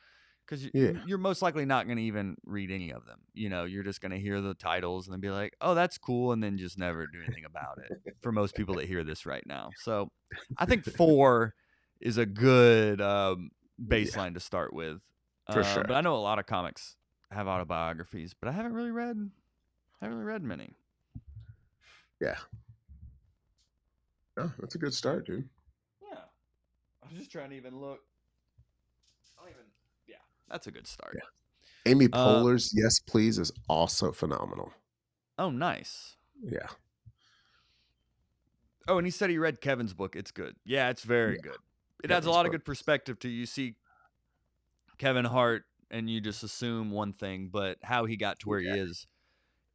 because 0.48 0.68
Yeah. 0.72 0.92
you're 1.06 1.18
most 1.18 1.42
likely 1.42 1.64
not 1.64 1.86
going 1.86 1.98
to 1.98 2.02
even 2.04 2.36
read 2.44 2.70
any 2.70 2.90
of 2.90 3.04
them. 3.06 3.20
You 3.34 3.48
know, 3.50 3.64
you're 3.64 3.82
just 3.82 4.00
going 4.00 4.12
to 4.12 4.18
hear 4.18 4.40
the 4.40 4.54
titles 4.54 5.06
and 5.06 5.12
then 5.12 5.20
be 5.20 5.30
like, 5.30 5.54
"Oh, 5.60 5.74
that's 5.74 5.98
cool," 5.98 6.32
and 6.32 6.42
then 6.42 6.56
just 6.56 6.78
never 6.78 7.06
do 7.06 7.20
anything 7.22 7.44
about 7.44 7.78
it. 7.78 8.00
For 8.22 8.32
most 8.32 8.54
people 8.54 8.74
that 8.76 8.86
hear 8.86 9.04
this 9.04 9.26
right 9.26 9.44
now, 9.46 9.72
so 9.76 10.10
I 10.56 10.64
think 10.64 10.84
four 10.84 11.54
is 12.00 12.16
a 12.16 12.26
good 12.26 13.00
um, 13.00 13.50
baseline 13.82 14.34
to 14.34 14.40
start 14.40 14.72
with. 14.72 15.00
For 15.52 15.60
Uh, 15.60 15.74
sure. 15.74 15.84
But 15.84 15.94
I 15.94 16.00
know 16.00 16.16
a 16.16 16.18
lot 16.18 16.38
of 16.38 16.46
comics 16.46 16.96
have 17.30 17.46
autobiographies, 17.46 18.34
but 18.34 18.48
I 18.48 18.52
haven't 18.52 18.74
really 18.74 18.90
read. 18.90 19.30
I 20.00 20.04
haven't 20.04 20.18
really 20.18 20.32
read 20.32 20.42
many. 20.42 20.74
yeah. 22.20 22.36
Oh, 24.36 24.52
that's 24.60 24.74
a 24.74 24.78
good 24.78 24.94
start, 24.94 25.26
dude. 25.26 25.48
Yeah, 26.00 26.18
I 27.02 27.08
was 27.08 27.18
just 27.18 27.30
trying 27.32 27.50
to 27.50 27.56
even 27.56 27.80
look. 27.80 28.00
I 29.36 29.42
don't 29.42 29.50
even. 29.50 29.64
Yeah, 30.06 30.16
that's 30.50 30.66
a 30.66 30.70
good 30.70 30.86
start. 30.86 31.14
Yeah. 31.16 31.92
Amy 31.92 32.06
Uh, 32.12 32.18
Poehler's 32.42 32.72
Yes 32.74 32.98
Please 33.00 33.38
is 33.38 33.52
also 33.68 34.12
phenomenal. 34.12 34.72
Oh, 35.38 35.50
nice. 35.50 36.16
Yeah. 36.42 36.66
Oh, 38.86 38.98
and 38.98 39.06
he 39.06 39.10
said 39.10 39.30
he 39.30 39.38
read 39.38 39.60
Kevin's 39.60 39.92
book. 39.94 40.16
It's 40.16 40.30
good. 40.30 40.56
Yeah, 40.64 40.88
it's 40.88 41.02
very 41.04 41.34
Yeah. 41.36 41.42
good. 41.52 41.56
It 42.04 42.10
adds 42.10 42.26
a 42.26 42.28
Kevin's 42.28 42.36
lot 42.36 42.46
of 42.46 42.52
good 42.52 42.64
perspective 42.64 43.18
to 43.20 43.28
you 43.28 43.44
see 43.46 43.76
Kevin 44.98 45.24
Hart 45.24 45.64
and 45.90 46.08
you 46.10 46.20
just 46.20 46.42
assume 46.42 46.90
one 46.90 47.12
thing, 47.12 47.48
but 47.48 47.78
how 47.82 48.04
he 48.06 48.16
got 48.16 48.40
to 48.40 48.48
where 48.48 48.60
Yeah. 48.60 48.74
he 48.74 48.80
is 48.80 49.06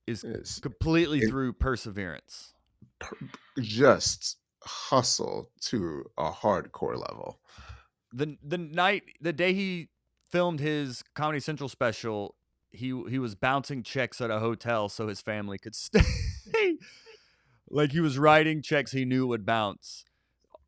is 0.06 0.24
It's 0.26 0.60
completely 0.60 1.20
it- 1.20 1.30
through 1.30 1.54
perseverance. 1.54 2.54
just 3.60 4.38
hustle 4.64 5.52
to 5.62 6.10
a 6.18 6.32
hardcore 6.32 6.98
level. 6.98 7.40
the 8.16 8.38
the 8.44 8.58
night 8.60 9.04
the 9.22 9.34
day 9.34 9.54
he 9.54 9.90
filmed 10.34 10.60
his 10.60 11.04
Comedy 11.14 11.40
Central 11.40 11.70
special, 11.70 12.34
he 12.72 12.88
he 13.08 13.20
was 13.20 13.36
bouncing 13.36 13.84
checks 13.84 14.20
at 14.20 14.32
a 14.32 14.40
hotel 14.40 14.90
so 14.90 15.08
his 15.08 15.22
family 15.22 15.60
could 15.60 15.76
stay. 15.76 16.02
like 17.70 17.92
he 17.92 18.00
was 18.00 18.18
writing 18.18 18.64
checks 18.64 18.92
he 18.92 19.06
knew 19.06 19.28
would 19.28 19.46
bounce 19.46 20.06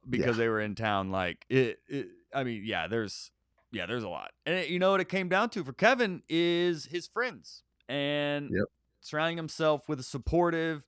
because 0.08 0.38
Yeah. 0.38 0.44
they 0.44 0.50
were 0.50 0.62
in 0.62 0.76
town. 0.76 1.10
Like 1.10 1.46
it, 1.50 1.80
it, 1.88 2.10
I 2.32 2.44
mean, 2.44 2.62
yeah, 2.64 2.88
there's 2.88 3.32
yeah, 3.72 3.88
there's 3.88 4.04
a 4.04 4.10
lot, 4.10 4.32
and 4.46 4.56
it- 4.56 4.70
you 4.70 4.78
know 4.78 4.92
what 4.92 5.02
it 5.02 5.10
came 5.10 5.30
down 5.30 5.50
to 5.50 5.64
for 5.64 5.74
Kevin 5.74 6.22
is 6.30 6.86
his 6.86 7.08
friends 7.08 7.64
and 7.90 8.52
Yep. 8.54 8.68
surrounding 9.02 9.38
himself 9.38 9.90
with 9.90 10.06
supportive, 10.06 10.86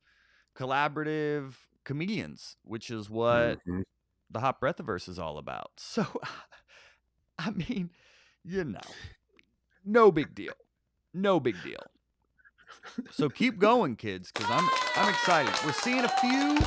collaborative 0.56 1.56
comedians, 1.84 2.58
which 2.64 2.92
is 2.92 3.10
what 3.10 3.60
Mhm. 3.66 3.84
the 4.30 4.40
hot 4.40 4.62
breathiverse 4.62 5.10
is 5.10 5.18
all 5.18 5.40
about. 5.40 5.72
So, 5.80 6.06
I 7.40 7.50
mean, 7.52 7.90
you 8.48 8.64
know, 8.64 8.80
no 9.86 10.12
big 10.12 10.34
deal, 10.34 10.54
no 11.14 11.40
big 11.40 11.62
deal. 11.64 11.84
So 13.12 13.30
keep 13.30 13.60
going, 13.60 13.96
kids, 13.96 14.32
because 14.32 14.50
I'm 14.50 14.68
I'm 14.96 15.10
excited. 15.10 15.54
We're 15.66 15.74
seeing 15.74 16.04
a 16.04 16.10
few, 16.10 16.58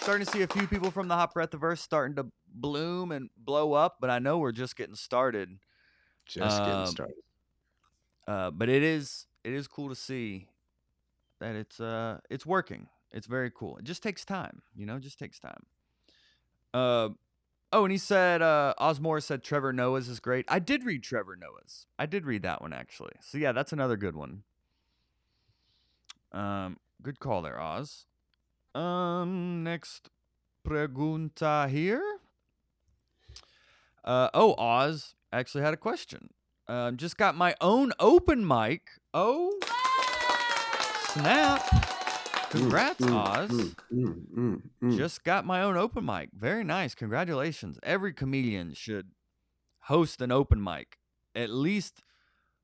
starting 0.00 0.26
to 0.26 0.32
see 0.32 0.42
a 0.42 0.46
few 0.46 0.66
people 0.66 0.90
from 0.90 1.08
the 1.08 1.14
hot 1.14 1.34
breathiverse 1.34 1.78
starting 1.78 2.16
to 2.16 2.26
bloom 2.52 3.12
and 3.12 3.30
blow 3.36 3.72
up, 3.72 3.96
but 4.00 4.10
I 4.10 4.18
know 4.18 4.38
we're 4.38 4.52
just 4.52 4.76
getting 4.76 4.94
started. 4.94 5.58
Just 6.26 6.58
getting 6.58 6.80
Um, 6.80 6.86
started. 6.86 7.16
Uh, 8.26 8.50
but 8.50 8.68
it 8.68 8.82
is 8.82 9.26
it 9.44 9.52
is 9.52 9.66
cool 9.66 9.88
to 9.88 9.94
see 9.94 10.48
that 11.40 11.54
it's 11.54 11.80
uh 11.80 12.18
it's 12.28 12.44
working. 12.44 12.88
It's 13.10 13.26
very 13.26 13.50
cool. 13.50 13.78
It 13.78 13.84
just 13.84 14.02
takes 14.02 14.24
time, 14.24 14.62
you 14.76 14.84
know, 14.84 14.96
it 14.96 15.02
just 15.02 15.18
takes 15.18 15.38
time. 15.38 15.64
Uh 16.74 17.10
oh, 17.72 17.84
and 17.84 17.92
he 17.92 17.98
said 17.98 18.42
uh 18.42 18.74
Osmore 18.78 19.20
said 19.20 19.42
Trevor 19.42 19.72
Noah's 19.72 20.08
is 20.08 20.20
great. 20.20 20.44
I 20.48 20.58
did 20.58 20.84
read 20.84 21.02
Trevor 21.02 21.36
Noah's. 21.36 21.86
I 21.98 22.06
did 22.06 22.26
read 22.26 22.42
that 22.42 22.62
one 22.62 22.72
actually. 22.72 23.12
So 23.20 23.38
yeah, 23.38 23.52
that's 23.52 23.72
another 23.72 23.96
good 23.96 24.16
one. 24.16 24.42
Um 26.32 26.78
good 27.02 27.20
call 27.20 27.42
there, 27.42 27.60
Oz. 27.60 28.06
Um 28.74 29.62
next 29.64 30.10
pregunta 30.66 31.68
here. 31.68 32.02
Uh 34.04 34.28
oh, 34.34 34.54
Oz 34.58 35.14
actually 35.32 35.62
had 35.62 35.74
a 35.74 35.78
question. 35.78 36.30
Um, 36.68 36.98
just 36.98 37.16
got 37.16 37.34
my 37.34 37.54
own 37.62 37.92
open 37.98 38.46
mic. 38.46 38.82
Oh, 39.14 39.58
snap! 41.08 41.87
Congrats, 42.50 43.00
Mm, 43.00 43.10
mm, 43.10 43.14
Oz. 43.14 43.50
mm, 43.50 43.76
mm, 43.92 44.26
mm, 44.36 44.62
mm. 44.82 44.96
Just 44.96 45.22
got 45.24 45.44
my 45.44 45.62
own 45.62 45.76
open 45.76 46.04
mic. 46.04 46.30
Very 46.32 46.64
nice. 46.64 46.94
Congratulations. 46.94 47.78
Every 47.82 48.12
comedian 48.12 48.74
should 48.74 49.10
host 49.80 50.20
an 50.20 50.32
open 50.32 50.62
mic 50.62 50.98
at 51.34 51.50
least 51.50 52.02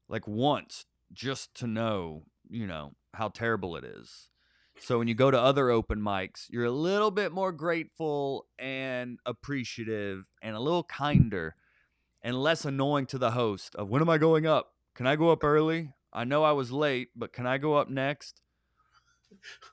like 0.08 0.26
once 0.26 0.86
just 1.12 1.54
to 1.54 1.66
know, 1.66 2.24
you 2.48 2.66
know, 2.66 2.92
how 3.14 3.28
terrible 3.28 3.76
it 3.76 3.84
is. 3.84 4.28
So 4.80 4.98
when 4.98 5.06
you 5.06 5.14
go 5.14 5.30
to 5.30 5.40
other 5.40 5.70
open 5.70 6.00
mics, 6.00 6.46
you're 6.50 6.64
a 6.64 6.70
little 6.70 7.10
bit 7.10 7.30
more 7.30 7.52
grateful 7.52 8.46
and 8.58 9.18
appreciative 9.24 10.24
and 10.42 10.56
a 10.56 10.60
little 10.60 10.82
kinder 10.82 11.54
and 12.22 12.42
less 12.42 12.64
annoying 12.64 13.06
to 13.06 13.18
the 13.18 13.30
host 13.32 13.74
of 13.76 13.88
when 13.88 14.02
am 14.02 14.08
I 14.08 14.18
going 14.18 14.46
up? 14.46 14.72
Can 14.94 15.06
I 15.06 15.16
go 15.16 15.30
up 15.30 15.44
early? 15.44 15.92
I 16.12 16.24
know 16.24 16.42
I 16.42 16.52
was 16.52 16.72
late, 16.72 17.08
but 17.14 17.32
can 17.32 17.46
I 17.46 17.58
go 17.58 17.74
up 17.74 17.88
next? 17.88 18.40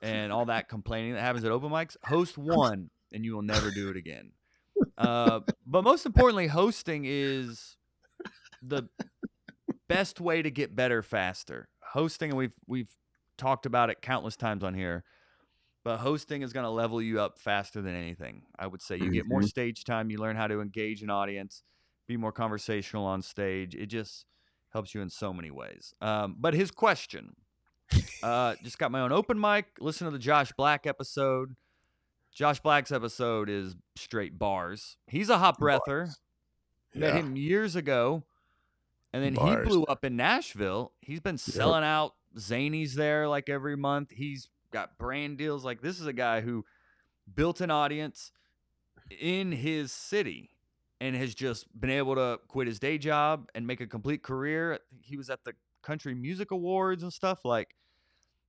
And 0.02 0.32
all 0.32 0.46
that 0.46 0.68
complaining 0.68 1.14
that 1.14 1.20
happens 1.20 1.44
at 1.44 1.52
open 1.52 1.70
mics. 1.70 1.96
Host 2.04 2.36
one, 2.38 2.90
and 3.12 3.24
you 3.24 3.34
will 3.34 3.42
never 3.42 3.70
do 3.70 3.88
it 3.88 3.96
again. 3.96 4.32
Uh, 4.98 5.40
but 5.66 5.84
most 5.84 6.06
importantly, 6.06 6.48
hosting 6.48 7.04
is 7.06 7.76
the 8.62 8.88
best 9.88 10.20
way 10.20 10.42
to 10.42 10.50
get 10.50 10.74
better 10.74 11.02
faster. 11.02 11.68
Hosting, 11.92 12.30
and 12.30 12.38
we've 12.38 12.54
we've 12.66 12.90
talked 13.38 13.66
about 13.66 13.90
it 13.90 14.02
countless 14.02 14.36
times 14.36 14.62
on 14.64 14.74
here. 14.74 15.04
But 15.84 15.98
hosting 15.98 16.42
is 16.42 16.52
going 16.52 16.64
to 16.64 16.70
level 16.70 17.02
you 17.02 17.20
up 17.20 17.38
faster 17.40 17.82
than 17.82 17.94
anything. 17.96 18.42
I 18.56 18.68
would 18.68 18.80
say 18.80 18.96
you 18.98 19.10
get 19.10 19.26
more 19.26 19.40
Mhm. 19.40 19.48
stage 19.48 19.82
time. 19.84 20.10
You 20.10 20.18
learn 20.18 20.36
how 20.36 20.46
to 20.46 20.60
engage 20.60 21.02
an 21.02 21.10
audience, 21.10 21.64
be 22.06 22.16
more 22.16 22.30
conversational 22.30 23.04
on 23.04 23.20
stage. 23.20 23.74
It 23.74 23.86
just 23.86 24.24
helps 24.70 24.94
you 24.94 25.00
in 25.00 25.10
so 25.10 25.32
many 25.32 25.50
ways. 25.50 25.92
Um, 26.00 26.36
but 26.38 26.54
his 26.54 26.70
question, 26.70 27.34
uh, 28.22 28.54
just 28.62 28.78
got 28.78 28.90
my 28.90 29.00
own 29.00 29.12
open 29.12 29.38
mic. 29.38 29.66
Listen 29.80 30.06
to 30.06 30.10
the 30.10 30.18
Josh 30.18 30.52
Black 30.52 30.86
episode. 30.86 31.56
Josh 32.32 32.60
Black's 32.60 32.92
episode 32.92 33.50
is 33.50 33.76
straight 33.96 34.38
bars. 34.38 34.96
He's 35.06 35.28
a 35.28 35.38
hot 35.38 35.58
breather. 35.58 36.04
Bars. 36.04 36.20
Met 36.94 37.14
him 37.14 37.36
years 37.36 37.74
ago, 37.74 38.22
and 39.14 39.24
then 39.24 39.34
Bars. 39.34 39.66
he 39.66 39.68
blew 39.68 39.84
up 39.84 40.04
in 40.04 40.16
Nashville. 40.16 40.92
He's 41.00 41.20
been 41.20 41.38
selling 41.38 41.84
out 41.84 42.14
zanies 42.36 42.92
there 42.92 43.28
like 43.28 43.48
every 43.48 43.76
month. 43.76 44.10
He's 44.10 44.48
got 44.70 44.98
brand 44.98 45.38
deals. 45.38 45.64
Like 45.64 45.80
this 45.80 46.00
is 46.00 46.06
a 46.06 46.12
guy 46.12 46.42
who 46.42 46.64
built 47.34 47.60
an 47.60 47.70
audience 47.70 48.30
in 49.20 49.52
his 49.52 49.92
city 49.92 50.50
and 51.00 51.16
has 51.16 51.34
just 51.34 51.66
been 51.78 51.90
able 51.90 52.14
to 52.14 52.38
quit 52.48 52.66
his 52.66 52.78
day 52.78 52.98
job 52.98 53.48
and 53.54 53.66
make 53.66 53.80
a 53.80 53.86
complete 53.86 54.22
career. 54.22 54.78
He 55.00 55.16
was 55.16 55.30
at 55.30 55.44
the 55.44 55.54
Country 55.82 56.14
Music 56.14 56.50
Awards 56.50 57.02
and 57.02 57.12
stuff. 57.12 57.44
Like 57.44 57.74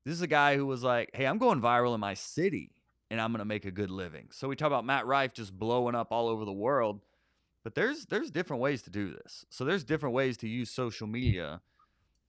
this 0.06 0.14
is 0.14 0.22
a 0.22 0.28
guy 0.28 0.56
who 0.58 0.66
was 0.66 0.84
like, 0.84 1.10
"Hey, 1.14 1.26
I'm 1.26 1.38
going 1.38 1.62
viral 1.62 1.94
in 1.94 2.00
my 2.00 2.14
city." 2.14 2.72
And 3.12 3.22
I'm 3.22 3.32
gonna 3.32 3.46
make 3.46 3.66
a 3.66 3.72
good 3.72 3.92
living. 3.92 4.30
So 4.32 4.48
we 4.48 4.56
talk 4.56 4.68
about 4.68 4.86
Matt 4.86 5.06
Rife 5.06 5.34
just 5.34 5.54
blowing 5.54 5.94
up 5.94 6.12
all 6.12 6.28
over 6.28 6.46
the 6.46 6.54
world 6.54 7.02
but 7.64 7.76
there's 7.76 8.06
there's 8.08 8.30
different 8.30 8.62
ways 8.62 8.82
to 8.84 8.90
do 8.90 9.12
this 9.12 9.46
so 9.50 9.64
there's 9.64 9.84
different 9.84 10.14
ways 10.14 10.38
to 10.38 10.48
use 10.48 10.70
social 10.70 11.08
media 11.08 11.62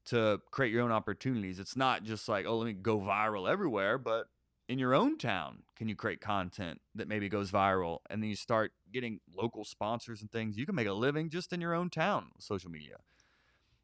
to 0.06 0.40
create 0.50 0.72
your 0.72 0.82
own 0.82 0.92
opportunities 0.92 1.58
it's 1.58 1.76
not 1.76 2.04
just 2.04 2.28
like 2.28 2.46
oh 2.46 2.58
let 2.58 2.66
me 2.66 2.72
go 2.72 2.98
viral 2.98 3.50
everywhere 3.50 3.98
but 3.98 4.26
in 4.68 4.78
your 4.78 4.94
own 4.94 5.18
town 5.18 5.62
can 5.76 5.88
you 5.88 5.96
create 5.96 6.20
content 6.20 6.80
that 6.94 7.08
maybe 7.08 7.28
goes 7.28 7.50
viral 7.50 7.98
and 8.08 8.22
then 8.22 8.30
you 8.30 8.36
start 8.36 8.72
getting 8.92 9.20
local 9.36 9.64
sponsors 9.64 10.22
and 10.22 10.30
things 10.30 10.56
you 10.56 10.64
can 10.66 10.74
make 10.74 10.86
a 10.86 10.92
living 10.92 11.28
just 11.28 11.52
in 11.52 11.60
your 11.60 11.74
own 11.74 11.90
town 11.90 12.26
with 12.34 12.44
social 12.44 12.70
media 12.70 12.96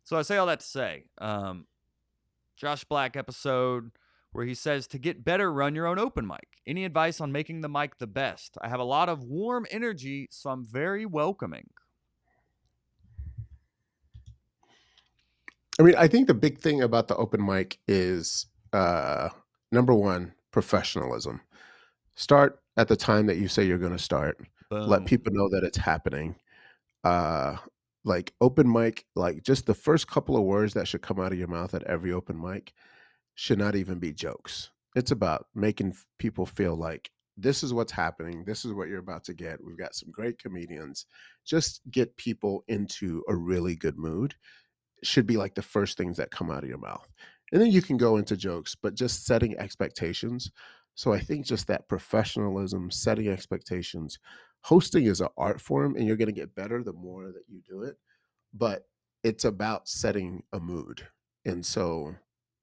so 0.05 0.17
i 0.17 0.23
say 0.23 0.37
all 0.37 0.47
that 0.47 0.61
to 0.61 0.67
say 0.67 1.05
um, 1.19 1.67
josh 2.61 2.85
black 2.85 3.17
episode 3.17 3.91
where 4.33 4.45
he 4.45 4.55
says 4.55 4.87
to 4.87 4.99
get 4.99 5.25
better 5.25 5.53
run 5.53 5.75
your 5.75 5.87
own 5.87 5.99
open 5.99 6.27
mic 6.27 6.47
any 6.67 6.85
advice 6.85 7.21
on 7.21 7.33
making 7.33 7.63
the 7.63 7.69
mic 7.69 7.97
the 7.99 8.07
best 8.07 8.59
i 8.61 8.69
have 8.69 8.81
a 8.81 8.85
lot 8.85 9.09
of 9.09 9.25
warm 9.25 9.67
energy 9.71 10.29
so 10.31 10.51
i'm 10.51 10.65
very 10.65 11.07
welcoming 11.07 11.71
I 15.79 15.83
mean, 15.83 15.95
I 15.97 16.09
think 16.09 16.27
the 16.27 16.35
big 16.35 16.59
thing 16.59 16.83
about 16.83 17.09
the 17.09 17.17
open 17.17 17.43
mic 17.43 17.79
is 17.89 18.45
uh, 18.75 19.31
number 19.73 19.95
one, 19.95 20.35
professionalism. 20.51 21.41
Start 22.17 22.61
at 22.77 22.87
the 22.87 22.97
time 22.97 23.25
that 23.27 23.39
you 23.39 23.49
say 23.49 23.65
you're 23.65 23.79
going 23.79 23.97
to 23.97 23.99
start. 23.99 24.37
Let 24.71 25.07
people 25.07 25.33
know 25.33 25.49
that 25.49 25.65
it's 25.65 25.79
happening. 25.79 26.37
Uh, 27.03 27.57
like 28.05 28.33
open 28.41 28.71
mic, 28.71 29.05
like 29.15 29.43
just 29.43 29.67
the 29.67 29.75
first 29.75 30.09
couple 30.09 30.37
of 30.37 30.45
words 30.45 30.75
that 30.75 30.89
should 30.89 31.03
come 31.03 31.21
out 31.21 31.33
of 31.33 31.39
your 31.39 31.49
mouth 31.49 31.75
at 31.75 31.85
every 31.85 32.13
open 32.13 32.41
mic 32.41 32.73
should 33.35 33.59
not 33.59 33.77
even 33.77 33.99
be 33.99 34.13
jokes. 34.13 34.71
It's 34.97 35.11
about 35.11 35.47
making 35.55 35.95
people 36.19 36.47
feel 36.47 36.77
like 36.77 37.11
this 37.37 37.63
is 37.63 37.73
what's 37.73 37.93
happening. 37.93 38.45
This 38.45 38.65
is 38.65 38.73
what 38.73 38.89
you're 38.89 38.99
about 38.99 39.25
to 39.25 39.35
get. 39.35 39.65
We've 39.65 39.79
got 39.79 39.95
some 39.95 40.11
great 40.11 40.39
comedians. 40.39 41.07
Just 41.47 41.81
get 41.91 42.17
people 42.17 42.65
into 42.69 43.23
a 43.29 43.35
really 43.35 43.77
good 43.77 43.97
mood 43.97 44.35
should 45.03 45.27
be 45.27 45.37
like 45.37 45.55
the 45.55 45.63
first 45.63 45.97
things 45.97 46.17
that 46.19 46.31
come 46.31 46.51
out 46.51 46.63
of 46.63 46.69
your 46.69 46.79
mouth. 46.79 47.09
And 47.53 47.61
then 47.61 47.71
you 47.71 47.83
can 47.83 47.97
go 47.97 48.17
into 48.17 48.37
jokes, 48.37 48.77
but 48.81 48.95
just 48.95 49.25
setting 49.25 49.59
expectations. 49.59 50.51
So 50.95 51.13
I 51.13 51.21
think 51.21 51.47
just 51.47 51.67
that 51.69 51.89
professionalism, 51.89 52.91
setting 52.91 53.29
expectations, 53.29 54.19
hosting 54.63 55.05
is 55.05 55.21
an 55.21 55.29
art 55.37 55.61
form 55.61 55.97
and 55.97 56.07
you're 56.07 56.17
going 56.17 56.27
to 56.27 56.33
get 56.33 56.55
better 56.55 56.83
the 56.83 56.93
more 56.93 57.33
that 57.33 57.45
you 57.49 57.63
do 57.69 57.83
it. 57.83 57.97
But 58.55 58.89
it's 59.23 59.45
about 59.45 59.89
setting 59.89 60.45
a 60.53 60.61
mood. 60.61 61.09
And 61.45 61.65
so 61.67 62.17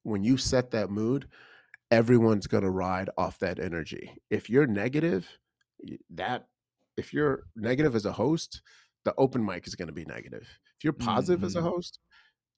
when 0.03 0.23
you 0.23 0.37
set 0.37 0.71
that 0.71 0.89
mood, 0.89 1.29
everyone's 1.91 2.47
going 2.47 2.63
to 2.63 2.69
ride 2.71 3.09
off 3.17 3.39
that 3.39 3.59
energy. 3.59 4.17
If 4.29 4.49
you're 4.49 4.67
negative, 4.67 5.39
that 6.09 6.47
if 6.97 7.13
you're 7.13 7.43
negative 7.55 7.95
as 7.95 8.05
a 8.05 8.11
host, 8.13 8.61
the 9.05 9.13
open 9.15 9.45
mic 9.45 9.67
is 9.67 9.75
going 9.75 9.87
to 9.87 9.93
be 9.93 10.05
negative. 10.05 10.41
If 10.77 10.83
you're 10.83 10.93
positive 10.93 11.43
as 11.43 11.55
a 11.55 11.61
Mhm. 11.61 11.61
host, 11.61 11.99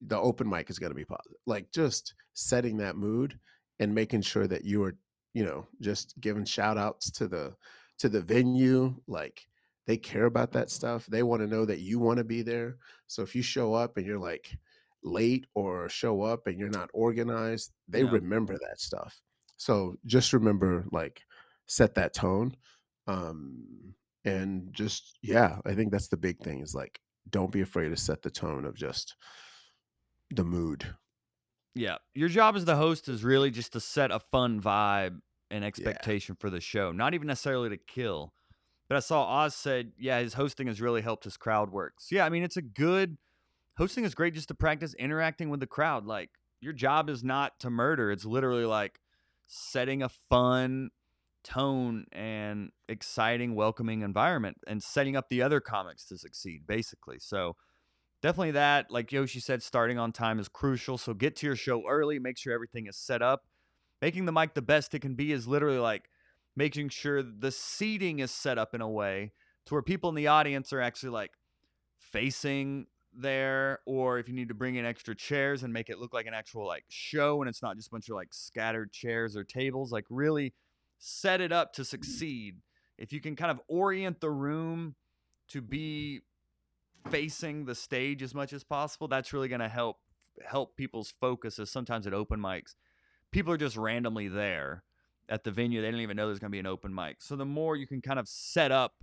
the 0.02 0.20
open 0.20 0.50
mic 0.50 0.70
is 0.70 0.80
going 0.80 0.92
to 0.92 0.96
be 0.96 1.06
positive. 1.06 1.38
Like 1.46 1.72
just 1.72 2.16
setting 2.34 2.78
that 2.78 2.98
mood 2.98 3.40
and 3.80 3.96
making 3.96 4.22
sure 4.22 4.48
that 4.48 4.66
you 4.66 4.84
are, 4.84 4.98
you 5.34 5.44
know, 5.44 5.68
just 5.82 6.20
giving 6.22 6.46
shout 6.46 6.78
outs 6.78 7.12
to 7.14 7.28
the 7.28 7.56
to 8.00 8.10
the 8.10 8.22
venue, 8.22 8.96
like 9.08 9.48
they 9.86 9.98
care 9.98 10.26
about 10.26 10.52
that 10.54 10.70
stuff. 10.70 11.06
They 11.08 11.24
want 11.24 11.42
to 11.42 11.48
know 11.48 11.66
that 11.66 11.80
you 11.80 12.00
want 12.00 12.18
to 12.18 12.24
be 12.24 12.42
there. 12.42 12.78
So 13.08 13.22
if 13.24 13.36
you 13.36 13.42
show 13.42 13.74
up 13.74 13.98
and 13.98 14.06
you're 14.06 14.20
like 14.20 14.58
late 15.04 15.48
or 15.56 15.90
show 15.90 16.22
up 16.22 16.48
and 16.48 16.60
you're 16.60 16.70
not 16.70 16.90
organized, 16.94 17.72
they 17.88 18.04
Yeah. 18.04 18.12
remember 18.12 18.58
that 18.60 18.80
stuff. 18.80 19.22
So 19.58 19.98
just 20.06 20.34
remember 20.34 20.86
like 20.92 21.24
set 21.68 21.96
that 21.96 22.14
tone. 22.14 22.56
Um 23.08 23.96
and 24.26 24.74
just 24.74 25.18
yeah, 25.22 25.60
I 25.66 25.74
think 25.74 25.92
that's 25.92 26.10
the 26.10 26.18
big 26.18 26.40
thing 26.44 26.62
is 26.62 26.76
like 26.76 27.02
don't 27.30 27.52
be 27.52 27.62
afraid 27.62 27.90
to 27.90 27.98
set 27.98 28.22
the 28.22 28.32
tone 28.32 28.66
of 28.66 28.76
just 28.76 29.16
the 30.32 30.44
mood. 30.44 30.96
Yeah. 31.76 31.98
Your 32.14 32.30
job 32.30 32.56
as 32.56 32.66
the 32.66 32.76
host 32.76 33.08
is 33.08 33.24
really 33.24 33.52
just 33.52 33.74
to 33.74 33.80
set 33.80 34.12
a 34.12 34.20
fun 34.20 34.62
vibe 34.62 35.20
and 35.52 35.64
expectation 35.64 36.36
for 36.40 36.50
the 36.50 36.62
show, 36.62 36.92
not 36.92 37.14
even 37.14 37.28
necessarily 37.28 37.70
to 37.70 37.78
kill. 37.78 38.34
But 38.88 38.98
I 38.98 39.02
saw 39.02 39.44
Oz 39.44 39.56
said, 39.56 39.92
yeah, 39.98 40.20
his 40.20 40.34
hosting 40.34 40.68
has 40.68 40.82
really 40.82 41.02
helped 41.02 41.24
his 41.24 41.38
crowd 41.38 41.72
work. 41.72 41.96
So, 42.00 42.16
yeah, 42.16 42.26
I 42.26 42.30
mean, 42.30 42.44
it's 42.44 42.58
a 42.58 42.62
good 42.62 43.18
hosting 43.78 44.04
is 44.04 44.16
great 44.16 44.34
just 44.34 44.48
to 44.48 44.56
practice 44.56 44.94
interacting 44.96 45.50
with 45.50 45.60
the 45.60 45.68
crowd. 45.68 46.06
Like, 46.06 46.32
your 46.60 46.74
job 46.74 47.10
is 47.10 47.24
not 47.24 47.60
to 47.60 47.70
murder, 47.70 48.12
it's 48.12 48.26
literally 48.26 48.66
like 48.66 49.00
setting 49.48 50.02
a 50.02 50.10
fun 50.10 50.90
tone 51.44 52.06
and 52.12 52.72
exciting, 52.88 53.56
welcoming 53.56 54.02
environment 54.02 54.58
and 54.68 54.84
setting 54.84 55.16
up 55.16 55.30
the 55.30 55.42
other 55.42 55.60
comics 55.60 56.06
to 56.06 56.18
succeed, 56.18 56.68
basically. 56.68 57.20
So, 57.20 57.56
definitely 58.22 58.52
that 58.52 58.88
like 58.90 59.12
Yoshee 59.12 59.40
said 59.40 59.64
starting 59.64 59.98
on 59.98 60.12
time 60.12 60.40
is 60.40 60.48
crucial 60.48 60.98
so 60.98 61.14
get 61.14 61.36
to 61.38 61.46
your 61.46 61.56
show 61.56 61.88
early 61.88 62.20
make 62.20 62.38
sure 62.38 62.54
everything 62.54 62.88
is 62.88 62.98
set 62.98 63.22
up 63.22 63.44
making 64.02 64.26
the 64.26 64.32
mic 64.32 64.54
the 64.54 64.62
best 64.62 64.94
it 64.94 65.00
can 65.00 65.16
be 65.16 65.32
is 65.32 65.48
literally 65.48 65.80
like 65.80 66.10
making 66.56 66.90
sure 66.90 67.22
the 67.24 67.52
seating 67.52 68.20
is 68.20 68.32
set 68.32 68.58
up 68.58 68.74
in 68.74 68.82
a 68.82 68.90
way 68.90 69.32
to 69.66 69.74
where 69.74 69.82
people 69.82 70.10
in 70.10 70.16
the 70.16 70.28
audience 70.28 70.74
are 70.74 70.82
actually 70.82 71.10
like 71.10 71.32
facing 71.98 72.88
there 73.14 73.80
or 73.86 74.20
if 74.20 74.28
you 74.28 74.36
need 74.36 74.48
to 74.48 74.54
bring 74.54 74.76
in 74.76 74.86
extra 74.86 75.16
chairs 75.16 75.64
and 75.64 75.74
make 75.74 75.90
it 75.90 76.00
look 76.00 76.14
like 76.14 76.28
an 76.28 76.34
actual 76.34 76.66
like 76.66 76.86
show 76.90 77.42
and 77.42 77.50
it's 77.50 77.62
not 77.62 77.76
just 77.76 77.88
a 77.88 77.92
bunch 77.92 78.10
of 78.10 78.16
like 78.16 78.34
scattered 78.34 78.92
chairs 78.92 79.36
or 79.36 79.44
tables 79.44 79.92
like 79.92 80.06
really 80.10 80.54
set 81.00 81.42
it 81.42 81.52
up 81.52 81.74
to 81.74 81.82
mm. 81.82 81.86
succeed. 81.86 82.58
If 82.98 83.14
you 83.14 83.22
can 83.22 83.36
kind 83.36 83.52
of 83.52 83.62
orient 83.68 84.20
the 84.20 84.30
room 84.30 84.96
to 85.50 85.62
be 85.62 86.22
facing 87.10 87.66
the 87.66 87.76
stage 87.76 88.22
as 88.22 88.36
much 88.36 88.54
as 88.54 88.64
possible 88.64 89.08
that's 89.08 89.34
really 89.34 89.48
going 89.48 89.62
to 89.62 89.70
help 89.70 89.98
help 90.46 90.76
people's 90.76 91.14
focus 91.20 91.58
as 91.58 91.72
sometimes 91.72 92.06
at 92.06 92.14
open 92.14 92.40
mics 92.40 92.76
people 93.32 93.52
are 93.52 93.58
just 93.58 93.78
randomly 93.78 94.28
there 94.28 94.84
at 95.28 95.44
the 95.44 95.52
venue 95.52 95.82
they 95.82 95.92
don't 95.92 96.00
even 96.02 96.18
know 96.18 96.28
there's 96.28 96.40
going 96.40 96.52
to 96.52 96.56
be 96.56 96.60
an 96.60 96.66
open 96.66 96.94
mic 96.94 97.22
so 97.22 97.36
the 97.36 97.46
more 97.46 97.76
you 97.76 97.88
can 97.88 98.02
kind 98.02 98.20
of 98.20 98.28
set 98.28 98.72
up 98.72 98.94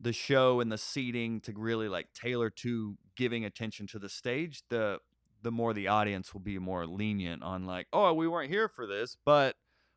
the 0.00 0.12
show 0.12 0.60
and 0.60 0.70
the 0.70 0.78
seating 0.78 1.40
to 1.40 1.52
really 1.56 1.88
like 1.88 2.12
tailor 2.12 2.50
to 2.50 2.96
giving 3.16 3.44
attention 3.44 3.86
to 3.86 3.98
the 3.98 4.08
stage 4.08 4.62
the 4.70 4.98
the 5.42 5.50
more 5.50 5.72
the 5.72 5.88
audience 5.88 6.32
will 6.32 6.40
be 6.40 6.58
more 6.58 6.86
lenient 6.86 7.42
on 7.42 7.66
like 7.66 7.86
oh 7.92 8.12
we 8.14 8.26
weren't 8.26 8.50
here 8.50 8.68
for 8.68 8.86
this 8.86 9.16
but 9.24 9.56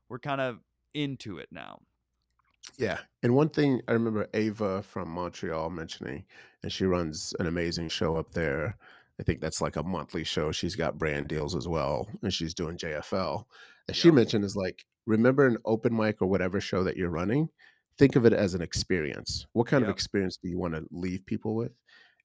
we're 0.09 0.19
kind 0.19 0.41
of 0.41 0.59
into 0.93 1.37
it 1.37 1.47
now 1.51 1.79
Yeah. 2.77 2.99
And 3.23 3.35
one 3.35 3.49
thing 3.49 3.81
I 3.87 3.93
remember 3.93 4.27
Ava 4.33 4.83
from 4.83 5.09
Montreal 5.09 5.69
mentioning, 5.69 6.25
and 6.63 6.71
she 6.71 6.85
runs 6.85 7.33
an 7.39 7.47
amazing 7.47 7.89
show 7.89 8.15
up 8.15 8.31
there. 8.33 8.77
I 9.19 9.23
think 9.23 9.41
that's 9.41 9.61
like 9.61 9.75
a 9.75 9.83
monthly 9.83 10.23
show. 10.23 10.51
She's 10.51 10.75
got 10.75 10.97
brand 10.97 11.27
deals 11.27 11.55
as 11.55 11.67
well, 11.67 12.09
and 12.23 12.33
she's 12.33 12.53
doing 12.53 12.77
JFL. 12.77 13.47
And 13.87 13.95
she 13.95 14.09
Yep. 14.09 14.15
mentioned 14.15 14.43
is 14.45 14.55
like, 14.55 14.85
remember 15.05 15.45
an 15.45 15.57
open 15.65 15.95
mic 15.95 16.21
or 16.21 16.27
whatever 16.27 16.59
show 16.61 16.83
that 16.83 16.97
you're 16.97 17.09
running, 17.09 17.49
think 17.97 18.15
of 18.15 18.25
it 18.25 18.33
as 18.33 18.53
an 18.53 18.61
experience. 18.61 19.45
What 19.53 19.67
kind 19.67 19.83
of 19.83 19.89
experience 19.89 20.37
do 20.37 20.49
you 20.49 20.57
want 20.57 20.73
to 20.75 20.87
leave 20.91 21.25
people 21.25 21.55
with? 21.55 21.73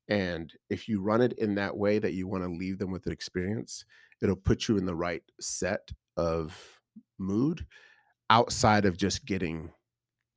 And 0.09 0.53
if 0.70 0.89
you 0.89 1.03
run 1.03 1.20
it 1.20 1.32
in 1.34 1.57
that 1.57 1.76
way 1.76 1.99
that 1.99 2.14
you 2.14 2.28
want 2.28 2.45
to 2.45 2.51
leave 2.51 2.78
them 2.78 2.93
with 2.93 3.07
an 3.07 3.12
experience, 3.12 3.84
it'll 4.22 4.37
put 4.37 4.68
you 4.68 4.78
in 4.78 4.87
the 4.87 4.95
right 4.95 5.22
set 5.41 5.91
of 6.16 6.80
mood 7.18 7.66
outside 8.30 8.84
of 8.84 8.97
just 8.97 9.26
getting 9.26 9.72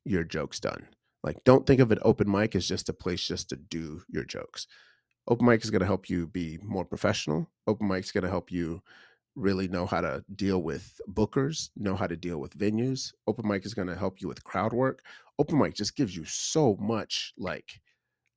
your 0.05 0.23
jokes 0.23 0.59
done. 0.59 0.87
Like, 1.23 1.43
don't 1.43 1.67
think 1.67 1.81
of 1.81 1.91
an 1.91 1.99
open 2.01 2.29
mic 2.29 2.55
as 2.55 2.67
just 2.67 2.89
a 2.89 2.93
place 2.93 3.27
just 3.27 3.49
to 3.49 3.55
do 3.57 4.03
your 4.09 4.23
jokes. 4.23 4.67
Open 5.27 5.45
mic 5.45 5.63
is 5.63 5.69
going 5.71 5.81
to 5.81 5.85
help 5.85 6.09
you 6.09 6.27
be 6.27 6.57
more 6.63 6.85
professional. 6.85 7.49
Open 7.67 7.87
mic 7.87 8.03
is 8.03 8.11
going 8.11 8.23
to 8.23 8.29
help 8.29 8.51
you 8.51 8.81
really 9.35 9.67
know 9.67 9.85
how 9.85 10.01
to 10.01 10.23
deal 10.35 10.61
with 10.61 10.99
bookers, 11.09 11.69
know 11.75 11.95
how 11.95 12.07
to 12.07 12.17
deal 12.17 12.39
with 12.39 12.57
venues. 12.57 13.13
Open 13.27 13.47
mic 13.47 13.65
is 13.65 13.73
going 13.73 13.87
to 13.87 13.95
help 13.95 14.21
you 14.21 14.27
with 14.27 14.43
crowd 14.43 14.73
work. 14.73 15.03
Open 15.37 15.57
mic 15.59 15.75
just 15.75 15.95
gives 15.95 16.15
you 16.15 16.25
so 16.25 16.75
much 16.79 17.33
like 17.37 17.81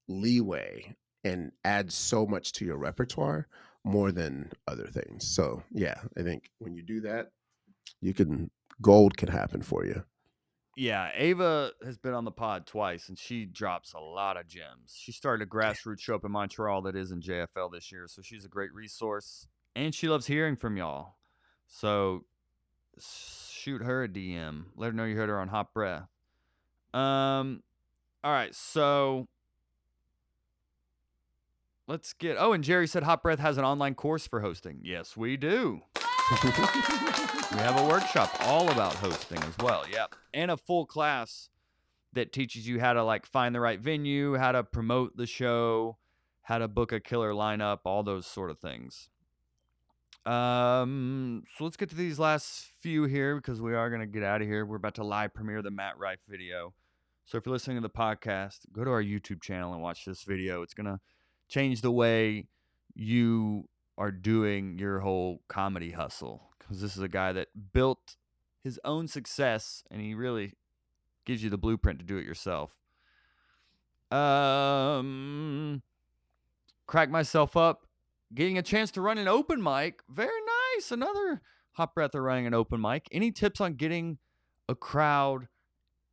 leeway 0.08 0.94
and 1.24 1.52
adds 1.64 1.94
so 1.94 2.26
much 2.26 2.52
to 2.52 2.64
your 2.64 2.76
repertoire 2.76 3.48
more 3.84 4.12
than 4.12 4.50
other 4.68 4.86
things. 4.86 5.26
So, 5.26 5.62
yeah, 5.72 6.00
I 6.18 6.22
think 6.22 6.50
when 6.58 6.74
you 6.74 6.82
do 6.82 7.00
that, 7.02 7.30
you 8.00 8.14
can 8.14 8.50
gold 8.80 9.16
can 9.16 9.28
happen 9.28 9.62
for 9.62 9.84
you. 9.84 10.04
Yeah, 10.76 11.10
Ava 11.14 11.72
has 11.84 11.98
been 11.98 12.14
on 12.14 12.24
the 12.24 12.30
pod 12.30 12.66
twice 12.66 13.08
and 13.08 13.18
she 13.18 13.44
drops 13.44 13.92
a 13.92 13.98
lot 14.00 14.38
of 14.38 14.48
gems. 14.48 14.94
She 14.96 15.12
started 15.12 15.46
a 15.46 15.50
grassroots 15.50 16.00
show 16.00 16.14
up 16.14 16.24
in 16.24 16.32
Montreal 16.32 16.82
that 16.82 16.96
is 16.96 17.12
in 17.12 17.20
JFL 17.20 17.70
this 17.72 17.92
year, 17.92 18.06
so 18.08 18.22
she's 18.22 18.44
a 18.44 18.48
great 18.48 18.72
resource 18.72 19.48
and 19.76 19.94
she 19.94 20.08
loves 20.08 20.26
hearing 20.26 20.56
from 20.56 20.76
y'all. 20.76 21.16
So 21.66 22.24
shoot 22.98 23.82
her 23.82 24.04
a 24.04 24.08
DM. 24.08 24.64
Let 24.74 24.86
her 24.88 24.92
know 24.92 25.04
you 25.04 25.16
heard 25.16 25.28
her 25.28 25.38
on 25.38 25.48
Hot 25.48 25.74
Breath. 25.74 26.08
Um 26.94 27.62
all 28.24 28.32
right, 28.32 28.54
so 28.54 29.28
let's 31.86 32.14
get 32.14 32.36
Oh, 32.38 32.54
and 32.54 32.64
Jerry 32.64 32.86
said 32.86 33.02
Hot 33.02 33.22
Breath 33.22 33.40
has 33.40 33.58
an 33.58 33.64
online 33.64 33.94
course 33.94 34.26
for 34.26 34.40
hosting. 34.40 34.80
Yes, 34.82 35.18
we 35.18 35.36
do. 35.36 35.82
We 37.52 37.58
have 37.58 37.78
a 37.78 37.86
workshop 37.86 38.34
all 38.40 38.70
about 38.70 38.94
hosting 38.94 39.38
as 39.42 39.56
well. 39.58 39.84
Yep. 39.90 40.14
And 40.32 40.50
a 40.50 40.56
full 40.56 40.86
class 40.86 41.50
that 42.14 42.32
teaches 42.32 42.66
you 42.66 42.80
how 42.80 42.94
to 42.94 43.04
like 43.04 43.26
find 43.26 43.54
the 43.54 43.60
right 43.60 43.78
venue, 43.78 44.36
how 44.36 44.52
to 44.52 44.64
promote 44.64 45.18
the 45.18 45.26
show, 45.26 45.98
how 46.42 46.56
to 46.58 46.66
book 46.66 46.92
a 46.92 47.00
killer 47.00 47.32
lineup, 47.32 47.80
all 47.84 48.02
those 48.02 48.26
sort 48.26 48.50
of 48.50 48.58
things. 48.58 49.10
Um, 50.24 51.44
so 51.56 51.64
let's 51.64 51.76
get 51.76 51.90
to 51.90 51.94
these 51.94 52.18
last 52.18 52.70
few 52.80 53.04
here 53.04 53.36
because 53.36 53.60
we 53.60 53.74
are 53.74 53.90
going 53.90 54.00
to 54.00 54.06
get 54.06 54.22
out 54.22 54.40
of 54.40 54.48
here. 54.48 54.64
We're 54.64 54.76
about 54.76 54.94
to 54.94 55.04
live 55.04 55.34
premiere 55.34 55.60
the 55.60 55.70
Matt 55.70 55.98
Rife 55.98 56.20
video. 56.26 56.72
So 57.26 57.36
if 57.36 57.44
you're 57.44 57.52
listening 57.52 57.76
to 57.76 57.82
the 57.82 57.90
podcast, 57.90 58.60
go 58.72 58.82
to 58.82 58.90
our 58.90 59.02
YouTube 59.02 59.42
channel 59.42 59.74
and 59.74 59.82
watch 59.82 60.06
this 60.06 60.22
video. 60.22 60.62
It's 60.62 60.74
going 60.74 60.86
to 60.86 61.00
change 61.48 61.82
the 61.82 61.92
way 61.92 62.46
you 62.94 63.68
are 63.98 64.10
doing 64.10 64.78
your 64.78 65.00
whole 65.00 65.42
comedy 65.48 65.90
hustle 65.90 66.51
this 66.80 66.96
is 66.96 67.02
a 67.02 67.08
guy 67.08 67.32
that 67.32 67.48
built 67.72 68.16
his 68.62 68.80
own 68.84 69.08
success 69.08 69.82
and 69.90 70.00
he 70.00 70.14
really 70.14 70.54
gives 71.24 71.42
you 71.42 71.50
the 71.50 71.58
blueprint 71.58 71.98
to 71.98 72.04
do 72.04 72.16
it 72.16 72.24
yourself. 72.24 72.76
Um, 74.10 75.82
crack 76.86 77.10
myself 77.10 77.56
up, 77.56 77.86
getting 78.34 78.58
a 78.58 78.62
chance 78.62 78.90
to 78.92 79.00
run 79.00 79.18
an 79.18 79.28
open 79.28 79.62
mic. 79.62 80.02
Very 80.08 80.40
nice. 80.74 80.92
Another 80.92 81.40
hot 81.72 81.94
breath 81.94 82.14
of 82.14 82.22
running 82.22 82.46
an 82.46 82.54
open 82.54 82.80
mic. 82.80 83.08
Any 83.10 83.30
tips 83.30 83.60
on 83.60 83.74
getting 83.74 84.18
a 84.68 84.74
crowd 84.74 85.48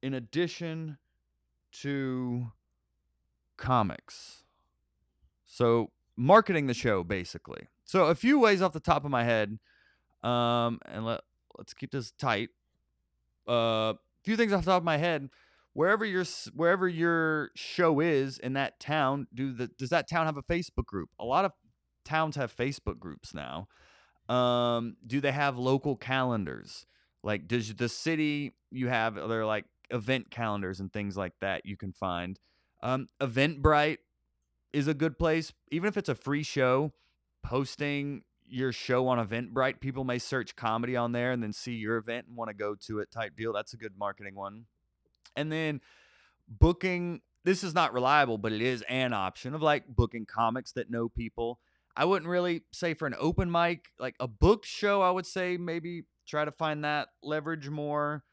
in 0.02 0.14
addition 0.14 0.98
to 1.82 2.52
comics? 3.58 4.44
So 5.46 5.92
marketing 6.16 6.68
the 6.68 6.74
show 6.74 7.04
basically. 7.04 7.68
So 7.84 8.06
a 8.06 8.16
few 8.16 8.40
ways 8.40 8.62
off 8.62 8.74
the 8.74 8.80
top 8.80 9.04
of 9.04 9.12
my 9.12 9.24
head, 9.24 9.60
um, 10.24 10.80
and 10.86 11.06
let 11.06 11.22
let's 11.58 11.74
keep 11.74 11.92
this 11.92 12.12
tight. 12.12 12.50
A 13.48 13.52
uh, 13.52 13.94
few 14.24 14.36
things 14.36 14.54
off 14.54 14.66
the 14.66 14.72
top 14.72 14.82
of 14.82 14.86
my 14.86 14.98
head. 14.98 15.30
Wherever 15.74 16.04
your 16.04 16.26
wherever 16.54 16.88
your 16.88 17.52
show 17.56 18.00
is 18.00 18.38
in 18.38 18.54
that 18.54 18.80
town, 18.80 19.28
do 19.34 19.54
the 19.54 19.68
does 19.68 19.90
that 19.90 20.10
town 20.10 20.26
have 20.26 20.38
a 20.38 20.44
Facebook 20.44 20.86
group? 20.86 21.10
A 21.20 21.26
lot 21.26 21.46
of 21.46 21.52
towns 22.04 22.36
have 22.36 22.56
Facebook 22.56 23.00
groups 23.00 23.34
now. 23.34 23.68
Um, 24.28 24.98
do 25.06 25.22
they 25.22 25.32
have 25.32 25.58
local 25.58 25.96
calendars? 25.96 26.86
Like, 27.24 27.48
does 27.48 27.74
the 27.74 27.90
city 27.90 28.56
you 28.72 28.88
have 28.88 29.18
other 29.18 29.46
like 29.46 29.66
event 29.90 30.32
calendars 30.32 30.80
and 30.80 30.92
things 30.92 31.18
like 31.18 31.34
that 31.42 31.66
you 31.66 31.78
can 31.78 31.94
find? 31.94 32.40
Um, 32.82 33.08
Eventbrite 33.22 33.98
is 34.72 34.88
a 34.88 34.94
good 34.94 35.18
place, 35.18 35.52
even 35.72 35.88
if 35.88 35.98
it's 35.98 36.10
a 36.10 36.16
free 36.16 36.44
show. 36.44 36.94
Posting 37.42 38.24
your 38.50 38.72
show 38.72 39.08
on 39.08 39.26
Eventbrite, 39.26 39.80
people 39.80 40.04
may 40.04 40.20
search 40.20 40.56
comedy 40.56 40.96
on 40.96 41.12
there 41.12 41.32
and 41.32 41.42
then 41.42 41.54
see 41.54 41.74
your 41.74 41.98
event 41.98 42.28
and 42.28 42.36
want 42.36 42.50
to 42.50 42.54
go 42.54 42.76
to 42.88 43.00
it. 43.00 43.12
Type 43.12 43.36
deal. 43.36 43.54
That's 43.54 43.74
a 43.74 43.78
good 43.78 43.98
marketing 43.98 44.36
one. 44.36 44.66
And 45.36 45.52
then 45.52 45.82
booking. 46.48 47.22
This 47.46 47.64
is 47.64 47.74
not 47.74 47.94
reliable, 47.94 48.38
but 48.38 48.52
it 48.52 48.62
is 48.62 48.84
an 48.90 49.14
option 49.14 49.54
of 49.54 49.62
like 49.62 49.88
booking 49.88 50.26
comics 50.26 50.74
that 50.74 50.92
know 50.92 51.08
people. 51.08 51.60
I 51.96 52.06
wouldn't 52.06 52.30
really 52.30 52.64
say 52.72 52.94
for 52.94 53.08
an 53.08 53.16
open 53.18 53.50
mic, 53.50 53.88
like 53.98 54.16
a 54.20 54.28
book 54.28 54.66
show. 54.66 55.02
I 55.02 55.12
would 55.12 55.26
say 55.26 55.58
maybe 55.58 56.04
try 56.28 56.46
to 56.46 56.52
find 56.52 56.84
that 56.84 57.10
leverage 57.24 57.70
more 57.70 58.24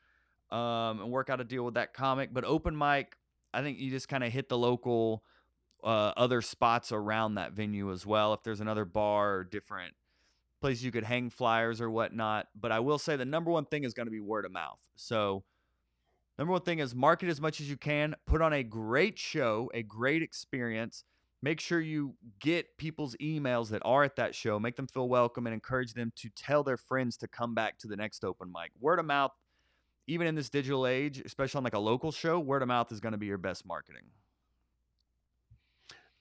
um, 0.50 1.00
and 1.00 1.10
work 1.10 1.30
out 1.30 1.40
a 1.40 1.44
deal 1.44 1.64
with 1.64 1.74
that 1.74 1.94
comic. 1.94 2.30
But 2.32 2.44
open 2.44 2.76
mic, 2.76 3.16
I 3.54 3.62
think 3.62 3.78
you 3.78 3.90
just 3.90 4.08
kind 4.08 4.24
of 4.24 4.32
hit 4.32 4.48
the 4.48 4.58
local 4.58 5.22
uh, 5.82 6.12
other 6.16 6.42
spots 6.42 6.92
around 6.92 7.36
that 7.36 7.52
venue 7.52 7.92
as 7.92 8.04
well. 8.04 8.34
If 8.34 8.42
there's 8.42 8.60
another 8.60 8.84
bar 8.84 9.36
or 9.36 9.44
different 9.44 9.94
place 10.61 10.82
you 10.82 10.90
could 10.90 11.04
hang 11.04 11.30
flyers 11.30 11.80
or 11.80 11.90
whatnot. 11.90 12.48
But 12.59 12.72
I 12.72 12.80
will 12.80 12.98
say 12.98 13.16
the 13.16 13.24
number 13.24 13.50
one 13.50 13.64
thing 13.64 13.84
is 13.84 13.94
going 13.94 14.07
to 14.07 14.11
be 14.11 14.20
word 14.20 14.44
of 14.44 14.52
mouth. 14.52 14.78
So, 14.96 15.44
number 16.38 16.52
one 16.52 16.62
thing 16.62 16.78
is 16.78 16.94
market 16.94 17.28
as 17.28 17.40
much 17.40 17.61
as 17.61 17.68
you 17.68 17.76
can, 17.76 18.14
put 18.26 18.42
on 18.42 18.52
a 18.52 18.62
great 18.62 19.18
show, 19.18 19.70
a 19.74 19.82
great 19.82 20.22
experience. 20.22 21.04
Make 21.42 21.61
sure 21.61 21.80
you 21.80 22.14
get 22.40 22.76
people's 22.78 23.14
emails 23.20 23.68
that 23.68 23.82
are 23.84 24.02
at 24.02 24.16
that 24.16 24.34
show, 24.34 24.59
make 24.59 24.76
them 24.76 24.86
feel 24.86 25.09
welcome, 25.09 25.46
and 25.46 25.54
encourage 25.54 25.92
them 25.92 26.12
to 26.16 26.30
tell 26.30 26.62
their 26.62 26.78
friends 26.78 27.16
to 27.18 27.28
come 27.28 27.54
back 27.54 27.78
to 27.78 27.86
the 27.86 27.96
next 27.96 28.24
open 28.24 28.50
mic. 28.50 28.72
Word 28.80 28.98
of 28.98 29.04
mouth, 29.04 29.32
even 30.07 30.26
in 30.26 30.34
this 30.34 30.48
digital 30.48 30.86
age, 30.86 31.22
especially 31.24 31.59
on 31.59 31.64
like 31.64 31.74
a 31.74 31.78
local 31.78 32.11
show, 32.11 32.40
word 32.40 32.62
of 32.62 32.68
mouth 32.68 32.90
is 32.90 33.00
going 33.00 33.12
to 33.12 33.18
be 33.18 33.26
your 33.26 33.38
best 33.38 33.66
marketing. 33.66 34.04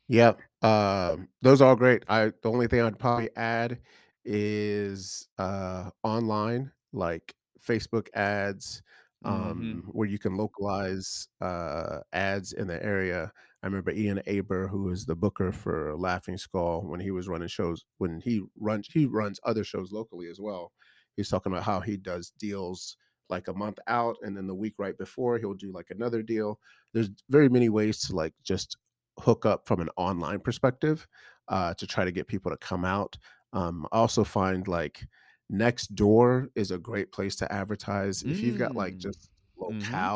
Yep. 0.07 0.41
Um, 0.61 1.29
those 1.41 1.61
are 1.61 1.69
all 1.69 1.75
great. 1.75 2.03
I 2.07 2.25
the 2.41 2.51
only 2.51 2.67
thing 2.67 2.81
I'd 2.81 2.99
probably 2.99 3.29
add 3.35 3.79
is 4.25 5.27
uh 5.37 5.91
online, 6.03 6.71
like 6.93 7.35
Facebook 7.61 8.07
ads, 8.13 8.81
Mm-hmm. 9.25 9.79
um, 9.81 9.83
where 9.91 10.07
you 10.07 10.19
can 10.19 10.35
localize 10.37 11.27
uh 11.41 12.01
ads 12.13 12.53
in 12.53 12.67
the 12.67 12.83
area. 12.83 13.31
I 13.63 13.67
remember 13.67 13.91
Ian 13.91 14.21
Aber, 14.27 14.67
who 14.67 14.89
is 14.91 15.05
the 15.05 15.15
booker 15.15 15.51
for 15.51 15.95
Laughing 15.97 16.37
Skull, 16.37 16.83
when 16.83 16.99
he 16.99 17.11
was 17.11 17.27
running 17.27 17.47
shows, 17.47 17.85
when 17.97 18.21
he 18.21 18.41
runs 18.59 18.87
he 18.91 19.05
runs 19.05 19.39
other 19.43 19.63
shows 19.63 19.91
locally 19.91 20.27
as 20.29 20.39
well. 20.39 20.71
He's 21.15 21.29
talking 21.29 21.51
about 21.51 21.63
how 21.63 21.79
he 21.79 21.97
does 21.97 22.31
deals 22.31 22.97
like 23.29 23.47
a 23.47 23.53
month 23.53 23.79
out 23.87 24.17
and 24.21 24.37
then 24.37 24.45
the 24.47 24.53
week 24.55 24.75
right 24.77 24.97
before 24.97 25.39
he'll 25.39 25.53
do 25.55 25.71
like 25.71 25.89
another 25.89 26.21
deal. 26.21 26.59
There's 26.93 27.09
very 27.29 27.49
many 27.49 27.69
ways 27.69 27.99
to 28.01 28.15
like 28.15 28.33
just 28.43 28.77
hook 29.19 29.45
up 29.45 29.67
from 29.67 29.79
an 29.79 29.89
online 29.97 30.41
perspective 30.41 31.07
uh, 31.47 31.73
to 31.75 31.87
try 31.87 32.05
to 32.05 32.11
get 32.11 32.27
people 32.27 32.51
to 32.51 32.57
come 32.57 32.85
out. 32.85 33.17
Um, 33.53 33.87
I 33.91 33.97
also 33.97 34.23
find 34.23 34.67
like 34.67 35.05
Nextdoor 35.51 36.49
is 36.55 36.71
a 36.71 36.77
great 36.79 37.11
place 37.11 37.35
to 37.37 37.51
advertise 37.51 38.23
if 38.23 38.41
you've 38.43 38.57
got 38.57 38.75
like 38.75 38.97
Mm. 38.97 38.99
just 38.99 39.29
Mhm. 39.69 40.13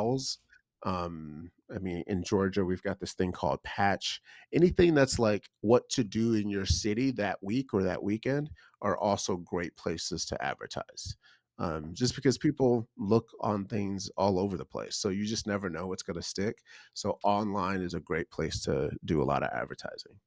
Um, 0.84 1.52
I 1.74 1.80
mean, 1.80 2.04
in 2.08 2.24
Georgia, 2.24 2.64
we've 2.64 2.82
got 2.84 3.00
this 3.00 3.14
thing 3.14 3.32
called 3.34 3.62
Patch. 3.64 4.22
Anything 4.54 4.94
that's 4.96 5.20
like 5.20 5.50
what 5.62 5.90
to 5.90 6.04
do 6.04 6.34
in 6.34 6.50
your 6.50 6.66
city 6.66 7.12
that 7.12 7.44
week 7.44 7.74
or 7.74 7.84
that 7.84 8.02
weekend 8.04 8.50
are 8.82 8.98
also 8.98 9.36
great 9.38 9.76
places 9.76 10.26
to 10.28 10.42
advertise. 10.42 11.18
Um, 11.58 11.94
just 11.94 12.16
because 12.16 12.38
people 12.38 12.88
look 12.98 13.28
on 13.42 13.66
things 13.66 14.10
all 14.16 14.40
over 14.40 14.56
the 14.56 14.66
place. 14.66 14.96
So 14.96 15.10
you 15.10 15.26
just 15.26 15.46
never 15.46 15.70
know 15.70 15.88
what's 15.88 16.04
going 16.04 16.16
to 16.16 16.22
stick. 16.22 16.60
So 16.94 17.20
online 17.24 17.82
is 17.82 17.94
a 17.94 18.00
great 18.00 18.32
place 18.32 18.62
to 18.64 18.92
do 19.04 19.22
a 19.22 19.26
lot 19.26 19.44
of 19.44 19.50
advertising. 19.52 20.22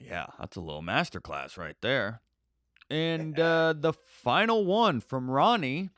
Yeah, 0.00 0.26
that's 0.38 0.56
a 0.56 0.60
little 0.60 0.82
masterclass 0.82 1.56
right 1.56 1.76
there. 1.80 2.20
And 2.90 3.38
uh, 3.38 3.74
the 3.76 3.92
final 3.92 4.64
one 4.64 5.00
from 5.00 5.30
Ronnie. 5.30 5.90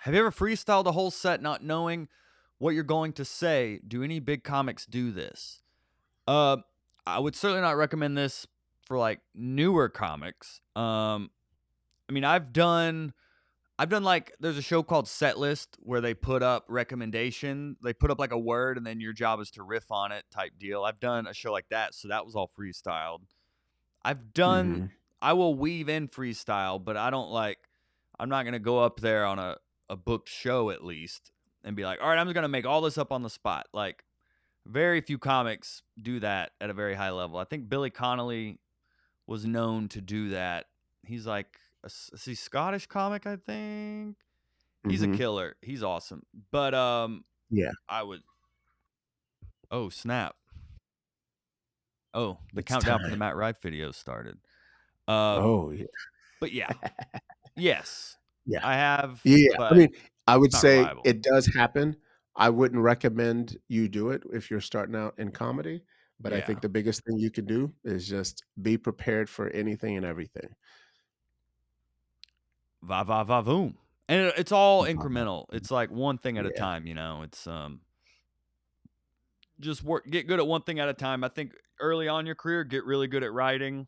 Have 0.00 0.14
you 0.14 0.20
ever 0.20 0.32
freestyled 0.32 0.86
a 0.86 0.92
whole 0.92 1.12
set 1.12 1.40
not 1.40 1.62
knowing 1.62 2.08
what 2.58 2.74
you're 2.74 2.82
going 2.82 3.12
to 3.14 3.24
say? 3.24 3.80
Do 3.86 4.02
any 4.02 4.18
big 4.18 4.42
comics 4.42 4.84
do 4.84 5.12
this? 5.12 5.62
Uh, 6.26 6.58
I 7.06 7.20
would 7.20 7.36
certainly 7.36 7.62
not 7.62 7.76
recommend 7.76 8.18
this 8.18 8.46
for 8.84 8.98
like 8.98 9.20
newer 9.34 9.88
comics. 9.88 10.60
Um, 10.74 11.30
I 12.08 12.12
mean, 12.12 12.24
I've 12.24 12.52
done, 12.52 13.12
I've 13.82 13.88
done 13.88 14.04
like 14.04 14.32
there's 14.38 14.56
a 14.56 14.62
show 14.62 14.84
called 14.84 15.06
Setlist 15.06 15.66
where 15.80 16.00
they 16.00 16.14
put 16.14 16.40
up 16.40 16.66
recommendation. 16.68 17.76
They 17.82 17.92
put 17.92 18.12
up 18.12 18.20
like 18.20 18.30
a 18.30 18.38
word, 18.38 18.76
and 18.76 18.86
then 18.86 19.00
your 19.00 19.12
job 19.12 19.40
is 19.40 19.50
to 19.50 19.64
riff 19.64 19.90
on 19.90 20.12
it, 20.12 20.24
type 20.30 20.52
deal. 20.56 20.84
I've 20.84 21.00
done 21.00 21.26
a 21.26 21.34
show 21.34 21.50
like 21.50 21.68
that, 21.70 21.92
so 21.92 22.06
that 22.06 22.24
was 22.24 22.36
all 22.36 22.48
freestyled. 22.56 23.22
I've 24.04 24.32
done. 24.32 24.76
Mhm. 24.76 24.90
I 25.20 25.32
will 25.32 25.56
weave 25.56 25.88
in 25.88 26.06
freestyle, 26.06 26.82
but 26.82 26.96
I 26.96 27.10
don't 27.10 27.32
like. 27.32 27.58
I'm 28.20 28.28
not 28.28 28.44
gonna 28.44 28.60
go 28.60 28.78
up 28.78 29.00
there 29.00 29.24
on 29.24 29.40
a 29.40 29.56
a 29.90 29.96
booked 29.96 30.28
show 30.28 30.70
at 30.70 30.84
least 30.84 31.32
and 31.64 31.74
be 31.74 31.84
like, 31.84 32.00
all 32.00 32.08
right, 32.08 32.18
I'm 32.20 32.28
just 32.28 32.36
gonna 32.36 32.46
make 32.46 32.64
all 32.64 32.82
this 32.82 32.96
up 32.96 33.10
on 33.10 33.24
the 33.24 33.30
spot. 33.30 33.66
Like, 33.72 34.04
very 34.64 35.00
few 35.00 35.18
comics 35.18 35.82
do 36.00 36.20
that 36.20 36.52
at 36.60 36.70
a 36.70 36.72
very 36.72 36.94
high 36.94 37.10
level. 37.10 37.36
I 37.36 37.44
think 37.44 37.68
Billy 37.68 37.90
Connolly 37.90 38.60
was 39.26 39.44
known 39.44 39.88
to 39.88 40.00
do 40.00 40.28
that. 40.28 40.66
He's 41.04 41.26
like, 41.26 41.58
is 41.84 42.24
he 42.24 42.34
Scottish 42.34 42.86
comic? 42.86 43.26
I 43.26 43.36
think 43.36 44.16
he's 44.88 45.02
Mhm. 45.02 45.14
a 45.14 45.16
killer. 45.16 45.56
He's 45.62 45.82
awesome. 45.82 46.22
But 46.50 46.74
um, 46.74 47.24
Yeah. 47.50 47.72
I 47.88 48.02
would. 48.02 48.22
Oh 49.70 49.88
snap! 49.88 50.36
Oh, 52.14 52.38
the 52.52 52.60
It's 52.60 52.68
countdown 52.70 53.00
for 53.00 53.10
the. 53.10 53.16
Matt 53.16 53.36
Rife 53.36 53.60
video 53.62 53.90
started. 53.90 54.38
Uh, 55.08 55.36
Oh, 55.40 55.70
yeah. 55.70 55.86
but 56.40 56.52
yeah, 56.52 56.68
yes, 57.56 58.18
Yeah. 58.44 58.60
I 58.66 58.74
have. 58.74 59.20
Yeah, 59.24 59.48
I 59.60 59.74
mean, 59.74 59.88
I 60.26 60.36
would 60.36 60.52
say 60.52 60.78
reliable. 60.80 61.02
it 61.06 61.22
does 61.22 61.46
happen. 61.54 61.96
I 62.36 62.50
wouldn't 62.50 62.80
recommend 62.82 63.56
you 63.68 63.88
do 63.88 64.10
it 64.10 64.22
if 64.32 64.50
you're 64.50 64.60
starting 64.60 64.94
out 64.96 65.14
in 65.18 65.30
comedy, 65.32 65.84
but 66.20 66.32
I 66.32 66.40
think 66.40 66.60
the 66.60 66.68
biggest 66.68 67.04
thing 67.04 67.18
you 67.18 67.30
can 67.30 67.46
do 67.46 67.72
is 67.84 68.06
just 68.08 68.44
be 68.60 68.76
prepared 68.78 69.28
for 69.28 69.48
anything 69.50 69.96
and 69.96 70.04
everything. 70.06 70.48
Va 72.82 73.04
va 73.04 73.24
va 73.24 73.42
voom, 73.42 73.74
and 74.08 74.26
it, 74.26 74.34
it's 74.36 74.52
all 74.52 74.84
incremental. 74.84 75.46
It's 75.52 75.70
like 75.70 75.90
one 75.90 76.18
thing 76.18 76.38
at 76.38 76.46
a 76.46 76.50
time. 76.50 76.86
You 76.86 76.94
know, 76.94 77.22
it's 77.22 77.46
um, 77.46 77.80
just 79.60 79.82
work, 79.82 80.08
get 80.10 80.26
good 80.26 80.38
at 80.38 80.46
one 80.46 80.62
thing 80.62 80.80
at 80.80 80.88
a 80.88 80.94
time. 80.94 81.24
I 81.24 81.28
think 81.28 81.52
early 81.80 82.08
on 82.08 82.20
in 82.20 82.26
your 82.26 82.34
career, 82.34 82.64
get 82.64 82.84
really 82.84 83.06
good 83.06 83.22
at 83.22 83.32
writing. 83.32 83.86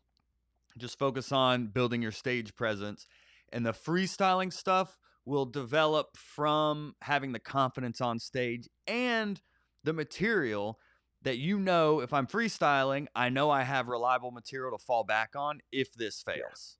Just 0.77 0.99
focus 0.99 1.31
on 1.31 1.67
building 1.67 2.01
your 2.01 2.11
stage 2.11 2.55
presence, 2.55 3.05
and 3.51 3.65
the 3.65 3.71
freestyling 3.71 4.51
stuff 4.51 4.97
will 5.25 5.45
develop 5.45 6.15
from 6.17 6.95
having 7.01 7.31
the 7.31 7.39
confidence 7.39 7.99
on 7.99 8.19
stage 8.19 8.69
and 8.87 9.41
the 9.83 9.93
material 9.93 10.79
that 11.23 11.37
you 11.37 11.59
know 11.59 11.99
if 11.99 12.13
I'm 12.13 12.27
freestyling, 12.27 13.07
I 13.15 13.29
know 13.29 13.49
I 13.49 13.63
have 13.63 13.87
reliable 13.87 14.31
material 14.31 14.77
to 14.77 14.83
fall 14.83 15.03
back 15.03 15.31
on 15.35 15.59
if 15.71 15.91
this 15.93 16.21
fails. 16.21 16.77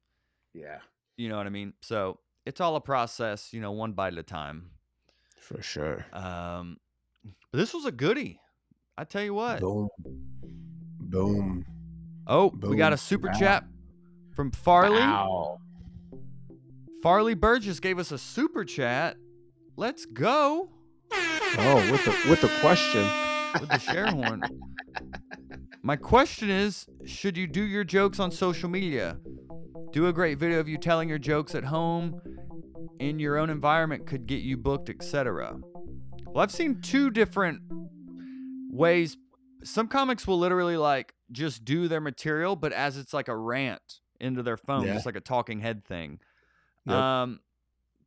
Yeah, 0.54 0.80
You 1.18 1.30
know 1.30 1.38
what 1.38 1.46
I 1.48 1.50
mean? 1.50 1.74
So 1.82 2.20
it's 2.46 2.60
all 2.62 2.76
a 2.76 2.82
process, 2.82 3.54
you 3.54 3.62
know, 3.62 3.72
one 3.72 3.94
bite 3.94 4.14
at 4.14 4.20
a 4.20 4.24
time. 4.24 4.72
for 5.40 5.62
sure. 5.62 6.06
Um, 6.12 6.78
but 7.52 7.58
this 7.60 7.74
was 7.74 7.86
a 7.86 7.92
goodie. 7.92 8.40
I 8.98 9.04
tell 9.04 9.24
you 9.24 9.34
what. 9.34 9.60
Boom. 9.62 9.88
Boom. 11.00 11.66
Oh, 12.28 12.48
we 12.62 12.76
got 12.76 12.94
a 12.94 12.98
super 12.98 13.28
Wow. 13.28 13.34
chat 13.40 13.66
from 14.34 14.52
Farley. 14.52 15.00
Wow. 15.00 15.60
Farley 17.04 17.36
Burgess 17.36 17.80
gave 17.80 18.00
us 18.00 18.12
a 18.12 18.18
super 18.18 18.66
chat. 18.66 19.18
Let's 19.78 20.06
go 20.06 20.70
Oh, 21.58 21.92
with 21.92 22.04
the 22.06 22.30
with 22.30 22.42
the 22.42 22.50
question. 22.62 23.06
with 23.62 23.70
the 23.70 23.80
share 23.80 24.08
horn. 24.08 24.42
My 25.84 25.96
question 25.96 26.50
is 26.50 26.88
Should 27.06 27.38
you 27.38 27.46
do 27.48 27.62
your 27.62 27.84
jokes 27.84 28.20
on 28.20 28.32
social 28.32 28.70
media? 28.70 29.18
Do 29.96 30.08
a 30.08 30.12
great 30.12 30.38
video 30.38 30.60
of 30.60 30.68
you 30.68 30.78
telling 30.78 31.08
your 31.08 31.18
jokes 31.18 31.56
at 31.56 31.64
home 31.64 32.20
in 33.00 33.18
your 33.18 33.38
own 33.38 33.50
environment 33.50 34.06
could 34.06 34.28
get 34.28 34.42
you 34.42 34.58
booked, 34.58 34.90
etc. 34.90 35.58
Well, 36.26 36.44
I've 36.44 36.52
seen 36.52 36.82
two 36.82 37.10
different 37.10 37.62
ways. 38.70 39.16
Some 39.64 39.88
comics 39.88 40.28
will 40.28 40.38
literally 40.38 40.76
like 40.76 41.14
just 41.32 41.64
do 41.64 41.88
their 41.88 42.02
material, 42.02 42.58
but 42.58 42.74
as 42.74 42.98
it's 42.98 43.14
like 43.14 43.30
a 43.30 43.38
rant 43.38 44.02
into 44.20 44.44
their 44.44 44.58
phone, 44.58 44.86
Yeah. 44.86 44.96
just 44.96 45.06
like 45.06 45.16
a 45.16 45.22
talking 45.22 45.62
head 45.62 45.86
thing. 45.86 46.20
Yep. 46.88 46.96
Um, 46.98 47.40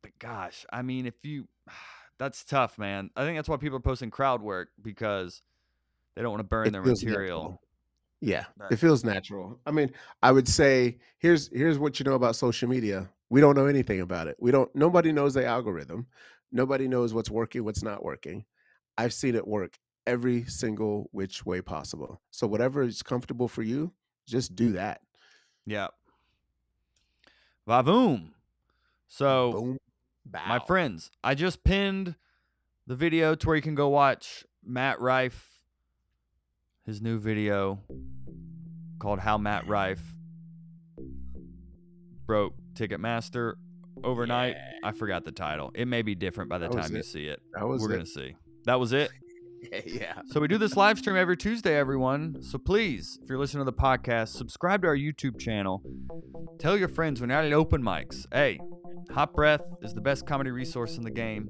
but 0.03 0.11
gosh, 0.19 0.67
I 0.71 0.83
mean, 0.83 1.07
if 1.07 1.15
you, 1.25 1.47
that's 2.19 2.43
tough, 2.45 2.77
man. 2.77 3.09
I 3.15 3.23
think 3.23 3.35
that's 3.35 3.49
why 3.49 3.57
people 3.57 3.77
are 3.77 3.81
posting 3.81 4.11
crowd 4.11 4.43
work 4.43 4.69
because 4.79 5.41
they 6.13 6.21
don't 6.21 6.29
want 6.29 6.41
to 6.41 6.47
burn 6.47 6.67
It 6.67 6.71
their 6.73 6.83
material. 6.83 7.59
Yeah, 8.21 8.45
But- 8.57 8.71
it 8.71 8.77
feels 8.77 9.03
natural. 9.03 9.59
I 9.65 9.71
mean, 9.71 9.91
I 10.21 10.31
would 10.31 10.47
say 10.47 10.97
here's 11.19 11.47
here's 11.53 11.79
what 11.79 11.99
you 11.99 12.03
know 12.03 12.15
about 12.15 12.35
social 12.35 12.67
media. 12.67 13.09
We 13.29 13.39
don't 13.41 13.55
know 13.55 13.67
anything 13.67 14.01
about 14.01 14.27
it. 14.27 14.35
We 14.39 14.51
don't. 14.51 14.73
Nobody 14.75 15.11
knows 15.11 15.33
the 15.35 15.45
algorithm. 15.45 16.07
Nobody 16.51 16.87
knows 16.87 17.13
what's 17.13 17.29
working, 17.29 17.63
what's 17.63 17.83
not 17.83 18.03
working. 18.03 18.43
I've 18.97 19.13
seen 19.13 19.35
it 19.35 19.47
work 19.47 19.77
every 20.07 20.43
single 20.45 21.07
which 21.11 21.45
way 21.45 21.61
possible. 21.61 22.19
So 22.31 22.47
whatever 22.47 22.81
is 22.81 23.03
comfortable 23.03 23.47
for 23.47 23.61
you, 23.61 23.93
just 24.25 24.55
do 24.55 24.71
that. 24.73 25.01
Yeah. 25.65 25.89
Vavoom. 27.67 28.31
So, 29.07 29.51
Boom. 29.53 29.77
my 30.31 30.59
friends, 30.59 31.11
I 31.23 31.35
just 31.35 31.63
pinned 31.63 32.15
the 32.87 32.95
video 32.95 33.35
to 33.35 33.47
where 33.47 33.55
you 33.55 33.61
can 33.61 33.75
go 33.75 33.89
watch 33.89 34.43
Matt 34.63 34.99
Rife, 34.99 35.58
his 36.89 37.03
new 37.03 37.19
video 37.19 37.79
called 38.97 39.19
How 39.19 39.37
Matt 39.37 39.67
Rife 39.67 40.01
Broke 42.25 42.55
Ticketmaster 42.73 43.53
overnight. 44.03 44.55
Yeah. 44.55 44.89
I 44.89 44.91
forgot 44.91 45.23
the 45.23 45.31
title. 45.31 45.71
It 45.75 45.87
may 45.87 46.01
be 46.01 46.15
different 46.15 46.49
by 46.49 46.57
the 46.57 46.67
time 46.67 46.95
you 46.95 47.03
see 47.03 47.25
it. 47.25 47.41
That 47.53 47.67
was 47.67 47.81
We're 47.81 47.91
it. 47.91 47.93
going 47.93 48.05
to 48.05 48.11
see. 48.11 48.35
That 48.65 48.79
was 48.79 48.91
it. 48.91 49.11
yeah. 49.85 50.21
So 50.31 50.39
we 50.39 50.47
do 50.47 50.57
this 50.57 50.75
live 50.75 50.97
stream 50.97 51.15
every 51.15 51.37
Tuesday, 51.37 51.77
everyone. 51.77 52.41
So 52.41 52.57
please, 52.57 53.19
if 53.21 53.29
you're 53.29 53.37
listening 53.37 53.65
to 53.65 53.71
the 53.71 53.77
podcast, 53.77 54.29
subscribe 54.29 54.81
to 54.81 54.87
our 54.87 54.97
YouTube 54.97 55.39
channel. 55.39 55.83
Tell 56.57 56.75
your 56.75 56.89
friends 56.89 57.21
when 57.21 57.29
you're 57.29 57.39
at 57.39 57.53
open 57.53 57.83
mics. 57.83 58.25
Hey, 58.33 58.59
Hot 59.11 59.35
Breath 59.35 59.61
is 59.83 59.93
the 59.93 60.01
best 60.01 60.25
comedy 60.25 60.49
resource 60.49 60.97
in 60.97 61.03
the 61.03 61.11
game. 61.11 61.49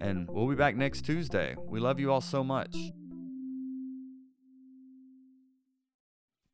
And 0.00 0.26
we'll 0.30 0.48
be 0.48 0.54
back 0.54 0.76
next 0.76 1.02
Tuesday. 1.02 1.56
We 1.58 1.78
love 1.78 2.00
you 2.00 2.10
all 2.10 2.22
so 2.22 2.42
much. 2.42 2.74